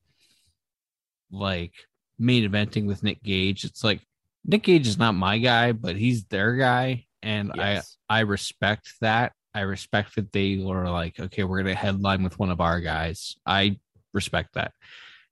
like 1.31 1.73
main 2.19 2.49
eventing 2.49 2.87
with 2.87 3.03
Nick 3.03 3.23
Gage. 3.23 3.65
It's 3.65 3.85
like 3.85 4.01
Nick 4.45 4.63
Gage 4.65 4.87
is 4.87 4.99
not 4.99 5.15
my 5.15 5.39
guy, 5.39 5.73
but 5.73 5.97
he's 5.97 6.25
their 6.25 6.57
guy, 6.57 7.07
and 7.23 7.53
Yes. 7.55 7.97
I 8.09 8.19
I 8.19 8.21
respect 8.21 8.95
that. 9.01 9.33
I 9.55 9.61
respect 9.61 10.17
that 10.17 10.33
they 10.33 10.57
were 10.57 10.89
like, 10.89 11.19
okay, 11.19 11.45
we're 11.45 11.59
gonna 11.63 11.75
headline 11.75 12.23
with 12.23 12.39
one 12.39 12.51
of 12.51 12.61
our 12.61 12.81
guys. 12.81 13.37
I 13.45 13.79
respect 14.13 14.55
that. 14.55 14.73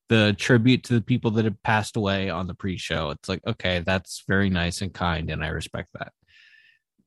The 0.09 0.35
tribute 0.39 0.85
to 0.85 0.95
the 0.95 1.01
people 1.01 1.33
that 1.33 1.45
have 1.45 1.63
passed 1.63 1.97
away 1.97 2.31
on 2.31 2.47
the 2.47 2.55
pre-show. 2.55 3.11
It's 3.11 3.29
like, 3.29 3.41
okay, 3.47 3.81
that's 3.81 4.23
very 4.29 4.51
nice 4.51 4.81
and 4.83 4.93
kind, 4.95 5.31
and 5.31 5.45
I 5.45 5.49
respect 5.49 5.89
that. 5.95 6.13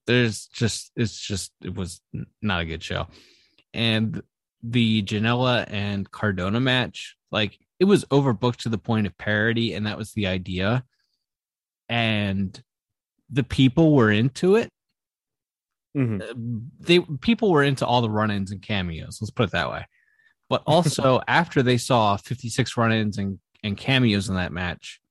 There's 0.06 0.48
just, 0.48 0.92
it's 0.96 1.18
just, 1.20 1.54
it 1.64 1.76
was 1.76 2.02
not 2.42 2.62
a 2.62 2.66
good 2.66 2.84
show, 2.84 3.08
and 3.74 4.22
the 4.64 5.04
Janela 5.04 5.66
and 5.70 6.10
Cardona 6.10 6.60
match, 6.60 7.16
like 7.32 7.58
it 7.80 7.86
was 7.86 8.06
overbooked 8.06 8.58
to 8.58 8.70
the 8.70 8.78
point 8.78 9.08
of 9.08 9.18
parody, 9.18 9.74
and 9.74 9.86
that 9.88 9.98
was 9.98 10.12
the 10.14 10.28
idea. 10.28 10.84
And 11.88 12.62
the 13.30 13.44
people 13.44 13.96
were 13.96 14.12
into 14.12 14.56
it. 14.56 14.70
Mhm. 15.98 16.22
Uh, 16.22 16.34
They 16.80 17.00
people 17.00 17.52
were 17.52 17.64
into 17.64 17.86
all 17.86 18.02
the 18.02 18.10
run-ins 18.10 18.52
and 18.52 18.62
cameos. 18.62 19.20
Let's 19.22 19.32
put 19.32 19.46
it 19.50 19.52
that 19.52 19.72
way. 19.72 19.86
But 20.50 20.64
also 20.68 21.22
after 21.28 21.64
they 21.64 21.78
saw 21.78 22.18
56 22.18 22.78
run-ins 22.78 23.18
and 23.18 23.40
and 23.64 23.76
cameos 23.78 24.30
in 24.30 24.36
that 24.36 24.54
match, 24.54 25.02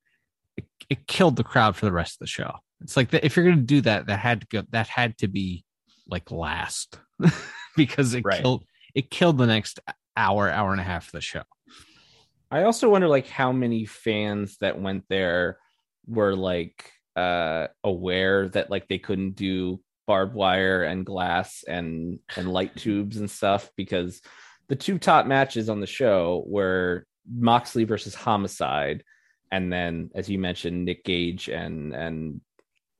it, 0.57 0.65
it 0.89 1.05
killed 1.07 1.35
the 1.35 1.43
crowd 1.43 1.75
for 1.75 1.85
the 1.85 1.91
rest 1.91 2.13
of 2.15 2.19
the 2.19 2.27
show. 2.27 2.55
It's 2.81 2.97
like 2.97 3.11
that 3.11 3.23
if 3.25 3.35
you're 3.35 3.45
going 3.45 3.57
to 3.57 3.61
do 3.63 3.81
that, 3.81 4.07
that 4.07 4.19
had 4.19 4.41
to 4.41 4.47
go. 4.47 4.63
That 4.71 4.87
had 4.87 5.17
to 5.19 5.27
be 5.27 5.65
like 6.07 6.31
last 6.31 6.99
because 7.75 8.13
it 8.13 8.23
Right. 8.25 8.41
killed 8.41 8.63
it 8.95 9.11
killed 9.11 9.37
the 9.37 9.45
next 9.47 9.79
hour, 10.17 10.49
hour 10.49 10.71
and 10.71 10.81
a 10.81 10.83
half 10.83 11.07
of 11.07 11.11
the 11.11 11.21
show. 11.21 11.43
I 12.51 12.63
also 12.63 12.89
wonder 12.89 13.07
like 13.07 13.27
how 13.27 13.51
many 13.51 13.85
fans 13.85 14.57
that 14.61 14.81
went 14.81 15.05
there 15.09 15.57
were 16.07 16.35
like 16.35 16.91
uh 17.15 17.67
aware 17.83 18.49
that 18.49 18.69
like 18.69 18.87
they 18.87 18.99
couldn't 18.99 19.35
do 19.35 19.81
barbed 20.07 20.33
wire 20.33 20.83
and 20.83 21.05
glass 21.05 21.63
and 21.67 22.19
and 22.35 22.51
light 22.51 22.75
tubes 22.75 23.17
and 23.17 23.29
stuff 23.29 23.69
because 23.75 24.21
the 24.67 24.75
two 24.75 24.97
top 24.97 25.25
matches 25.27 25.69
on 25.69 25.79
the 25.79 25.87
show 25.87 26.43
were 26.47 27.05
Moxley 27.31 27.83
versus 27.83 28.15
Homicide 28.15 29.03
and 29.51 29.71
then 29.71 30.09
as 30.15 30.29
you 30.29 30.39
mentioned 30.39 30.85
Nick 30.85 31.03
Gage 31.03 31.49
and 31.49 31.93
and 31.93 32.41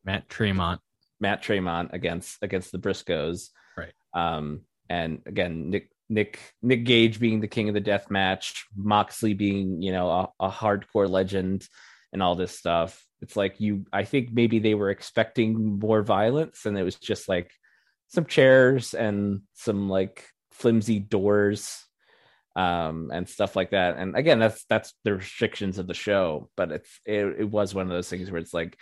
Matt 0.04 0.30
Tremont. 0.30 0.82
Matt 1.20 1.42
Tremont 1.42 1.92
against 1.94 2.42
against 2.42 2.72
the 2.72 2.80
Briscoes. 2.80 3.50
Right. 3.78 3.94
Um, 4.14 4.62
and 4.90 5.22
again, 5.26 5.70
Nick 5.70 5.92
Nick 6.10 6.40
Nick 6.62 6.86
Gage 6.86 7.20
being 7.20 7.40
the 7.40 7.48
king 7.48 7.68
of 7.70 7.74
the 7.74 7.80
death 7.80 8.10
match, 8.10 8.66
Moxley 8.76 9.34
being 9.34 9.82
you 9.82 9.92
know 9.92 10.10
a, 10.10 10.48
a 10.48 10.50
hardcore 10.50 11.10
legend, 11.10 11.68
and 12.12 12.22
all 12.24 12.36
this 12.36 12.58
stuff. 12.58 13.06
It's 13.22 13.36
like 13.36 13.60
you. 13.60 13.86
I 13.94 14.04
think 14.04 14.32
maybe 14.32 14.60
they 14.60 14.76
were 14.76 14.90
expecting 14.90 15.80
more 15.80 16.02
violence, 16.02 16.66
and 16.66 16.78
it 16.78 16.84
was 16.84 16.96
just 16.96 17.30
like 17.30 17.52
some 18.08 18.26
chairs 18.26 18.94
and 18.94 19.42
some 19.54 19.90
like 19.90 20.26
flimsy 20.52 21.00
doors 21.00 21.86
um 22.56 23.12
and 23.14 23.30
stuff 23.30 23.56
like 23.56 23.70
that 23.70 23.98
and 23.98 24.16
again 24.16 24.40
that's 24.40 24.66
that's 24.66 24.94
the 25.04 25.14
restrictions 25.14 25.78
of 25.78 25.86
the 25.86 25.94
show 25.94 26.50
but 26.58 26.72
it's 26.72 27.00
it, 27.06 27.36
it 27.40 27.50
was 27.50 27.76
one 27.76 27.86
of 27.86 27.92
those 27.92 28.10
things 28.10 28.32
where 28.32 28.42
it's 28.42 28.54
like 28.54 28.76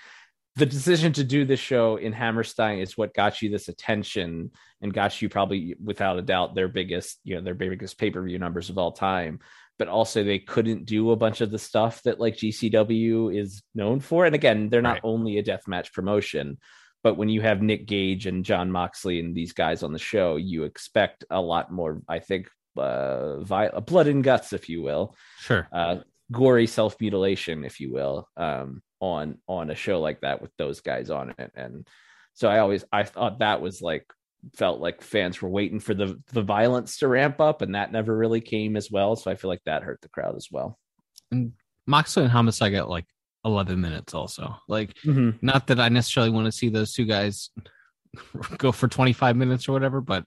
the 0.57 0.65
decision 0.65 1.13
to 1.13 1.23
do 1.23 1.45
this 1.45 1.59
show 1.59 1.95
in 1.97 2.13
Hammerstein 2.13 2.79
is 2.79 2.97
what 2.97 3.13
got 3.13 3.41
you 3.41 3.49
this 3.49 3.67
attention 3.69 4.51
and 4.81 4.93
got 4.93 5.21
you 5.21 5.29
probably 5.29 5.75
without 5.83 6.17
a 6.17 6.21
doubt 6.21 6.55
their 6.55 6.67
biggest, 6.67 7.19
you 7.23 7.35
know, 7.35 7.41
their 7.41 7.53
biggest 7.53 7.97
pay-per-view 7.97 8.37
numbers 8.39 8.69
of 8.69 8.77
all 8.77 8.91
time. 8.91 9.39
But 9.79 9.87
also 9.87 10.23
they 10.23 10.39
couldn't 10.39 10.85
do 10.85 11.11
a 11.11 11.15
bunch 11.15 11.41
of 11.41 11.51
the 11.51 11.59
stuff 11.59 12.01
that 12.03 12.19
like 12.19 12.35
GCW 12.37 13.35
is 13.39 13.61
known 13.75 13.99
for. 13.99 14.25
And 14.25 14.33
again, 14.35 14.69
they're 14.69 14.81
not 14.81 14.93
Right. 14.95 15.01
only 15.03 15.37
a 15.37 15.43
deathmatch 15.43 15.93
promotion, 15.93 16.57
but 17.03 17.15
when 17.17 17.29
you 17.29 17.41
have 17.41 17.61
Nick 17.61 17.85
Gage 17.85 18.25
and 18.25 18.43
Jon 18.43 18.71
Moxley 18.71 19.19
and 19.19 19.35
these 19.35 19.53
guys 19.53 19.83
on 19.83 19.93
the 19.93 19.99
show, 19.99 20.35
you 20.35 20.63
expect 20.63 21.23
a 21.29 21.39
lot 21.39 21.71
more, 21.71 22.01
I 22.09 22.19
think, 22.19 22.49
uh, 22.75 23.39
vi- 23.41 23.69
blood 23.85 24.07
and 24.07 24.23
guts, 24.23 24.53
if 24.53 24.69
you 24.69 24.81
will 24.81 25.15
Sure. 25.39 25.67
uh, 25.71 25.97
gory 26.31 26.67
self 26.67 26.95
mutilation, 26.99 27.63
if 27.63 27.79
you 27.79 27.91
will, 27.93 28.27
um, 28.37 28.81
on 28.99 29.37
on 29.47 29.69
a 29.69 29.75
show 29.75 29.99
like 30.01 30.21
that 30.21 30.41
with 30.41 30.51
those 30.57 30.81
guys 30.81 31.09
on 31.09 31.33
it. 31.37 31.51
And 31.55 31.87
so 32.33 32.47
I 32.49 32.59
always 32.59 32.83
I 32.91 33.03
thought 33.03 33.39
that 33.39 33.61
was 33.61 33.81
like 33.81 34.05
felt 34.55 34.79
like 34.79 35.01
fans 35.01 35.41
were 35.41 35.49
waiting 35.49 35.79
for 35.79 35.93
the 35.93 36.21
the 36.33 36.41
violence 36.43 36.99
to 36.99 37.07
ramp 37.07 37.39
up, 37.41 37.61
and 37.61 37.75
that 37.75 37.91
never 37.91 38.15
really 38.15 38.41
came 38.41 38.75
as 38.77 38.89
well. 38.91 39.15
So 39.15 39.31
I 39.31 39.35
feel 39.35 39.49
like 39.49 39.63
that 39.65 39.83
hurt 39.83 39.99
the 40.01 40.09
crowd 40.09 40.35
as 40.35 40.47
well. 40.51 40.77
And 41.31 41.53
Moxley 41.85 42.23
and 42.23 42.31
Homicide 42.31 42.71
got 42.73 42.89
like 42.89 43.05
11 43.45 43.79
minutes 43.79 44.13
also. 44.13 44.55
Like, 44.67 44.93
Mm-hmm. 45.05 45.37
not 45.45 45.67
that 45.67 45.79
I 45.79 45.89
necessarily 45.89 46.31
want 46.31 46.45
to 46.45 46.51
see 46.51 46.69
those 46.69 46.93
two 46.93 47.05
guys 47.05 47.49
go 48.57 48.71
for 48.71 48.87
25 48.87 49.35
minutes 49.35 49.67
or 49.69 49.71
whatever, 49.73 50.01
but 50.01 50.25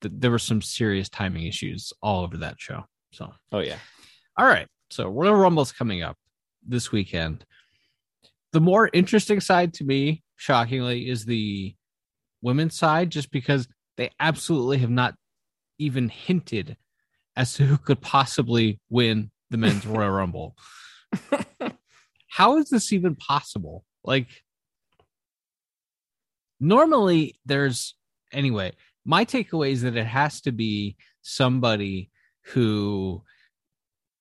th- 0.00 0.14
there 0.16 0.30
were 0.30 0.38
some 0.38 0.62
serious 0.62 1.08
timing 1.08 1.46
issues 1.46 1.92
all 2.02 2.24
over 2.24 2.38
that 2.38 2.56
show. 2.58 2.84
So, 3.12 3.32
Oh 3.52 3.58
yeah, 3.60 3.78
all 4.36 4.46
right. 4.46 4.66
So, 4.90 5.08
Royal 5.08 5.34
Rumble's 5.34 5.72
coming 5.72 6.02
up 6.02 6.16
this 6.66 6.90
weekend. 6.92 7.44
The 8.52 8.60
more 8.60 8.90
interesting 8.92 9.40
side 9.40 9.74
to 9.74 9.84
me, 9.84 10.22
shockingly, 10.36 11.08
is 11.08 11.24
the 11.24 11.74
women's 12.40 12.78
side, 12.78 13.10
just 13.10 13.30
because 13.30 13.68
they 13.96 14.10
absolutely 14.18 14.78
have 14.78 14.90
not 14.90 15.14
even 15.78 16.08
hinted 16.08 16.76
as 17.36 17.54
to 17.54 17.64
who 17.64 17.76
could 17.76 18.00
possibly 18.00 18.80
win 18.88 19.30
the 19.50 19.56
men's 19.56 19.86
Royal 19.86 20.10
Rumble. 20.10 20.56
How 22.28 22.58
is 22.58 22.70
this 22.70 22.92
even 22.92 23.14
possible? 23.14 23.84
Like, 24.04 24.28
normally 26.60 27.38
there's, 27.44 27.94
anyway, 28.32 28.72
my 29.04 29.24
takeaway 29.24 29.70
is 29.72 29.82
that 29.82 29.96
it 29.96 30.06
has 30.06 30.40
to 30.42 30.52
be 30.52 30.96
somebody 31.22 32.10
who 32.52 33.22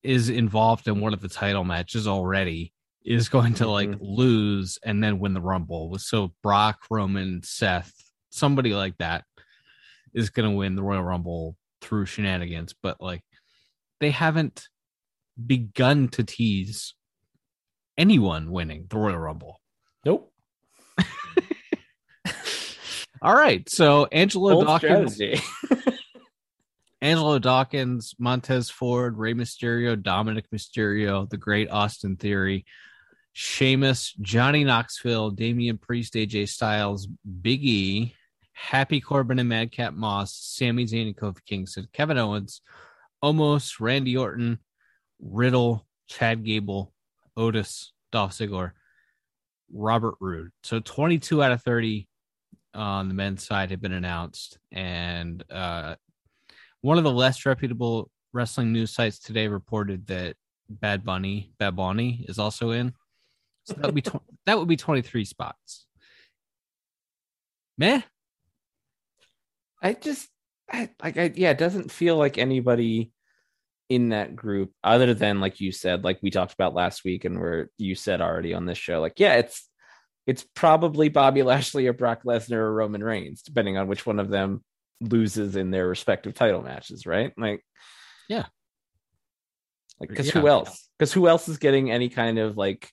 is 0.03 0.29
involved 0.29 0.87
in 0.87 1.01
one 1.01 1.13
of 1.13 1.21
the 1.21 1.29
title 1.29 1.63
matches 1.63 2.07
already 2.07 2.73
is 3.03 3.29
going 3.29 3.53
to 3.55 3.67
like 3.67 3.89
Mhm. 3.89 3.97
lose 4.01 4.77
and 4.83 5.03
then 5.03 5.19
win 5.19 5.33
the 5.33 5.41
rumble. 5.41 5.97
So 5.99 6.33
Brock, 6.43 6.79
Roman, 6.89 7.41
Seth, 7.43 7.93
somebody 8.29 8.73
like 8.73 8.97
that 8.97 9.23
is 10.13 10.29
going 10.29 10.49
to 10.49 10.55
win 10.55 10.75
the 10.75 10.83
Royal 10.83 11.03
Rumble 11.03 11.55
through 11.81 12.05
shenanigans, 12.05 12.73
but 12.81 12.99
like 13.01 13.23
they 13.99 14.11
haven't 14.11 14.67
begun 15.45 16.07
to 16.09 16.23
tease 16.23 16.93
anyone 17.97 18.51
winning 18.51 18.87
the 18.89 18.97
Royal 18.97 19.17
Rumble. 19.17 19.61
nope. 20.05 20.33
All 23.21 23.33
right, 23.35 23.67
so 23.67 24.05
Angelo 24.11 24.51
Bold 24.53 24.65
Dawkins. 24.67 25.19
Angelo 27.01 27.37
Dawkins, 27.39 28.15
Montez 28.17 28.69
Ford, 28.69 29.17
Rey 29.17 29.33
Mysterio, 29.33 30.01
Dominic 30.01 30.49
Mysterio, 30.51 31.29
the 31.29 31.37
Great 31.37 31.69
Austin 31.69 32.15
Theory, 32.15 32.65
Sheamus, 33.33 34.13
Johnny 34.19 34.63
Knoxville, 34.63 35.29
Damian 35.31 35.77
Priest, 35.77 36.15
AJ 36.15 36.49
Styles, 36.49 37.07
Big 37.41 37.63
E, 37.63 38.15
Happy 38.51 38.99
Corbin 38.99 39.37
and 39.37 39.47
Madcap 39.47 39.93
Moss, 39.93 40.33
Sami 40.33 40.85
Zayn 40.85 41.05
and 41.05 41.15
Kofi 41.15 41.45
Kingston, 41.45 41.87
Kevin 41.93 42.17
Owens, 42.17 42.61
Omos, 43.23 43.79
Randy 43.79 44.17
Orton, 44.17 44.57
Riddle, 45.19 45.85
Chad 46.07 46.43
Gable, 46.43 46.91
Otis, 47.35 47.93
Dolph 48.11 48.31
Ziggler, 48.31 48.71
Robert 49.71 50.15
Roode. 50.19 50.51
So 50.63 50.79
22 50.79 51.43
out 51.43 51.51
of 51.51 51.61
30 51.61 52.07
on 52.73 53.07
the 53.07 53.13
men's 53.13 53.45
side 53.45 53.69
have 53.69 53.81
been 53.81 53.93
announced. 53.93 54.57
And 54.71 55.43
uh, 55.51 55.95
one 56.81 56.97
of 56.97 57.03
the 57.03 57.11
less 57.11 57.45
reputable 57.45 58.09
wrestling 58.33 58.71
news 58.71 58.91
sites 58.91 59.19
today 59.19 59.47
reported 59.47 60.07
that 60.07 60.35
Bad 60.69 61.03
Bunny, 61.03 61.51
Bad 61.59 61.75
Bunny 61.75 62.25
is 62.27 62.39
also 62.39 62.71
in. 62.71 62.93
So 63.65 63.73
that 63.73 63.85
would 63.85 63.95
be 63.95 64.01
tw- 64.01 64.21
that 64.45 64.57
would 64.57 64.67
be 64.67 64.77
23 64.77 65.25
spots. 65.25 65.85
Meh. 67.77 68.01
I 69.81 69.93
just 69.93 70.27
I, 70.71 70.89
like 71.01 71.17
I 71.17 71.31
yeah, 71.35 71.51
it 71.51 71.57
doesn't 71.57 71.91
feel 71.91 72.17
like 72.17 72.37
anybody 72.37 73.11
in 73.89 74.09
that 74.09 74.35
group 74.35 74.71
other 74.83 75.13
than 75.13 75.39
like 75.39 75.61
you 75.61 75.71
said, 75.71 76.03
like 76.03 76.19
we 76.21 76.31
talked 76.31 76.53
about 76.53 76.73
last 76.73 77.03
week 77.05 77.25
and 77.25 77.39
where 77.39 77.69
you 77.77 77.95
said 77.95 78.21
already 78.21 78.53
on 78.53 78.65
this 78.65 78.77
show, 78.77 78.99
like 78.99 79.19
yeah, 79.19 79.35
it's 79.35 79.69
it's 80.25 80.45
probably 80.55 81.07
Bobby 81.09 81.43
Lashley 81.43 81.87
or 81.87 81.93
Brock 81.93 82.23
Lesnar 82.23 82.57
or 82.57 82.73
Roman 82.73 83.03
Reigns, 83.03 83.41
depending 83.41 83.77
on 83.77 83.87
which 83.87 84.05
one 84.05 84.19
of 84.19 84.29
them 84.29 84.63
loses 85.01 85.55
in 85.55 85.71
their 85.71 85.87
respective 85.87 86.33
title 86.33 86.61
matches, 86.61 87.05
right? 87.05 87.33
Like 87.37 87.63
Yeah. 88.29 88.45
Like 89.99 90.09
because 90.09 90.27
Yeah. 90.27 90.41
who 90.41 90.47
else? 90.47 90.89
Because 90.97 91.13
who 91.13 91.27
else 91.27 91.47
is 91.47 91.57
getting 91.57 91.91
any 91.91 92.09
kind 92.09 92.39
of 92.39 92.57
like 92.57 92.91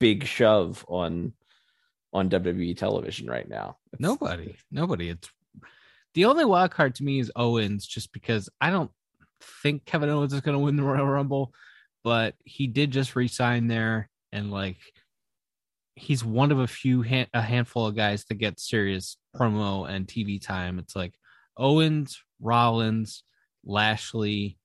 big 0.00 0.24
shove 0.24 0.84
on 0.88 1.32
on 2.12 2.28
WWE 2.30 2.76
television 2.76 3.26
right 3.28 3.48
now? 3.48 3.76
Nobody, 3.98 4.56
nobody. 4.70 5.10
It's 5.10 5.28
the 6.14 6.26
only 6.26 6.44
wild 6.44 6.70
card 6.70 6.94
to 6.96 7.04
me 7.04 7.18
is 7.18 7.32
Owens, 7.34 7.86
just 7.86 8.12
because 8.12 8.48
I 8.60 8.70
don't 8.70 8.90
think 9.62 9.84
Kevin 9.84 10.08
Owens 10.10 10.32
is 10.32 10.40
going 10.40 10.56
to 10.56 10.62
win 10.64 10.76
the 10.76 10.84
Royal 10.84 11.06
Rumble, 11.06 11.52
but 12.04 12.34
he 12.44 12.68
did 12.68 12.92
just 12.92 13.16
resign 13.16 13.66
there, 13.66 14.08
and 14.30 14.52
like 14.52 14.78
he's 15.96 16.24
one 16.24 16.52
of 16.52 16.58
a 16.60 16.66
few 16.68 17.02
hand, 17.02 17.28
a 17.34 17.42
handful 17.42 17.86
of 17.86 17.96
guys 17.96 18.24
that 18.24 18.34
get 18.36 18.60
serious 18.60 19.16
promo 19.36 19.88
and 19.88 20.06
TV 20.06 20.40
time. 20.40 20.78
It's 20.78 20.94
like 20.96 21.14
Owens, 21.56 22.22
Rollins, 22.40 23.22
Lashley, 23.64 24.58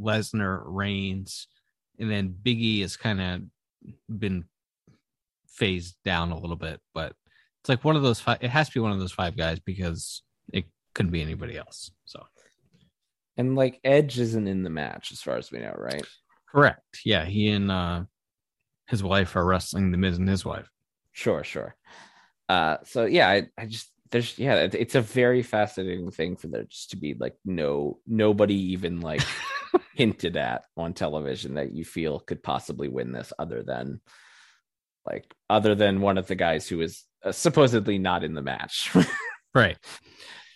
Lesnar, 0.00 0.62
Reigns, 0.64 1.48
and 1.98 2.10
then 2.10 2.34
Biggie 2.42 2.80
has 2.82 2.96
kind 2.96 3.20
of 3.20 4.18
been 4.18 4.44
phased 5.46 5.96
down 6.04 6.32
a 6.32 6.38
little 6.38 6.56
bit, 6.56 6.80
but 6.94 7.14
it's 7.60 7.68
like 7.68 7.84
one 7.84 7.96
of 7.96 8.02
those 8.02 8.20
five. 8.20 8.38
It 8.40 8.50
has 8.50 8.68
to 8.68 8.74
be 8.74 8.80
one 8.80 8.92
of 8.92 8.98
those 8.98 9.12
five 9.12 9.36
guys 9.36 9.60
because 9.60 10.22
it 10.52 10.64
couldn't 10.94 11.12
be 11.12 11.22
anybody 11.22 11.56
else. 11.56 11.92
So 12.04 12.24
And 13.36 13.54
like 13.54 13.80
Edge 13.84 14.18
isn't 14.18 14.48
in 14.48 14.62
the 14.62 14.70
match 14.70 15.12
as 15.12 15.20
far 15.20 15.36
as 15.36 15.52
we 15.52 15.60
know, 15.60 15.74
right? 15.76 16.04
correct, 16.50 17.00
yeah. 17.04 17.24
He 17.24 17.48
and 17.48 17.70
uh, 17.70 18.02
his 18.88 19.02
wife 19.02 19.36
are 19.36 19.44
wrestling 19.44 19.90
the 19.90 19.96
Miz 19.98 20.18
and 20.18 20.28
his 20.28 20.44
wife. 20.44 20.68
Sure, 21.12 21.44
sure. 21.44 21.76
Uh, 22.48 22.78
so 22.84 23.04
yeah, 23.04 23.28
I, 23.28 23.46
I 23.56 23.66
just 23.66 23.90
there's 24.12 24.38
yeah, 24.38 24.68
it's 24.72 24.94
a 24.94 25.00
very 25.00 25.42
fascinating 25.42 26.10
thing 26.10 26.36
for 26.36 26.46
there 26.46 26.64
just 26.64 26.90
to 26.90 26.96
be 26.96 27.14
like 27.14 27.34
no 27.44 27.98
nobody 28.06 28.72
even 28.72 29.00
like 29.00 29.22
hinted 29.94 30.36
at 30.36 30.64
on 30.76 30.92
television 30.92 31.54
that 31.54 31.72
you 31.72 31.84
feel 31.84 32.20
could 32.20 32.42
possibly 32.42 32.88
win 32.88 33.10
this 33.10 33.32
other 33.38 33.62
than 33.62 34.00
like 35.06 35.24
other 35.50 35.74
than 35.74 36.02
one 36.02 36.18
of 36.18 36.26
the 36.26 36.34
guys 36.34 36.68
who 36.68 36.80
is 36.82 37.04
uh, 37.24 37.32
supposedly 37.32 37.98
not 37.98 38.22
in 38.22 38.34
the 38.34 38.42
match. 38.42 38.94
Right. 39.54 39.76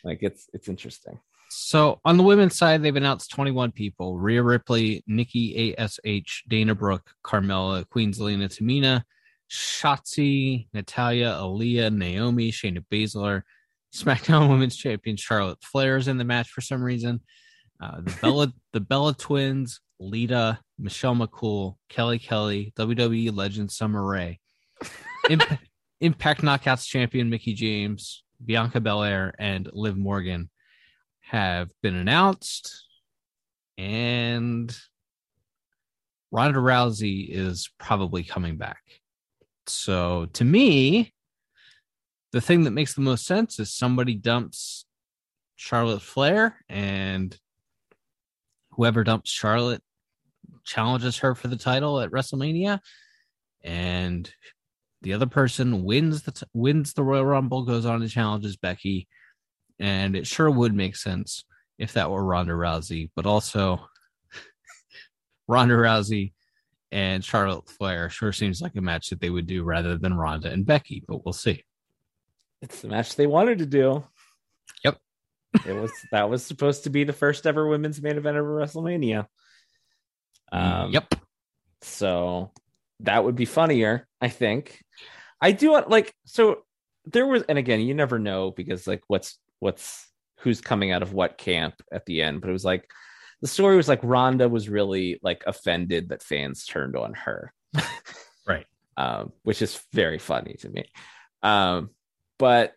like 0.05 0.21
it's 0.23 0.49
it's 0.55 0.71
interesting. 0.71 1.21
So 1.51 2.01
on 2.03 2.17
the 2.17 2.23
women's 2.23 2.57
side, 2.57 2.83
they've 2.83 2.97
announced 2.97 3.31
21 3.31 3.73
people: 3.73 4.17
Rhea 4.17 4.43
Ripley, 4.43 5.05
Nikki 5.07 5.77
Ash, 5.77 6.43
Dana 6.49 6.75
Brooke, 6.75 7.11
Carmella, 7.23 7.87
Queen 7.91 8.13
Zelina, 8.13 8.49
Tamina, 8.49 9.03
Shotzi, 9.51 10.67
Natalya, 10.73 11.39
Aliyah, 11.41 11.95
Naomi, 11.95 12.51
Shayna 12.51 12.85
Baszler, 12.91 13.43
SmackDown 13.95 14.49
Women's 14.51 14.77
Champion 14.77 15.17
Charlotte 15.17 15.63
Flair 15.63 15.97
is 15.97 16.09
in 16.09 16.19
the 16.19 16.25
match 16.25 16.51
for 16.51 16.61
some 16.61 16.83
reason. 16.83 17.21
Uh, 17.81 18.01
the 18.01 18.19
Bella, 18.23 18.53
the 18.73 18.81
Bella 18.81 19.15
Twins, 19.15 19.81
Lita, 20.01 20.59
Michelle 20.79 21.15
McCool, 21.15 21.77
Kelly 21.89 22.19
Kelly, 22.19 22.73
WWE 22.77 23.35
legend 23.35 23.71
Summer 23.71 24.05
Rae, 24.05 24.41
Imp- 25.31 25.59
Impact 26.01 26.43
Knockouts 26.43 26.87
champion 26.87 27.31
Mickie 27.31 27.55
James, 27.55 28.23
Bianca 28.45 28.81
Belair, 28.81 29.35
and 29.39 29.69
Liv 29.73 29.97
Morgan 29.97 30.51
have 31.21 31.71
been 31.83 31.97
announced, 31.97 32.85
and 33.79 34.77
Ronda 36.31 36.59
Rousey 36.59 37.29
is 37.31 37.71
probably 37.79 38.23
coming 38.23 38.57
back. 38.57 38.83
So 39.69 40.27
to 40.35 40.45
me, 40.45 41.13
the 42.33 42.41
thing 42.41 42.65
that 42.65 42.73
makes 42.73 42.95
the 42.95 43.01
most 43.01 43.27
sense 43.27 43.59
is 43.59 43.73
somebody 43.73 44.15
dumps 44.15 44.85
Charlotte 45.57 46.03
Flair, 46.03 46.57
and 46.69 47.37
whoever 48.71 49.05
dumps 49.05 49.31
Charlotte 49.31 49.83
challenges 50.65 51.19
her 51.19 51.35
for 51.35 51.49
the 51.49 51.57
title 51.57 52.01
at 52.01 52.11
WrestleMania, 52.11 52.81
and 53.65 54.31
the 55.03 55.13
other 55.13 55.27
person 55.27 55.85
wins 55.85 56.23
the 56.23 56.33
t- 56.33 56.47
wins 56.53 56.93
the 56.93 57.03
Royal 57.03 57.25
Rumble, 57.25 57.65
goes 57.65 57.87
on 57.87 58.03
and 58.03 58.11
challenges 58.11 58.57
Becky, 58.57 59.09
and 59.79 60.15
it 60.17 60.27
sure 60.27 60.51
would 60.51 60.75
make 60.75 60.97
sense 60.97 61.45
if 61.79 61.93
that 61.95 62.11
were 62.11 62.25
Ronda 62.25 62.53
Rousey, 62.53 63.11
but 63.17 63.27
also 63.27 63.87
Ronda 65.49 65.75
Rousey 65.75 66.33
and 66.93 67.25
Charlotte 67.25 67.69
Flair 67.69 68.09
sure 68.09 68.33
seems 68.33 68.61
like 68.61 68.77
a 68.77 68.81
match 68.81 69.11
that 69.11 69.21
they 69.21 69.31
would 69.31 69.47
do 69.47 69.65
rather 69.65 69.97
than 69.97 70.15
Ronda 70.15 70.51
and 70.51 70.65
Becky, 70.65 71.03
but 71.07 71.25
we'll 71.25 71.33
see. 71.33 71.65
It's 72.63 72.81
the 72.81 72.89
match 72.89 73.17
they 73.17 73.27
wanted 73.27 73.59
to 73.59 73.67
do. 73.67 74.05
Yep. 74.85 74.99
it 75.67 75.73
was 75.73 75.93
that 76.13 76.31
was 76.31 76.45
supposed 76.45 76.85
to 76.85 76.91
be 76.91 77.05
the 77.05 77.13
first 77.13 77.47
ever 77.47 77.67
women's 77.67 78.01
main 78.01 78.17
event 78.17 78.37
of 78.37 78.45
WrestleMania. 78.45 79.27
Um, 80.53 80.93
yep. 80.93 81.15
So 81.83 82.53
that 83.01 83.25
would 83.25 83.37
be 83.37 83.45
funnier, 83.45 84.07
I 84.21 84.29
think. 84.29 84.83
I 85.41 85.53
do 85.53 85.73
want 85.73 85.91
like 85.91 86.15
so 86.25 86.63
there 87.05 87.27
was 87.27 87.43
and 87.43 87.59
again, 87.59 87.81
you 87.81 87.95
never 87.95 88.19
know 88.19 88.51
because 88.51 88.87
like 88.87 89.03
what's 89.07 89.39
what's 89.61 90.11
who's 90.41 90.61
coming 90.61 90.93
out 90.93 91.03
of 91.03 91.13
what 91.13 91.39
camp 91.39 91.75
at 91.93 92.07
the 92.07 92.23
end, 92.23 92.41
but 92.41 92.51
it 92.51 92.55
was 92.55 92.65
like 92.65 92.89
the 93.43 93.49
story 93.49 93.77
was 93.77 93.89
like 93.89 94.01
Ronda 94.03 94.49
was 94.49 94.69
really 94.69 95.19
like 95.23 95.43
offended 95.47 96.09
that 96.09 96.23
fans 96.23 96.65
turned 96.65 96.97
on 96.97 97.15
her. 97.15 97.53
Right. 98.47 98.67
Um, 98.97 99.33
which 99.43 99.61
is 99.61 99.81
very 99.93 100.19
funny 100.21 100.55
to 100.61 100.69
me. 100.69 100.85
Um, 101.43 101.91
but 102.39 102.73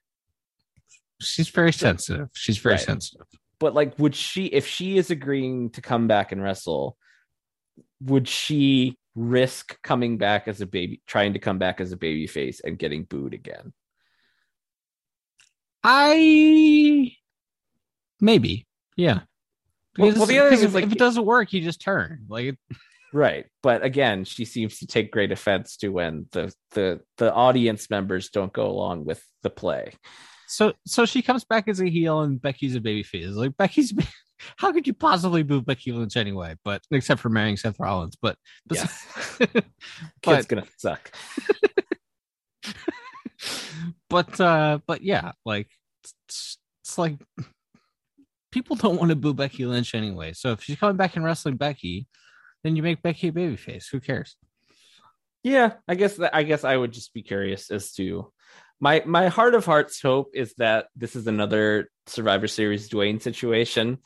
She's 1.22 1.50
very 1.50 1.72
sensitive. 1.72 2.30
She's 2.34 2.58
very 2.58 2.74
Right. 2.76 2.82
sensitive. 2.82 3.28
but 3.60 3.74
like 3.76 3.98
would 4.00 4.16
she 4.16 4.46
if 4.48 4.66
she 4.66 4.98
is 4.98 5.12
agreeing 5.12 5.70
to 5.72 5.82
come 5.82 6.08
back 6.08 6.32
and 6.32 6.42
wrestle 6.42 6.98
would 8.02 8.28
she 8.28 8.98
risk 9.16 9.78
coming 9.84 10.18
back 10.18 10.48
as 10.48 10.60
a 10.62 10.66
baby 10.66 11.02
trying 11.06 11.34
to 11.34 11.40
come 11.40 11.58
back 11.60 11.80
as 11.82 11.92
a 11.92 11.98
baby 11.98 12.26
face 12.26 12.62
and 12.62 12.80
getting 12.80 13.04
booed 13.04 13.34
again 13.34 13.72
I 15.84 17.12
maybe, 18.20 18.66
yeah. 18.98 19.22
Well- 20.00 20.14
well, 20.16 20.26
the 20.26 20.40
other 20.40 20.50
thing 20.50 20.60
is, 20.60 20.64
if, 20.66 20.74
like- 20.74 20.86
if 20.86 20.92
it 20.92 20.98
doesn't 20.98 21.26
work, 21.26 21.54
you 21.54 21.62
just 21.62 21.82
turn. 21.82 22.26
Like, 22.28 22.58
right 23.12 23.48
but 23.64 23.84
again 23.84 24.24
she 24.24 24.46
seems 24.46 24.78
to 24.78 24.86
take 24.86 25.10
great 25.10 25.32
offense 25.32 25.78
to 25.78 25.90
when 25.90 26.28
the 26.32 26.54
the 26.74 27.02
the 27.18 27.34
audience 27.34 27.90
members 27.90 28.30
don't 28.30 28.54
go 28.54 28.68
along 28.68 29.04
with 29.04 29.20
the 29.42 29.50
play 29.50 29.92
so 30.48 30.74
so 30.86 31.06
she 31.06 31.22
comes 31.22 31.46
back 31.46 31.68
as 31.68 31.80
a 31.80 31.88
heel, 31.88 32.22
and 32.22 32.42
Becky's 32.42 32.76
a 32.76 32.82
baby 32.82 33.04
face. 33.04 33.28
Like 33.28 33.56
Becky's, 33.56 33.94
how 34.58 34.72
could 34.72 34.88
you 34.88 34.94
possibly 34.96 35.44
boo 35.44 35.62
Becky 35.62 35.92
Lynch 35.92 36.18
anyway? 36.18 36.56
But 36.66 36.82
except 36.90 37.22
for 37.22 37.30
marrying 37.30 37.56
Seth 37.56 37.80
Rollins, 37.80 38.16
but 38.20 38.36
yes 38.72 39.06
but 39.54 39.66
kid's 40.24 40.48
gonna 40.48 40.66
suck 40.78 41.12
but 44.10 44.40
uh 44.42 44.80
but 44.88 45.02
yeah 45.04 45.32
like 45.46 45.70
it's, 46.04 46.58
it's 46.84 46.98
like 46.98 47.18
people 48.52 48.76
don't 48.76 48.98
want 48.98 49.10
to 49.10 49.16
boo 49.16 49.34
becky 49.34 49.66
lynch 49.66 49.94
anyway 49.96 50.34
so 50.34 50.52
if 50.52 50.64
she's 50.64 50.78
coming 50.78 50.98
back 50.98 51.16
and 51.16 51.24
wrestling 51.26 51.56
becky 51.58 52.08
then 52.64 52.76
you 52.76 52.84
make 52.84 53.02
becky 53.02 53.30
a 53.30 53.32
babyface. 53.32 53.90
Who 53.92 54.00
cares? 54.00 54.36
Yeah 55.44 55.74
i 55.88 55.96
guess 55.96 56.18
that 56.18 56.36
i 56.36 56.44
guess 56.44 56.64
i 56.64 56.76
would 56.76 56.92
just 56.92 57.14
be 57.14 57.22
curious 57.22 57.72
as 57.72 57.94
to 57.94 58.32
my 58.82 59.02
my 59.06 59.28
heart 59.30 59.56
of 59.56 59.66
hearts 59.66 60.02
hope 60.02 60.32
is 60.34 60.54
that 60.58 60.88
this 60.96 61.16
is 61.16 61.28
another 61.28 61.90
survivor 62.08 62.48
series 62.48 62.90
dwayne 62.90 63.22
situation 63.22 64.00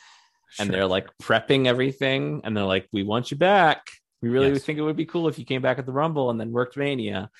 and 0.59 0.69
they're 0.69 0.85
like 0.85 1.07
prepping 1.21 1.65
everything 1.65 2.41
and 2.43 2.55
they're 2.55 2.63
like 2.63 2.87
we 2.93 3.01
want 3.01 3.31
you 3.31 3.37
back. 3.37 3.87
We 4.21 4.29
really 4.29 4.51
Yes. 4.51 4.63
think 4.63 4.77
it 4.77 4.83
would 4.83 4.95
be 4.95 5.05
cool 5.07 5.27
if 5.27 5.39
you 5.39 5.45
came 5.45 5.63
back 5.63 5.79
at 5.79 5.87
the 5.87 5.91
rumble 5.91 6.29
and 6.29 6.39
then 6.39 6.51
worked 6.51 6.77
mania. 6.77 7.31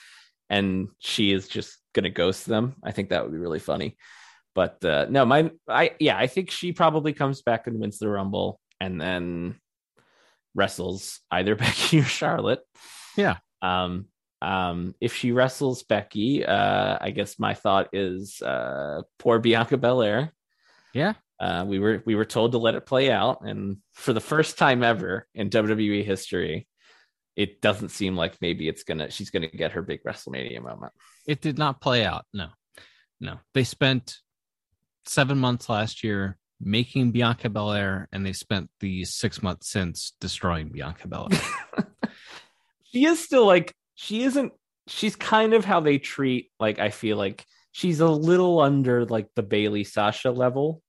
And 0.50 0.90
she 0.98 1.32
is 1.32 1.48
just 1.48 1.78
gonna 1.94 2.10
ghost 2.10 2.48
them. 2.48 2.76
I 2.84 2.92
think 2.92 3.10
that 3.10 3.22
would 3.24 3.32
be 3.32 3.38
really 3.38 3.60
funny 3.60 3.98
but 4.56 4.84
uh 4.86 5.06
no 5.10 5.26
my 5.26 5.52
i 5.68 5.92
yeah 6.00 6.18
i 6.18 6.28
think 6.28 6.52
she 6.52 6.72
probably 6.72 7.14
comes 7.14 7.42
back 7.42 7.68
and 7.68 7.80
wins 7.80 8.00
the 8.00 8.08
rumble 8.08 8.60
and 8.80 9.00
then 9.00 9.56
wrestles 10.56 11.20
either 11.32 11.56
becky 11.64 12.00
or 12.00 12.04
charlotte. 12.04 12.62
Yeah. 13.18 13.38
um 13.62 14.06
um 14.42 14.94
if 15.00 15.16
she 15.16 15.32
wrestles 15.32 15.84
becky 15.84 16.46
uh 16.46 16.98
i 17.00 17.12
guess 17.12 17.40
my 17.40 17.54
thought 17.54 17.90
is 17.94 18.42
uh 18.42 19.02
poor 19.20 19.40
bianca 19.40 19.78
belair. 19.78 20.32
Yeah. 20.94 21.14
Uh, 21.40 21.66
we 21.68 21.80
were 21.80 22.02
we 22.06 22.16
were 22.16 22.24
told 22.24 22.52
to 22.54 22.58
let 22.58 22.76
it 22.76 22.86
play 22.86 23.12
out, 23.12 23.40
and 23.42 23.78
for 23.96 24.14
the 24.14 24.22
first 24.22 24.58
time 24.58 24.82
ever 24.84 25.28
in 25.34 25.50
WWE 25.50 26.06
history, 26.06 26.68
it 27.36 27.60
doesn't 27.60 27.90
seem 27.90 28.16
like 28.16 28.38
maybe 28.40 28.70
it's 28.70 28.84
gonna 28.84 29.10
she's 29.10 29.30
gonna 29.30 29.48
get 29.48 29.72
her 29.74 29.82
big 29.82 30.04
WrestleMania 30.04 30.62
moment. 30.62 30.94
it 31.28 31.42
did 31.42 31.58
not 31.58 31.82
play 31.82 32.06
out 32.06 32.24
no. 32.34 32.48
No. 33.20 33.40
They 33.54 33.64
spent 33.64 34.18
seven 35.06 35.38
months 35.38 35.70
last 35.70 36.04
year 36.04 36.38
making 36.62 37.12
bianca 37.12 37.50
belair 37.50 38.08
and 38.12 38.26
they 38.26 38.32
spent 38.32 38.70
the 38.80 39.04
six 39.04 39.44
months 39.44 39.70
since 39.70 40.14
destroying 40.22 40.70
bianca 40.70 41.08
belair 41.08 41.42
She 42.94 43.06
is 43.06 43.20
still 43.20 43.46
like 43.46 43.74
she 43.96 44.24
isn't. 44.24 44.54
She's 44.88 45.16
kind 45.16 45.54
of 45.54 45.66
how 45.66 45.80
they 45.80 45.98
treat 45.98 46.52
like 46.60 46.78
I 46.78 46.90
feel 46.90 47.18
like 47.18 47.46
she's 47.72 48.00
a 48.00 48.08
little 48.08 48.60
under 48.60 49.06
like 49.06 49.30
the 49.36 49.42
Bayley 49.42 49.84
Sasha 49.84 50.30
level. 50.30 50.84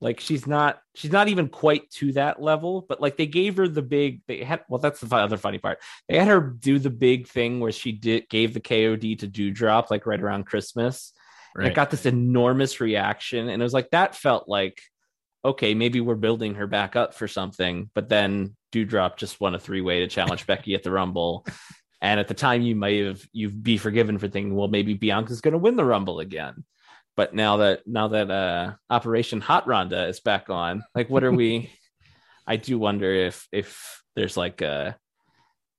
Like 0.00 0.20
she's 0.20 0.46
not 0.46 0.78
she's 0.94 1.10
not 1.10 1.26
even 1.26 1.48
quite 1.48 1.90
to 1.94 2.12
that 2.12 2.40
level, 2.40 2.86
but 2.88 3.00
like 3.00 3.16
they 3.16 3.26
gave 3.26 3.56
her 3.56 3.66
the 3.66 3.82
big 3.82 4.22
they 4.28 4.44
had 4.44 4.60
well 4.68 4.78
that's 4.78 5.00
the 5.00 5.16
other 5.16 5.36
funny 5.36 5.58
part. 5.58 5.80
They 6.08 6.18
had 6.18 6.28
her 6.28 6.40
do 6.40 6.78
the 6.78 6.90
big 6.90 7.26
thing 7.26 7.58
where 7.58 7.72
she 7.72 7.90
did 7.90 8.28
gave 8.28 8.54
the 8.54 8.60
KOD 8.60 9.18
to 9.18 9.26
Doudrop 9.26 9.90
like 9.90 10.06
right 10.06 10.20
around 10.20 10.46
Christmas. 10.46 11.12
And 11.58 11.72
it 11.72 11.74
got 11.74 11.90
this 11.90 12.06
enormous 12.06 12.80
reaction 12.80 13.48
and 13.48 13.60
it 13.60 13.64
was 13.64 13.74
like 13.74 13.90
that 13.90 14.14
felt 14.14 14.48
like 14.48 14.80
okay, 15.44 15.72
maybe 15.72 16.00
we're 16.00 16.16
building 16.16 16.56
her 16.56 16.66
back 16.66 16.96
up 16.96 17.14
for 17.14 17.28
something, 17.28 17.88
but 17.94 18.08
then 18.08 18.56
Doudrop 18.72 19.16
just 19.16 19.40
won 19.40 19.54
a 19.54 19.58
three-way 19.58 20.00
to 20.00 20.08
challenge 20.08 20.46
Becky 20.48 20.74
at 20.74 20.82
the 20.82 20.90
Rumble. 20.90 21.46
And 22.02 22.18
at 22.18 22.26
the 22.28 22.34
time 22.34 22.62
you 22.62 22.74
might 22.74 23.04
have 23.04 23.22
you'd 23.32 23.62
be 23.62 23.78
forgiven 23.78 24.18
for 24.18 24.28
thinking, 24.28 24.54
well, 24.54 24.68
maybe 24.68 24.94
Bianca's 24.94 25.40
gonna 25.40 25.58
win 25.58 25.76
the 25.76 25.84
Rumble 25.84 26.20
again 26.20 26.64
but 27.18 27.34
now 27.34 27.56
that 27.56 27.84
now 27.84 28.06
that 28.06 28.30
uh 28.30 28.72
operation 28.88 29.40
hot 29.40 29.66
ronda 29.66 30.06
is 30.06 30.20
back 30.20 30.48
on 30.48 30.84
like 30.94 31.10
what 31.10 31.24
are 31.24 31.32
we 31.32 31.70
i 32.46 32.56
do 32.56 32.78
wonder 32.78 33.12
if 33.12 33.46
if 33.52 34.02
there's 34.14 34.36
like 34.36 34.62
a 34.62 34.96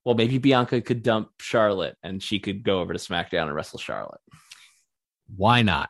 well 0.06 0.16
maybe 0.16 0.38
bianca 0.38 0.82
could 0.82 1.02
dump 1.02 1.30
charlotte 1.40 1.96
and 2.04 2.22
she 2.22 2.40
could 2.40 2.62
go 2.62 2.82
over 2.82 2.94
to 2.94 3.00
smackdown 3.00 3.44
and 3.44 3.56
wrestle 3.56 3.80
charlotte 3.80 4.20
why 5.36 5.62
not? 5.62 5.90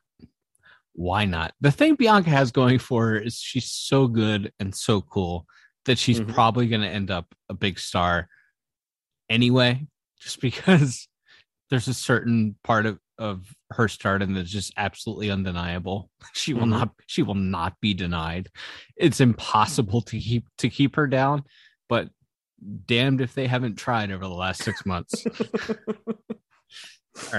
Why 0.94 1.26
not? 1.26 1.54
The 1.62 1.72
thing 1.72 1.96
bianca 1.96 2.30
has 2.30 2.52
going 2.52 2.80
for 2.80 3.08
her 3.10 3.18
is 3.18 3.38
she's 3.40 3.72
so 3.72 4.08
good 4.08 4.52
and 4.60 4.76
so 4.76 5.02
cool 5.02 5.46
that 5.86 5.98
she's 5.98 6.20
Mhm. 6.20 6.34
probably 6.34 6.68
going 6.68 6.82
to 6.82 6.90
end 6.90 7.10
up 7.10 7.34
a 7.48 7.54
big 7.54 7.80
star 7.80 8.28
anyway 9.30 9.88
just 10.20 10.42
because 10.42 11.08
there's 11.70 11.88
a 11.88 11.94
certain 11.94 12.56
part 12.64 12.86
of 12.86 13.00
of 13.18 13.54
her 13.72 13.90
stardom 13.90 14.34
that's 14.34 14.50
just 14.50 14.72
absolutely 14.78 15.30
undeniable. 15.30 16.10
She 16.34 16.54
will 16.54 16.64
Mhm. 16.66 16.70
not 16.70 16.94
she 17.08 17.22
will 17.22 17.36
not 17.36 17.80
be 17.82 17.94
denied. 17.94 18.50
It's 18.96 19.20
impossible 19.20 20.02
to 20.04 20.20
keep 20.20 20.48
to 20.58 20.70
keep 20.70 20.96
her 20.96 21.08
down 21.08 21.44
but 21.88 22.10
damned 22.86 23.22
if 23.22 23.34
they 23.34 23.48
haven't 23.48 23.76
tried 23.78 24.12
over 24.12 24.26
the 24.26 24.34
last 24.34 24.64
six 24.64 24.86
months 24.86 25.26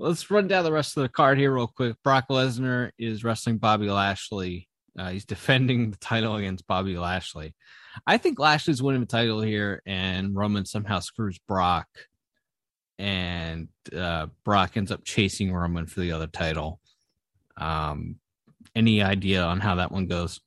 let's 0.00 0.30
run 0.30 0.48
down 0.48 0.64
the 0.64 0.72
rest 0.72 0.96
of 0.96 1.02
the 1.02 1.08
card 1.08 1.38
here 1.38 1.52
real 1.52 1.66
quick. 1.66 1.96
Brock 2.02 2.26
Lesnar 2.30 2.90
is 2.98 3.24
wrestling 3.24 3.58
Bobby 3.58 3.88
Lashley. 3.88 4.68
Uh, 4.98 5.10
he's 5.10 5.24
defending 5.26 5.90
the 5.90 5.96
title 5.98 6.36
against 6.36 6.66
Bobby 6.66 6.96
Lashley. 6.96 7.54
I 8.06 8.16
think 8.16 8.38
Lashley's 8.38 8.82
winning 8.82 9.00
the 9.00 9.06
title 9.06 9.40
here, 9.40 9.82
and 9.86 10.34
Roman 10.34 10.64
somehow 10.64 11.00
screws 11.00 11.38
Brock, 11.46 11.88
and 12.98 13.68
uh, 13.96 14.26
Brock 14.44 14.76
ends 14.76 14.92
up 14.92 15.04
chasing 15.04 15.52
Roman 15.52 15.86
for 15.86 16.00
the 16.00 16.12
other 16.12 16.28
title. 16.28 16.80
Um, 17.56 18.16
any 18.74 19.02
idea 19.02 19.42
on 19.42 19.60
how 19.60 19.76
that 19.76 19.92
one 19.92 20.06
goes? 20.06 20.40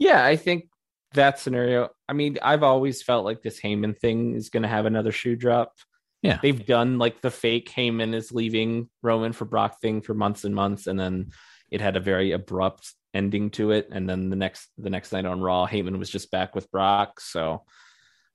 yeah 0.00 0.24
i 0.24 0.34
think 0.34 0.68
that 1.12 1.38
scenario 1.38 1.88
i 2.08 2.12
mean 2.12 2.36
i've 2.42 2.64
always 2.64 3.02
felt 3.02 3.24
like 3.24 3.42
this 3.42 3.60
Heyman 3.60 3.96
thing 3.96 4.34
is 4.34 4.48
going 4.48 4.64
to 4.64 4.68
have 4.68 4.86
another 4.86 5.12
shoe 5.12 5.36
drop 5.36 5.74
Yeah. 6.22 6.38
they've 6.42 6.66
done 6.66 6.98
like 6.98 7.22
the 7.22 7.30
fake 7.30 7.70
Heyman 7.74 8.14
is 8.14 8.30
leaving 8.30 8.90
Roman 9.02 9.32
for 9.32 9.46
Brock 9.46 9.80
thing 9.80 10.02
for 10.02 10.14
months 10.14 10.44
and 10.44 10.54
months, 10.54 10.86
and 10.86 11.00
then 11.00 11.30
it 11.70 11.80
had 11.80 11.96
a 11.96 12.00
very 12.00 12.32
abrupt 12.32 12.92
ending 13.14 13.50
to 13.50 13.70
it. 13.70 13.88
And 13.90 14.08
then 14.08 14.30
the 14.30 14.36
next 14.36 14.68
the 14.78 14.90
next 14.90 15.12
night 15.12 15.24
on 15.24 15.40
Raw, 15.40 15.66
Heyman 15.66 15.98
was 15.98 16.10
just 16.10 16.30
back 16.30 16.54
with 16.54 16.70
Brock. 16.70 17.20
So, 17.20 17.64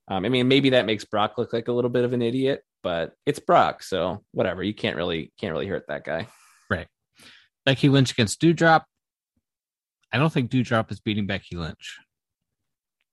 um, 0.07 0.25
I 0.25 0.29
mean, 0.29 0.47
maybe 0.47 0.71
that 0.71 0.85
makes 0.85 1.05
Brock 1.05 1.37
look 1.37 1.53
like 1.53 1.67
a 1.67 1.71
little 1.71 1.91
bit 1.91 2.05
of 2.05 2.13
an 2.13 2.21
idiot, 2.21 2.63
but 2.81 3.13
it's 3.25 3.39
Brock, 3.39 3.83
so 3.83 4.23
whatever. 4.31 4.63
You 4.63 4.73
can't 4.73 4.95
really 4.95 5.31
can't 5.39 5.53
really 5.53 5.67
hurt 5.67 5.85
that 5.87 6.03
guy. 6.03 6.27
Right. 6.69 6.87
Becky 7.65 7.89
Lynch 7.89 8.11
against 8.11 8.41
Doudrop. 8.41 8.83
I 10.11 10.17
don't 10.17 10.31
think 10.31 10.49
Doudrop 10.49 10.91
is 10.91 10.99
beating 10.99 11.27
Becky 11.27 11.55
Lynch. 11.55 11.99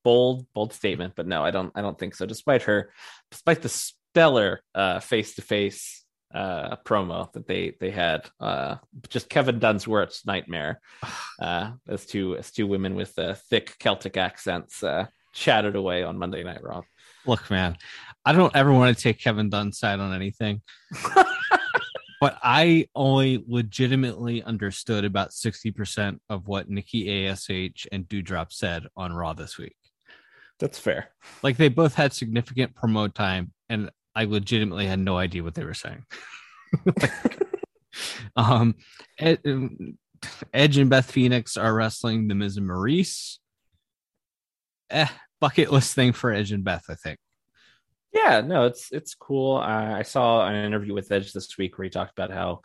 Bold 0.04 0.46
bold 0.54 0.72
statement, 0.72 1.14
but 1.16 1.26
no, 1.26 1.44
I 1.44 1.50
don't 1.50 1.72
I 1.74 1.82
don't 1.82 1.98
think 1.98 2.14
so. 2.14 2.26
Despite 2.26 2.62
her, 2.62 2.90
despite 3.30 3.62
the 3.62 3.92
stellar 4.12 4.60
uh 4.74 5.00
face 5.00 5.34
to 5.34 5.42
face 5.42 6.04
uh 6.34 6.76
promo 6.84 7.30
that 7.32 7.46
they 7.46 7.74
they 7.80 7.90
had. 7.90 8.28
Uh 8.38 8.76
just 9.08 9.28
kevin 9.28 9.58
dunn's 9.58 9.88
worst 9.88 10.26
nightmare. 10.26 10.80
Uh 11.40 11.72
as 11.88 12.06
two 12.06 12.36
as 12.36 12.52
two 12.52 12.66
women 12.68 12.94
with 12.94 13.18
uh, 13.18 13.34
thick 13.50 13.74
celtic 13.80 14.16
accents 14.16 14.82
uh 14.84 15.06
chatted 15.32 15.74
away 15.74 16.04
on 16.04 16.16
monday 16.18 16.44
night 16.44 16.62
raw. 16.62 16.82
Look, 17.26 17.50
man, 17.50 17.76
I 18.24 18.32
don't 18.32 18.54
ever 18.54 18.72
want 18.72 18.96
to 18.96 19.02
take 19.02 19.18
Kevin 19.18 19.48
Dunn's 19.48 19.78
side 19.78 19.98
on 19.98 20.12
anything, 20.14 20.60
but 22.20 22.36
I 22.42 22.86
only 22.94 23.42
legitimately 23.48 24.42
understood 24.42 25.04
about 25.04 25.30
60% 25.30 26.18
of 26.28 26.46
what 26.48 26.68
Nikki 26.68 27.26
ASH 27.26 27.86
and 27.90 28.08
Doudrop 28.08 28.52
said 28.52 28.84
on 28.96 29.12
Raw 29.12 29.32
this 29.32 29.56
week. 29.58 29.76
that's 30.60 30.78
fair. 30.78 31.10
Like 31.42 31.56
they 31.56 31.68
both 31.68 31.94
had 31.94 32.12
significant 32.12 32.74
promo 32.74 33.12
time, 33.12 33.52
and 33.68 33.90
I 34.14 34.24
legitimately 34.24 34.86
had 34.86 34.98
no 34.98 35.16
idea 35.16 35.42
what 35.42 35.54
they 35.54 35.64
were 35.64 35.74
saying. 35.74 36.04
um, 38.36 38.74
Ed, 39.18 39.40
um, 39.46 39.98
Edge 40.52 40.78
and 40.78 40.90
Beth 40.90 41.10
Phoenix 41.10 41.56
are 41.56 41.74
wrestling 41.74 42.28
the 42.28 42.34
Miz 42.34 42.56
and 42.56 42.68
Maryse. 42.68 43.38
Eh, 44.90 45.08
bucket 45.40 45.72
list 45.72 45.94
thing 45.94 46.12
for 46.12 46.30
Edge 46.32 46.52
and 46.52 46.64
Beth, 46.64 46.84
I 46.88 46.94
think. 46.94 47.18
yeah 48.12 48.42
no 48.42 48.66
it's 48.66 48.92
it's 48.92 49.14
cool 49.14 49.56
uh, 49.56 49.94
i 49.96 50.02
saw 50.02 50.46
an 50.46 50.54
interview 50.54 50.92
with 50.92 51.10
edge 51.10 51.32
this 51.32 51.56
week 51.56 51.78
where 51.78 51.84
he 51.84 51.90
talked 51.90 52.12
about 52.12 52.30
how 52.30 52.60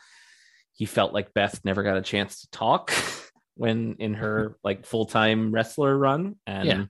he 0.74 0.86
felt 0.86 1.14
like 1.14 1.34
beth 1.34 1.62
never 1.64 1.84
got 1.84 1.96
a 1.96 2.02
chance 2.02 2.42
to 2.42 2.50
talk 2.52 2.92
when 3.56 3.96
in 4.00 4.14
her 4.14 4.58
like 4.64 4.86
full-time 4.86 5.52
wrestler 5.54 5.98
run 5.98 6.36
and 6.46 6.68
Yeah. 6.68 6.84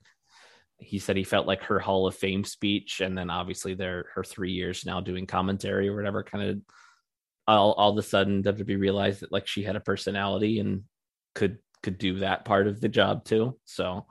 He 0.80 1.00
said 1.00 1.18
he 1.18 1.24
felt 1.24 1.48
like 1.48 1.64
her 1.64 1.80
hall 1.80 2.08
of 2.08 2.16
fame 2.16 2.44
speech 2.44 3.02
and 3.02 3.18
then 3.18 3.30
obviously 3.30 3.74
their 3.74 4.06
her 4.14 4.24
three 4.24 4.52
years 4.52 4.86
now 4.86 5.02
doing 5.02 5.26
commentary 5.26 5.90
or 5.90 5.96
whatever 5.96 6.24
kind 6.24 6.50
of 6.50 6.62
all, 7.48 7.74
all 7.74 7.92
of 7.92 7.98
a 7.98 8.04
sudden 8.04 8.44
wwe 8.44 8.80
realized 8.80 9.22
that 9.22 9.32
like 9.32 9.48
she 9.48 9.64
had 9.64 9.76
a 9.76 9.82
personality 9.82 10.60
and 10.60 10.84
could 11.34 11.58
could 11.82 11.98
do 11.98 12.20
that 12.20 12.46
part 12.46 12.68
of 12.68 12.80
the 12.82 12.90
job 12.90 13.24
too. 13.26 13.58
So 13.66 14.06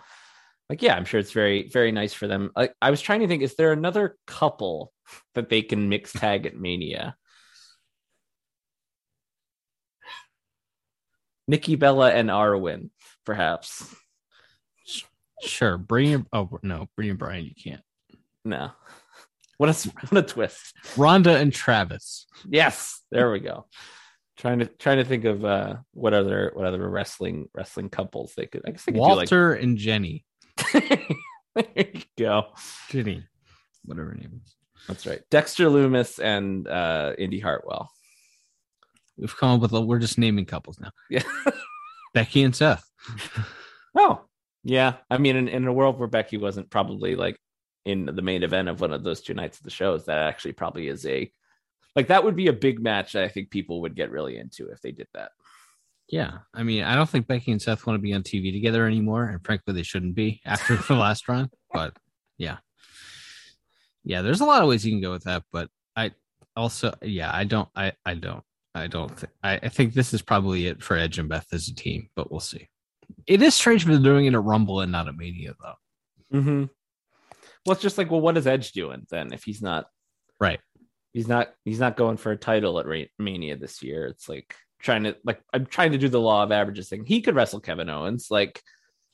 like 0.68 0.82
yeah 0.82 0.96
i'm 0.96 1.04
sure 1.04 1.20
it's 1.20 1.32
very 1.32 1.68
very 1.68 1.92
nice 1.92 2.12
for 2.12 2.26
them. 2.26 2.50
Like 2.56 2.74
i 2.82 2.90
was 2.90 3.00
trying 3.00 3.20
to 3.20 3.28
think 3.28 3.42
is 3.42 3.54
there 3.56 3.72
another 3.72 4.16
couple 4.26 4.92
that 5.34 5.48
they 5.48 5.62
can 5.62 5.88
mix 5.88 6.12
tag 6.12 6.46
at 6.46 6.56
mania? 6.56 7.16
Nikki 11.48 11.76
bella 11.76 12.10
and 12.10 12.30
Artem 12.30 12.90
perhaps 13.24 13.94
Sure, 15.42 15.76
bring 15.78 16.10
your 16.10 16.26
oh 16.32 16.58
no, 16.62 16.88
bring 16.96 17.06
your 17.06 17.16
Brian. 17.16 17.44
You 17.44 17.52
can't. 17.54 17.82
no 18.44 18.70
what 19.58 19.68
a 19.70 19.90
what 20.08 20.18
a 20.18 20.22
twist 20.22 20.74
Ronda 20.96 21.36
and 21.36 21.52
Travis. 21.52 22.26
yes 22.48 23.00
there 23.10 23.30
we 23.30 23.40
go 23.40 23.66
trying 24.36 24.58
to 24.58 24.66
trying 24.66 24.98
to 24.98 25.04
think 25.04 25.24
of 25.24 25.44
uh 25.44 25.76
what 25.94 26.12
other 26.12 26.50
what 26.54 26.66
other 26.66 26.86
wrestling 26.88 27.48
wrestling 27.54 27.88
couples 27.88 28.34
they 28.36 28.44
could 28.46 28.62
i 28.66 28.70
guess 28.70 28.84
they 28.84 28.92
could 28.92 28.98
Walter 29.00 29.54
and 29.54 29.78
Jenny. 29.78 30.24
there 30.74 30.98
you 31.76 32.02
go 32.18 32.48
Jenny, 32.90 33.24
whatever 33.84 34.08
her 34.10 34.14
name 34.14 34.40
is. 34.44 34.54
that's 34.88 35.06
right 35.06 35.22
dexter 35.30 35.68
lumis 35.70 36.18
and 36.22 36.68
uh 36.68 37.12
indi 37.18 37.40
hartwell 37.40 37.90
We've 39.18 39.34
come 39.34 39.52
up 39.54 39.60
with. 39.62 39.72
A, 39.72 39.80
we're 39.80 39.98
just 39.98 40.18
naming 40.18 40.44
couples 40.44 40.78
now. 40.78 40.90
yeah 41.08 41.22
Becky 42.12 42.42
and 42.42 42.54
Seth. 42.54 42.84
Oh, 43.96 44.20
yeah. 44.66 44.94
I 45.08 45.18
mean, 45.18 45.36
in, 45.36 45.46
in 45.48 45.66
a 45.66 45.72
world 45.72 45.98
where 45.98 46.08
Becky 46.08 46.38
wasn't 46.38 46.70
probably 46.70 47.14
like 47.14 47.38
in 47.84 48.06
the 48.06 48.22
main 48.22 48.42
event 48.42 48.68
of 48.68 48.80
one 48.80 48.92
of 48.92 49.04
those 49.04 49.20
two 49.20 49.32
nights 49.32 49.58
of 49.58 49.62
the 49.62 49.70
shows, 49.70 50.06
that 50.06 50.18
actually 50.18 50.52
probably 50.52 50.88
is 50.88 51.06
a 51.06 51.30
like 51.94 52.08
that 52.08 52.24
would 52.24 52.34
be 52.34 52.48
a 52.48 52.52
big 52.52 52.80
match 52.80 53.12
that 53.12 53.22
I 53.22 53.28
think 53.28 53.50
people 53.50 53.80
would 53.82 53.94
get 53.94 54.10
really 54.10 54.36
into 54.36 54.68
if 54.70 54.80
they 54.82 54.90
did 54.90 55.06
that. 55.14 55.30
Yeah, 56.08 56.38
I 56.52 56.64
mean, 56.64 56.82
I 56.82 56.96
don't 56.96 57.08
think 57.08 57.28
Becky 57.28 57.52
and 57.52 57.62
Seth 57.62 57.86
want 57.86 57.96
to 57.96 58.02
be 58.02 58.12
on 58.12 58.24
TV 58.24 58.52
together 58.52 58.86
anymore, 58.86 59.24
and 59.24 59.44
frankly, 59.44 59.72
they 59.72 59.84
shouldn't 59.84 60.16
be 60.16 60.40
after 60.44 60.76
the 60.76 60.94
last 60.96 61.28
run. 61.28 61.48
But 61.72 61.96
yeah, 62.36 62.56
yeah, 64.02 64.22
there's 64.22 64.40
a 64.40 64.44
lot 64.44 64.62
of 64.62 64.68
ways 64.68 64.84
you 64.84 64.92
can 64.92 65.00
go 65.00 65.12
with 65.12 65.24
that. 65.24 65.44
But 65.52 65.70
I 65.94 66.10
also, 66.56 66.92
yeah, 67.02 67.30
I 67.32 67.44
don't, 67.44 67.68
I, 67.76 67.92
I 68.04 68.14
don't, 68.14 68.42
I 68.74 68.88
don't 68.88 69.24
I 69.44 69.68
think 69.68 69.94
this 69.94 70.12
is 70.12 70.22
probably 70.22 70.66
it 70.66 70.82
for 70.82 70.96
Edge 70.96 71.20
and 71.20 71.28
Beth 71.28 71.46
as 71.52 71.68
a 71.68 71.74
team, 71.74 72.10
but 72.16 72.32
we'll 72.32 72.40
see. 72.40 72.68
It 73.26 73.42
is 73.42 73.54
strange 73.54 73.84
for 73.84 73.96
doing 73.98 74.26
it 74.26 74.34
at 74.34 74.42
Rumble 74.42 74.80
and 74.80 74.92
not 74.92 75.08
at 75.08 75.16
Mania, 75.16 75.54
though. 75.60 76.38
Mm-hmm. 76.38 76.64
Well, 77.64 77.72
it's 77.72 77.82
just 77.82 77.98
like, 77.98 78.10
well, 78.10 78.20
what 78.20 78.36
is 78.36 78.46
Edge 78.46 78.72
doing 78.72 79.06
then 79.10 79.32
if 79.32 79.44
he's 79.44 79.62
not 79.62 79.86
Right. 80.40 80.60
He's 81.12 81.28
not. 81.28 81.54
He's 81.64 81.80
not 81.80 81.96
going 81.96 82.18
for 82.18 82.30
a 82.30 82.36
title 82.36 82.78
at 82.78 82.86
Mania 83.18 83.56
this 83.56 83.82
year. 83.82 84.04
It's 84.06 84.28
like 84.28 84.54
trying 84.80 85.04
to 85.04 85.16
like 85.24 85.40
I'm 85.52 85.64
trying 85.64 85.92
to 85.92 85.98
do 85.98 86.10
the 86.10 86.20
law 86.20 86.42
of 86.42 86.52
averages 86.52 86.90
thing. 86.90 87.06
He 87.06 87.22
could 87.22 87.34
wrestle 87.34 87.58
Kevin 87.60 87.88
Owens. 87.88 88.26
Like, 88.30 88.60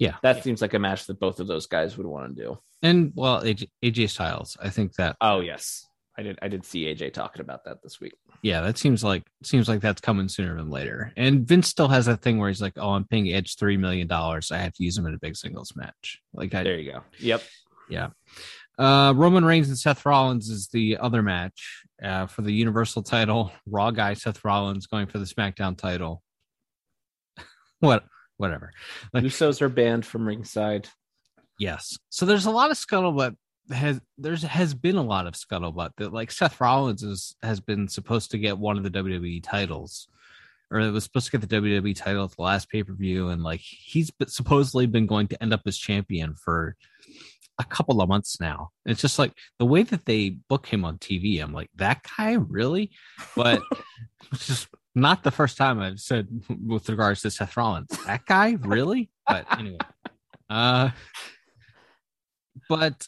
Yeah. 0.01 0.17
that 0.25 0.43
seems 0.43 0.61
like 0.61 0.75
a 0.75 0.81
match 0.81 1.07
that 1.07 1.21
both 1.21 1.39
of 1.39 1.47
those 1.47 1.67
guys 1.69 1.97
would 1.97 2.07
want 2.07 2.35
to 2.37 2.43
do. 2.43 2.59
And 2.83 3.13
well, 3.15 3.41
AJ, 3.43 3.71
AJ 3.85 4.11
Styles, 4.11 4.57
I 4.61 4.69
think 4.71 4.95
that 4.95 5.15
Oh 5.21 5.39
yes, 5.41 5.87
I 6.19 6.23
did 6.23 6.39
I 6.43 6.49
did 6.49 6.65
see 6.65 6.85
AJ 6.85 7.15
talking 7.15 7.41
about 7.41 7.65
that 7.65 7.83
this 7.83 8.01
week. 8.01 8.13
Yeah, 8.43 8.61
that 8.61 8.77
seems 8.77 9.03
like 9.03 9.23
seems 9.43 9.69
like 9.69 9.81
that's 9.81 10.01
coming 10.01 10.29
sooner 10.29 10.57
than 10.57 10.69
later. 10.69 11.13
And 11.17 11.47
Vince 11.47 11.69
still 11.69 11.89
has 11.89 12.07
that 12.07 12.21
thing 12.21 12.39
where 12.39 12.49
he's 12.51 12.61
like, 12.61 12.75
"Oh, 12.77 12.91
I'm 12.91 13.05
paying 13.05 13.33
Edge 13.33 13.57
three 13.57 13.77
million 13.79 14.09
dollars. 14.09 14.51
I 14.53 14.59
have 14.59 14.75
to 14.75 14.85
use 14.85 14.97
him 14.99 15.07
in 15.07 15.15
a 15.15 15.19
big 15.19 15.37
singles 15.37 15.75
match." 15.75 16.21
Like, 16.35 16.55
I, 16.55 16.65
There 16.65 16.79
you 16.79 16.93
go. 16.93 17.01
Yep. 17.19 17.43
yeah. 17.89 18.09
Uh, 18.79 19.13
Roman 19.17 19.45
Reigns 19.45 19.69
and 19.69 19.79
Seth 19.79 20.05
Rollins 20.05 20.49
is 20.49 20.69
the 20.69 20.99
other 20.99 21.23
match 21.23 21.85
uh, 22.03 22.27
for 22.27 22.43
the 22.43 22.53
Universal 22.53 23.05
title. 23.05 23.53
Raw 23.67 23.91
guy 23.91 24.15
Seth 24.15 24.45
Rollins 24.45 24.87
going 24.87 25.07
for 25.07 25.19
the 25.19 25.25
SmackDown 25.27 25.77
title. 25.79 26.23
what? 27.81 28.05
Whatever. 28.37 28.73
Like- 29.13 29.25
Usos 29.25 29.63
are 29.63 29.69
banned 29.69 30.05
from 30.05 30.27
ringside. 30.27 30.89
Yes. 31.59 31.97
So 32.09 32.27
there's 32.27 32.47
a 32.47 32.51
lot 32.51 32.71
of 32.71 32.77
scuttlebutt. 32.77 33.37
Has 33.71 34.01
there's 34.19 34.43
has 34.43 34.75
been 34.75 34.97
a 34.97 35.03
lot 35.03 35.27
of 35.27 35.35
scuttlebutt 35.35 35.91
that 35.97 36.13
like 36.13 36.31
Seth 36.31 36.61
Rollins 36.61 37.03
is 37.03 37.37
has 37.43 37.61
been 37.61 37.89
supposed 37.89 38.31
to 38.33 38.39
get 38.39 38.59
one 38.59 38.77
of 38.77 38.83
the 38.83 38.91
WWE 38.91 39.43
titles, 39.43 40.09
or 40.71 40.81
it 40.81 40.91
was 40.91 41.05
supposed 41.05 41.27
to 41.31 41.39
get 41.39 41.49
the 41.49 41.61
WWE 41.61 41.95
title 41.95 42.25
at 42.25 42.33
the 42.33 42.43
last 42.43 42.69
pay 42.69 42.83
per 42.83 42.93
view, 42.93 43.29
and 43.29 43.43
like 43.43 43.61
he's 43.61 44.11
supposedly 44.27 44.87
been 44.87 45.07
going 45.07 45.29
to 45.29 45.43
end 45.43 45.53
up 45.53 45.63
as 45.67 45.79
champion 45.79 46.35
for 46.35 46.77
a 47.59 47.65
couple 47.65 48.01
of 48.01 48.09
months 48.09 48.41
now. 48.41 48.71
It's 48.85 49.01
just 49.01 49.19
like 49.19 49.33
the 49.59 49.67
way 49.67 49.83
that 49.85 50.07
they 50.07 50.31
book 50.31 50.67
him 50.67 50.85
on 50.85 50.99
TV. 50.99 51.43
I'm 51.43 51.53
like 51.53 51.71
that 51.77 52.05
guy 52.17 52.33
really, 52.33 52.91
but 53.37 53.63
it's 54.33 54.47
just 54.47 54.69
not 54.95 55.23
the 55.23 55.31
first 55.31 55.57
time 55.57 55.81
I've 55.81 56.01
said 56.01 56.29
with 56.67 56.89
regards 56.89 57.23
to 57.23 57.31
Seth 57.31 57.57
Rollins. 57.57 57.89
That 58.07 58.27
guy 58.27 58.57
really, 58.61 59.11
but 59.27 59.47
anyway. 59.59 59.79
Uh, 60.51 60.91
but 62.69 63.07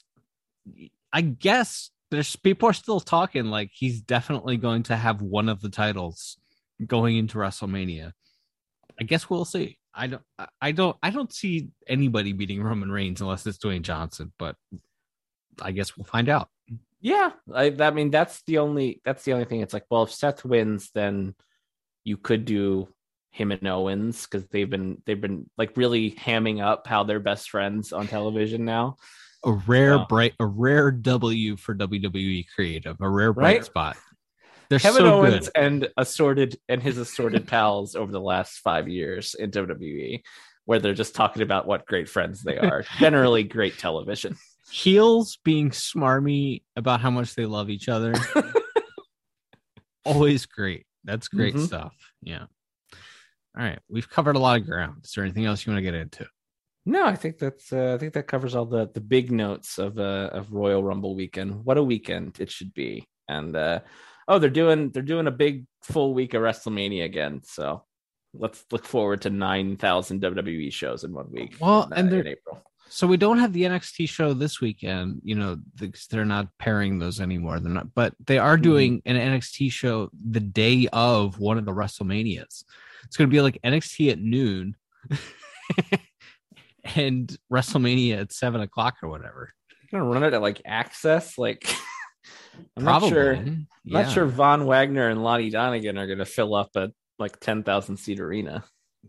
I 1.13 1.21
guess 1.21 1.91
there's 2.11 2.37
people 2.37 2.69
are 2.69 2.75
still 2.75 3.01
talking 3.01 3.47
like 3.47 3.71
he's 3.73 4.01
definitely 4.01 4.57
going 4.57 4.85
to 4.85 4.97
have 4.97 5.23
one 5.23 5.49
of 5.49 5.61
the 5.61 5.69
titles 5.69 6.39
going 6.85 7.17
into 7.17 7.39
WrestleMania. 7.39 8.13
I 9.01 9.05
guess 9.05 9.29
we'll 9.29 9.45
see. 9.45 9.79
I 9.95 10.09
don't 10.09 10.23
I 10.61 10.73
don't 10.73 10.97
I 11.03 11.11
don't 11.11 11.33
see 11.33 11.69
anybody 11.87 12.33
beating 12.33 12.63
Roman 12.63 12.91
Reigns 12.91 13.21
unless 13.21 13.47
it's 13.47 13.59
Dwayne 13.59 13.83
Johnson, 13.83 14.33
but 14.39 14.57
I 15.63 15.71
guess 15.73 15.97
we'll 15.97 16.05
find 16.05 16.29
out. 16.29 16.49
Yeah, 17.01 17.33
I, 17.55 17.75
I 17.79 17.91
mean 17.91 18.11
that's 18.11 18.43
the 18.43 18.59
only 18.59 19.01
that's 19.05 19.25
the 19.25 19.35
only 19.35 19.45
thing. 19.45 19.61
It's 19.61 19.75
like, 19.75 19.85
well, 19.91 20.05
if 20.05 20.13
Seth 20.13 20.45
wins, 20.45 20.91
then 20.95 21.35
you 22.03 22.17
could 22.17 22.45
do 22.45 22.89
him 23.31 23.51
and 23.51 23.67
Owens 23.67 24.27
because 24.27 24.47
they've 24.49 24.71
been 24.71 25.03
they've 25.07 25.21
been 25.21 25.49
like 25.59 25.77
really 25.77 26.13
hamming 26.13 26.65
up 26.65 26.87
how 26.87 27.05
they're 27.05 27.21
best 27.21 27.51
friends 27.51 27.93
on 27.93 28.07
television 28.07 28.65
now. 28.65 28.97
A 29.47 29.53
rare 29.53 29.97
Yeah. 29.97 30.05
bright 30.09 30.35
a 30.41 30.47
rare 30.47 30.91
W 30.91 31.57
for 31.57 31.75
WWE 31.75 32.47
creative, 32.55 32.97
a 33.01 33.09
rare 33.09 33.33
bright 33.33 33.57
Right? 33.57 33.65
spot. 33.65 33.97
They're 34.71 34.79
Kevin 34.79 35.03
so 35.03 35.15
Owens 35.21 35.49
good. 35.51 35.63
and 35.63 35.89
assorted 35.99 36.59
and 36.69 36.83
his 36.83 36.97
assorted 36.99 37.47
pals 37.47 37.95
over 37.95 38.11
the 38.11 38.21
last 38.21 38.59
five 38.61 38.89
years 38.89 39.35
in 39.35 39.51
WWE, 39.51 40.23
where 40.65 40.79
they're 40.79 40.95
just 40.95 41.15
talking 41.15 41.43
about 41.43 41.67
what 41.67 41.85
great 41.87 42.09
friends 42.09 42.43
they 42.43 42.57
are. 42.59 42.83
Generally, 42.99 43.45
great 43.45 43.77
television. 43.79 44.37
Heels 44.71 45.39
being 45.45 45.69
smarmy 45.71 46.63
about 46.77 47.01
how 47.03 47.11
much 47.11 47.35
they 47.35 47.45
love 47.45 47.69
each 47.69 47.89
other. 47.91 48.15
Always 50.07 50.47
great. 50.47 50.87
That's 51.05 51.29
great 51.29 51.55
Mhm. 51.55 51.67
stuff. 51.67 51.95
Yeah. 52.23 52.47
All 53.57 53.63
right. 53.63 53.79
We've 53.89 54.09
covered 54.09 54.37
a 54.37 54.39
lot 54.41 54.59
of 54.61 54.67
ground. 54.67 55.03
Is 55.05 55.13
there 55.13 55.25
anything 55.25 55.45
else 55.45 55.65
you 55.67 55.73
want 55.73 55.79
to 55.85 55.91
get 55.91 55.95
into? 55.95 56.27
No, 56.87 57.05
I 57.07 57.15
think 57.17 57.39
that's 57.39 57.73
uh, 57.73 57.95
I 57.95 57.99
think 57.99 58.13
that 58.15 58.27
covers 58.27 58.55
all 58.55 58.67
the 58.67 58.89
the 58.93 59.01
big 59.01 59.31
notes 59.33 59.79
of 59.79 59.99
uh, 59.99 60.31
of 60.33 60.53
Royal 60.53 60.83
Rumble 60.85 61.15
weekend. 61.15 61.65
What 61.65 61.79
a 61.79 61.83
weekend 61.83 62.39
it 62.41 62.51
should 62.51 62.75
be. 62.75 63.07
And 63.29 63.57
uh 63.57 63.81
oh, 64.29 64.39
they're 64.39 64.51
doing 64.51 64.91
they're 64.91 65.03
doing 65.03 65.27
a 65.27 65.31
big 65.31 65.65
full 65.83 66.13
week 66.13 66.35
of 66.35 66.43
WrestleMania 66.43 67.05
again. 67.05 67.41
So 67.45 67.85
let's 68.35 68.65
look 68.73 68.85
forward 68.85 69.23
to 69.23 69.31
9,000 69.31 70.21
WWE 70.21 70.73
shows 70.73 71.05
in 71.05 71.13
one 71.15 71.31
week. 71.31 71.57
Well, 71.61 71.85
in, 71.85 71.93
uh, 71.93 71.97
and 71.97 72.11
they're- 72.13 72.21
in 72.21 72.27
April. 72.27 72.63
So 72.91 73.07
we 73.07 73.17
don't 73.17 73.39
have 73.39 73.53
the 73.55 73.63
NXT 73.63 74.09
show 74.09 74.35
this 74.35 74.61
weekend. 74.61 75.21
You 75.25 75.37
know, 75.37 75.59
they're 76.11 76.25
not 76.27 76.49
pairing 76.59 76.99
those 76.99 77.19
anymore. 77.21 77.59
They're 77.59 77.73
not, 77.73 77.95
but 77.95 78.15
they 78.25 78.39
are 78.39 78.59
Mhm. 78.59 78.63
doing 78.63 79.03
an 79.07 79.17
NXT 79.17 79.71
show 79.73 80.11
the 80.31 80.39
day 80.41 80.87
of 80.93 81.39
one 81.41 81.57
of 81.59 81.65
the 81.65 81.73
WrestleManias. 81.73 82.63
It's 83.05 83.17
going 83.17 83.29
to 83.31 83.35
be 83.35 83.41
like 83.41 83.59
NXT 83.65 84.11
at 84.13 84.19
noon 84.19 84.77
and 86.97 87.37
WrestleMania 87.53 88.21
at 88.21 88.33
seven 88.33 88.61
o'clock 88.61 88.97
or 89.03 89.09
whatever. 89.09 89.51
gonna 89.91 90.05
run 90.05 90.23
it 90.25 90.35
at 90.35 90.43
like 90.43 90.61
access 90.65 91.39
like 91.39 91.67
I'm 92.77 92.85
Probably. 92.85 93.09
not 93.11 93.15
sure 93.15 93.33
I'm 93.35 93.67
Yeah. 93.85 94.03
not 94.03 94.13
sure 94.13 94.27
Von 94.27 94.67
Wagner 94.67 95.09
and 95.09 95.23
Lonnie 95.23 95.51
Donegan 95.51 95.99
are 95.99 96.07
gonna 96.07 96.25
fill 96.25 96.55
up 96.55 96.71
a 96.77 96.91
like 97.19 97.39
10,000 97.41 97.97
seat 97.97 98.19
arena. 98.21 98.65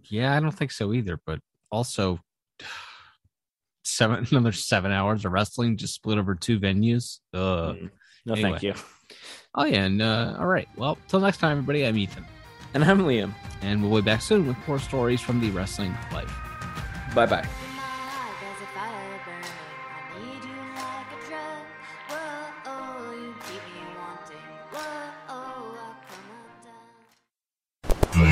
Yeah, 0.09 0.36
I 0.36 0.39
don't 0.39 0.51
think 0.51 0.71
so 0.71 0.93
either. 0.93 1.19
But 1.26 1.39
also, 1.71 2.19
seven 3.84 4.26
another 4.32 4.51
seven 4.51 4.91
hours 4.91 5.26
of 5.26 5.32
wrestling 5.32 5.78
just 5.78 5.95
split 5.95 6.17
over 6.17 6.36
two 6.36 6.59
venues. 6.59 7.19
Uh, 7.34 7.73
no, 8.26 8.34
anyway. 8.34 8.51
thank 8.51 8.63
you. 8.63 8.73
Oh 9.55 9.65
yeah, 9.65 9.86
and 9.86 10.01
uh, 10.01 10.36
all 10.39 10.47
right. 10.47 10.67
Well, 10.76 10.97
till 11.07 11.19
next 11.19 11.38
time, 11.38 11.51
everybody. 11.51 11.86
I'm 11.86 11.97
Ethan, 11.97 12.26
And 12.73 12.84
I'm 12.84 12.99
Liam. 12.99 13.34
and 13.61 13.82
we'll 13.89 14.01
be 14.01 14.05
back 14.05 14.21
soon 14.21 14.47
with 14.47 14.57
more 14.67 14.80
stories 14.80 15.21
from 15.21 15.39
the 15.39 15.49
wrestling 15.51 15.95
life. 16.11 16.34
Bye 17.13 17.26
bye. 17.28 17.47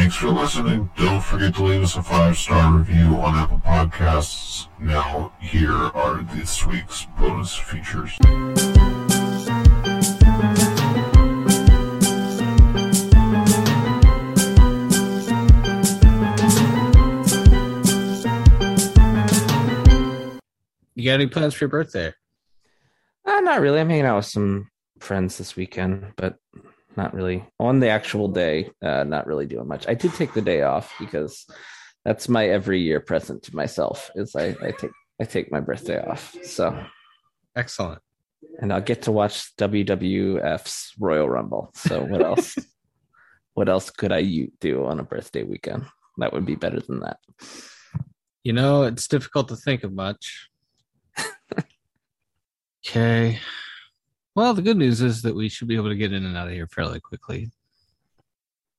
Thanks 0.04 0.18
for 0.18 0.32
listening. 0.32 0.90
Don't 0.98 1.24
forget 1.24 1.56
to 1.56 1.64
leave 1.64 1.82
us 1.82 1.96
a 1.96 2.04
five 2.04 2.38
star 2.38 2.78
review 2.78 3.16
on 3.22 3.36
Apple 3.36 3.60
Podcasts. 3.60 4.68
Now, 4.78 5.32
here 5.40 5.72
are 5.72 6.22
this 6.24 6.66
week's 6.66 7.06
bonus 7.18 7.56
features. 7.56 8.12
You 20.96 21.06
got 21.06 21.14
any 21.14 21.28
plans 21.28 21.54
for 21.54 21.64
your 21.64 21.70
birthday? 21.70 22.14
Uh, 23.24 23.40
not 23.40 23.62
really. 23.62 23.80
I'm 23.80 23.90
hanging 23.90 24.04
out 24.04 24.18
with 24.18 24.26
some 24.26 24.70
friends 25.00 25.38
this 25.38 25.56
weekend, 25.56 26.12
but 26.18 26.40
not 26.96 27.14
really 27.14 27.46
on 27.60 27.80
the 27.80 27.90
actual 27.90 28.28
day. 28.28 28.72
Uh, 28.82 29.04
not 29.04 29.28
really 29.28 29.46
doing 29.46 29.68
much. 29.68 29.88
I 29.88 29.94
did 29.94 30.14
take 30.14 30.34
the 30.34 30.42
day 30.42 30.62
off 30.62 30.94
because 31.00 31.46
that's 32.06 32.28
my 32.30 32.48
every 32.48 32.82
year 32.82 33.00
present 33.00 33.44
to 33.44 33.56
myself. 33.56 34.12
Is 34.16 34.36
I, 34.36 34.56
I 34.62 34.72
take 34.72 34.92
I 35.22 35.26
take 35.26 35.52
my 35.52 35.60
birthday 35.60 36.02
off. 36.04 36.36
So 36.44 36.84
Excellent. 37.56 38.02
and 38.60 38.74
I'll 38.74 38.82
get 38.82 39.04
to 39.04 39.12
watch 39.12 39.56
WWF's 39.58 40.94
Royal 41.00 41.30
Rumble. 41.30 41.72
So 41.76 42.04
what 42.04 42.22
else? 42.26 42.58
what 43.54 43.70
else 43.70 43.90
could 43.90 44.12
I 44.12 44.48
do 44.60 44.86
on 44.86 45.00
a 45.00 45.04
birthday 45.04 45.44
weekend? 45.44 45.86
That 46.18 46.34
would 46.34 46.46
be 46.46 46.56
better 46.56 46.80
than 46.80 47.02
that. 47.02 47.18
You 48.44 48.54
know, 48.54 48.84
it's 48.84 49.08
difficult 49.08 49.48
to 49.50 49.56
think 49.56 49.84
of 49.84 49.94
much. 49.94 50.50
okay. 52.86 53.40
Well, 54.36 54.54
the 54.54 54.62
good 54.62 54.78
news 54.78 55.02
is 55.02 55.22
that 55.22 55.36
we 55.36 55.50
should 55.50 55.68
be 55.68 55.76
able 55.76 55.90
to 55.90 55.96
get 55.96 56.14
in 56.14 56.26
and 56.26 56.36
out 56.36 56.48
of 56.48 56.54
here 56.54 56.68
fairly 56.68 57.00
quickly. 57.00 57.52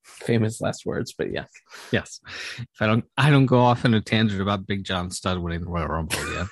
Famous 0.02 0.60
last 0.60 0.84
words, 0.84 1.14
but 1.16 1.32
yeah. 1.32 1.44
Yes. 1.92 2.20
If 2.58 2.80
I 2.80 2.86
don't 2.86 3.04
I 3.16 3.30
don't 3.30 3.46
go 3.46 3.60
off 3.60 3.84
in 3.84 3.94
a 3.94 4.00
tangent 4.00 4.40
about 4.40 4.66
Big 4.66 4.84
John 4.84 5.10
Studd 5.10 5.38
winning 5.38 5.60
the 5.60 5.70
Royal 5.70 5.86
Rumble 5.86 6.32
yet. 6.32 6.46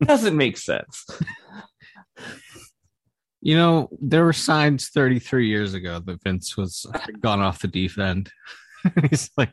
Doesn't 0.06 0.36
make 0.36 0.56
sense. 0.56 1.06
You 3.46 3.58
know, 3.58 3.90
there 4.00 4.24
were 4.24 4.32
signs 4.32 4.88
33 4.88 5.46
years 5.48 5.74
ago 5.74 6.00
that 6.06 6.22
Vince 6.24 6.56
was 6.56 6.86
gone 7.20 7.40
off 7.42 7.60
the 7.60 7.68
deep 7.68 7.98
end. 7.98 8.30
He's 9.10 9.30
like, 9.36 9.52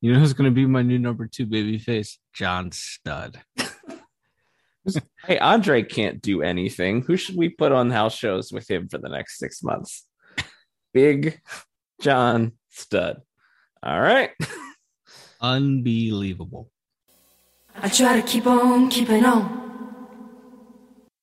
you 0.00 0.12
know 0.12 0.20
who's 0.20 0.32
going 0.32 0.48
to 0.48 0.54
be 0.54 0.64
my 0.64 0.82
new 0.82 1.00
number 1.00 1.26
two 1.26 1.44
baby 1.44 1.76
face? 1.78 2.20
John 2.32 2.70
Studd. 2.70 3.40
Hey, 5.26 5.38
Andre 5.38 5.82
can't 5.82 6.20
do 6.20 6.42
anything. 6.42 7.02
Who 7.02 7.16
should 7.16 7.36
we 7.36 7.48
put 7.48 7.72
on 7.72 7.90
house 7.90 8.14
shows 8.14 8.52
with 8.52 8.70
him 8.70 8.88
for 8.88 8.98
the 8.98 9.08
next 9.08 9.38
six 9.38 9.62
months? 9.62 10.06
Big 10.92 11.40
John 12.00 12.52
Studd. 12.68 13.22
All 13.82 14.00
right. 14.00 14.30
Unbelievable. 15.40 16.70
I 17.76 17.88
try 17.88 18.20
to 18.20 18.26
keep 18.26 18.46
on 18.46 18.88
keeping 18.88 19.24
on. 19.24 19.63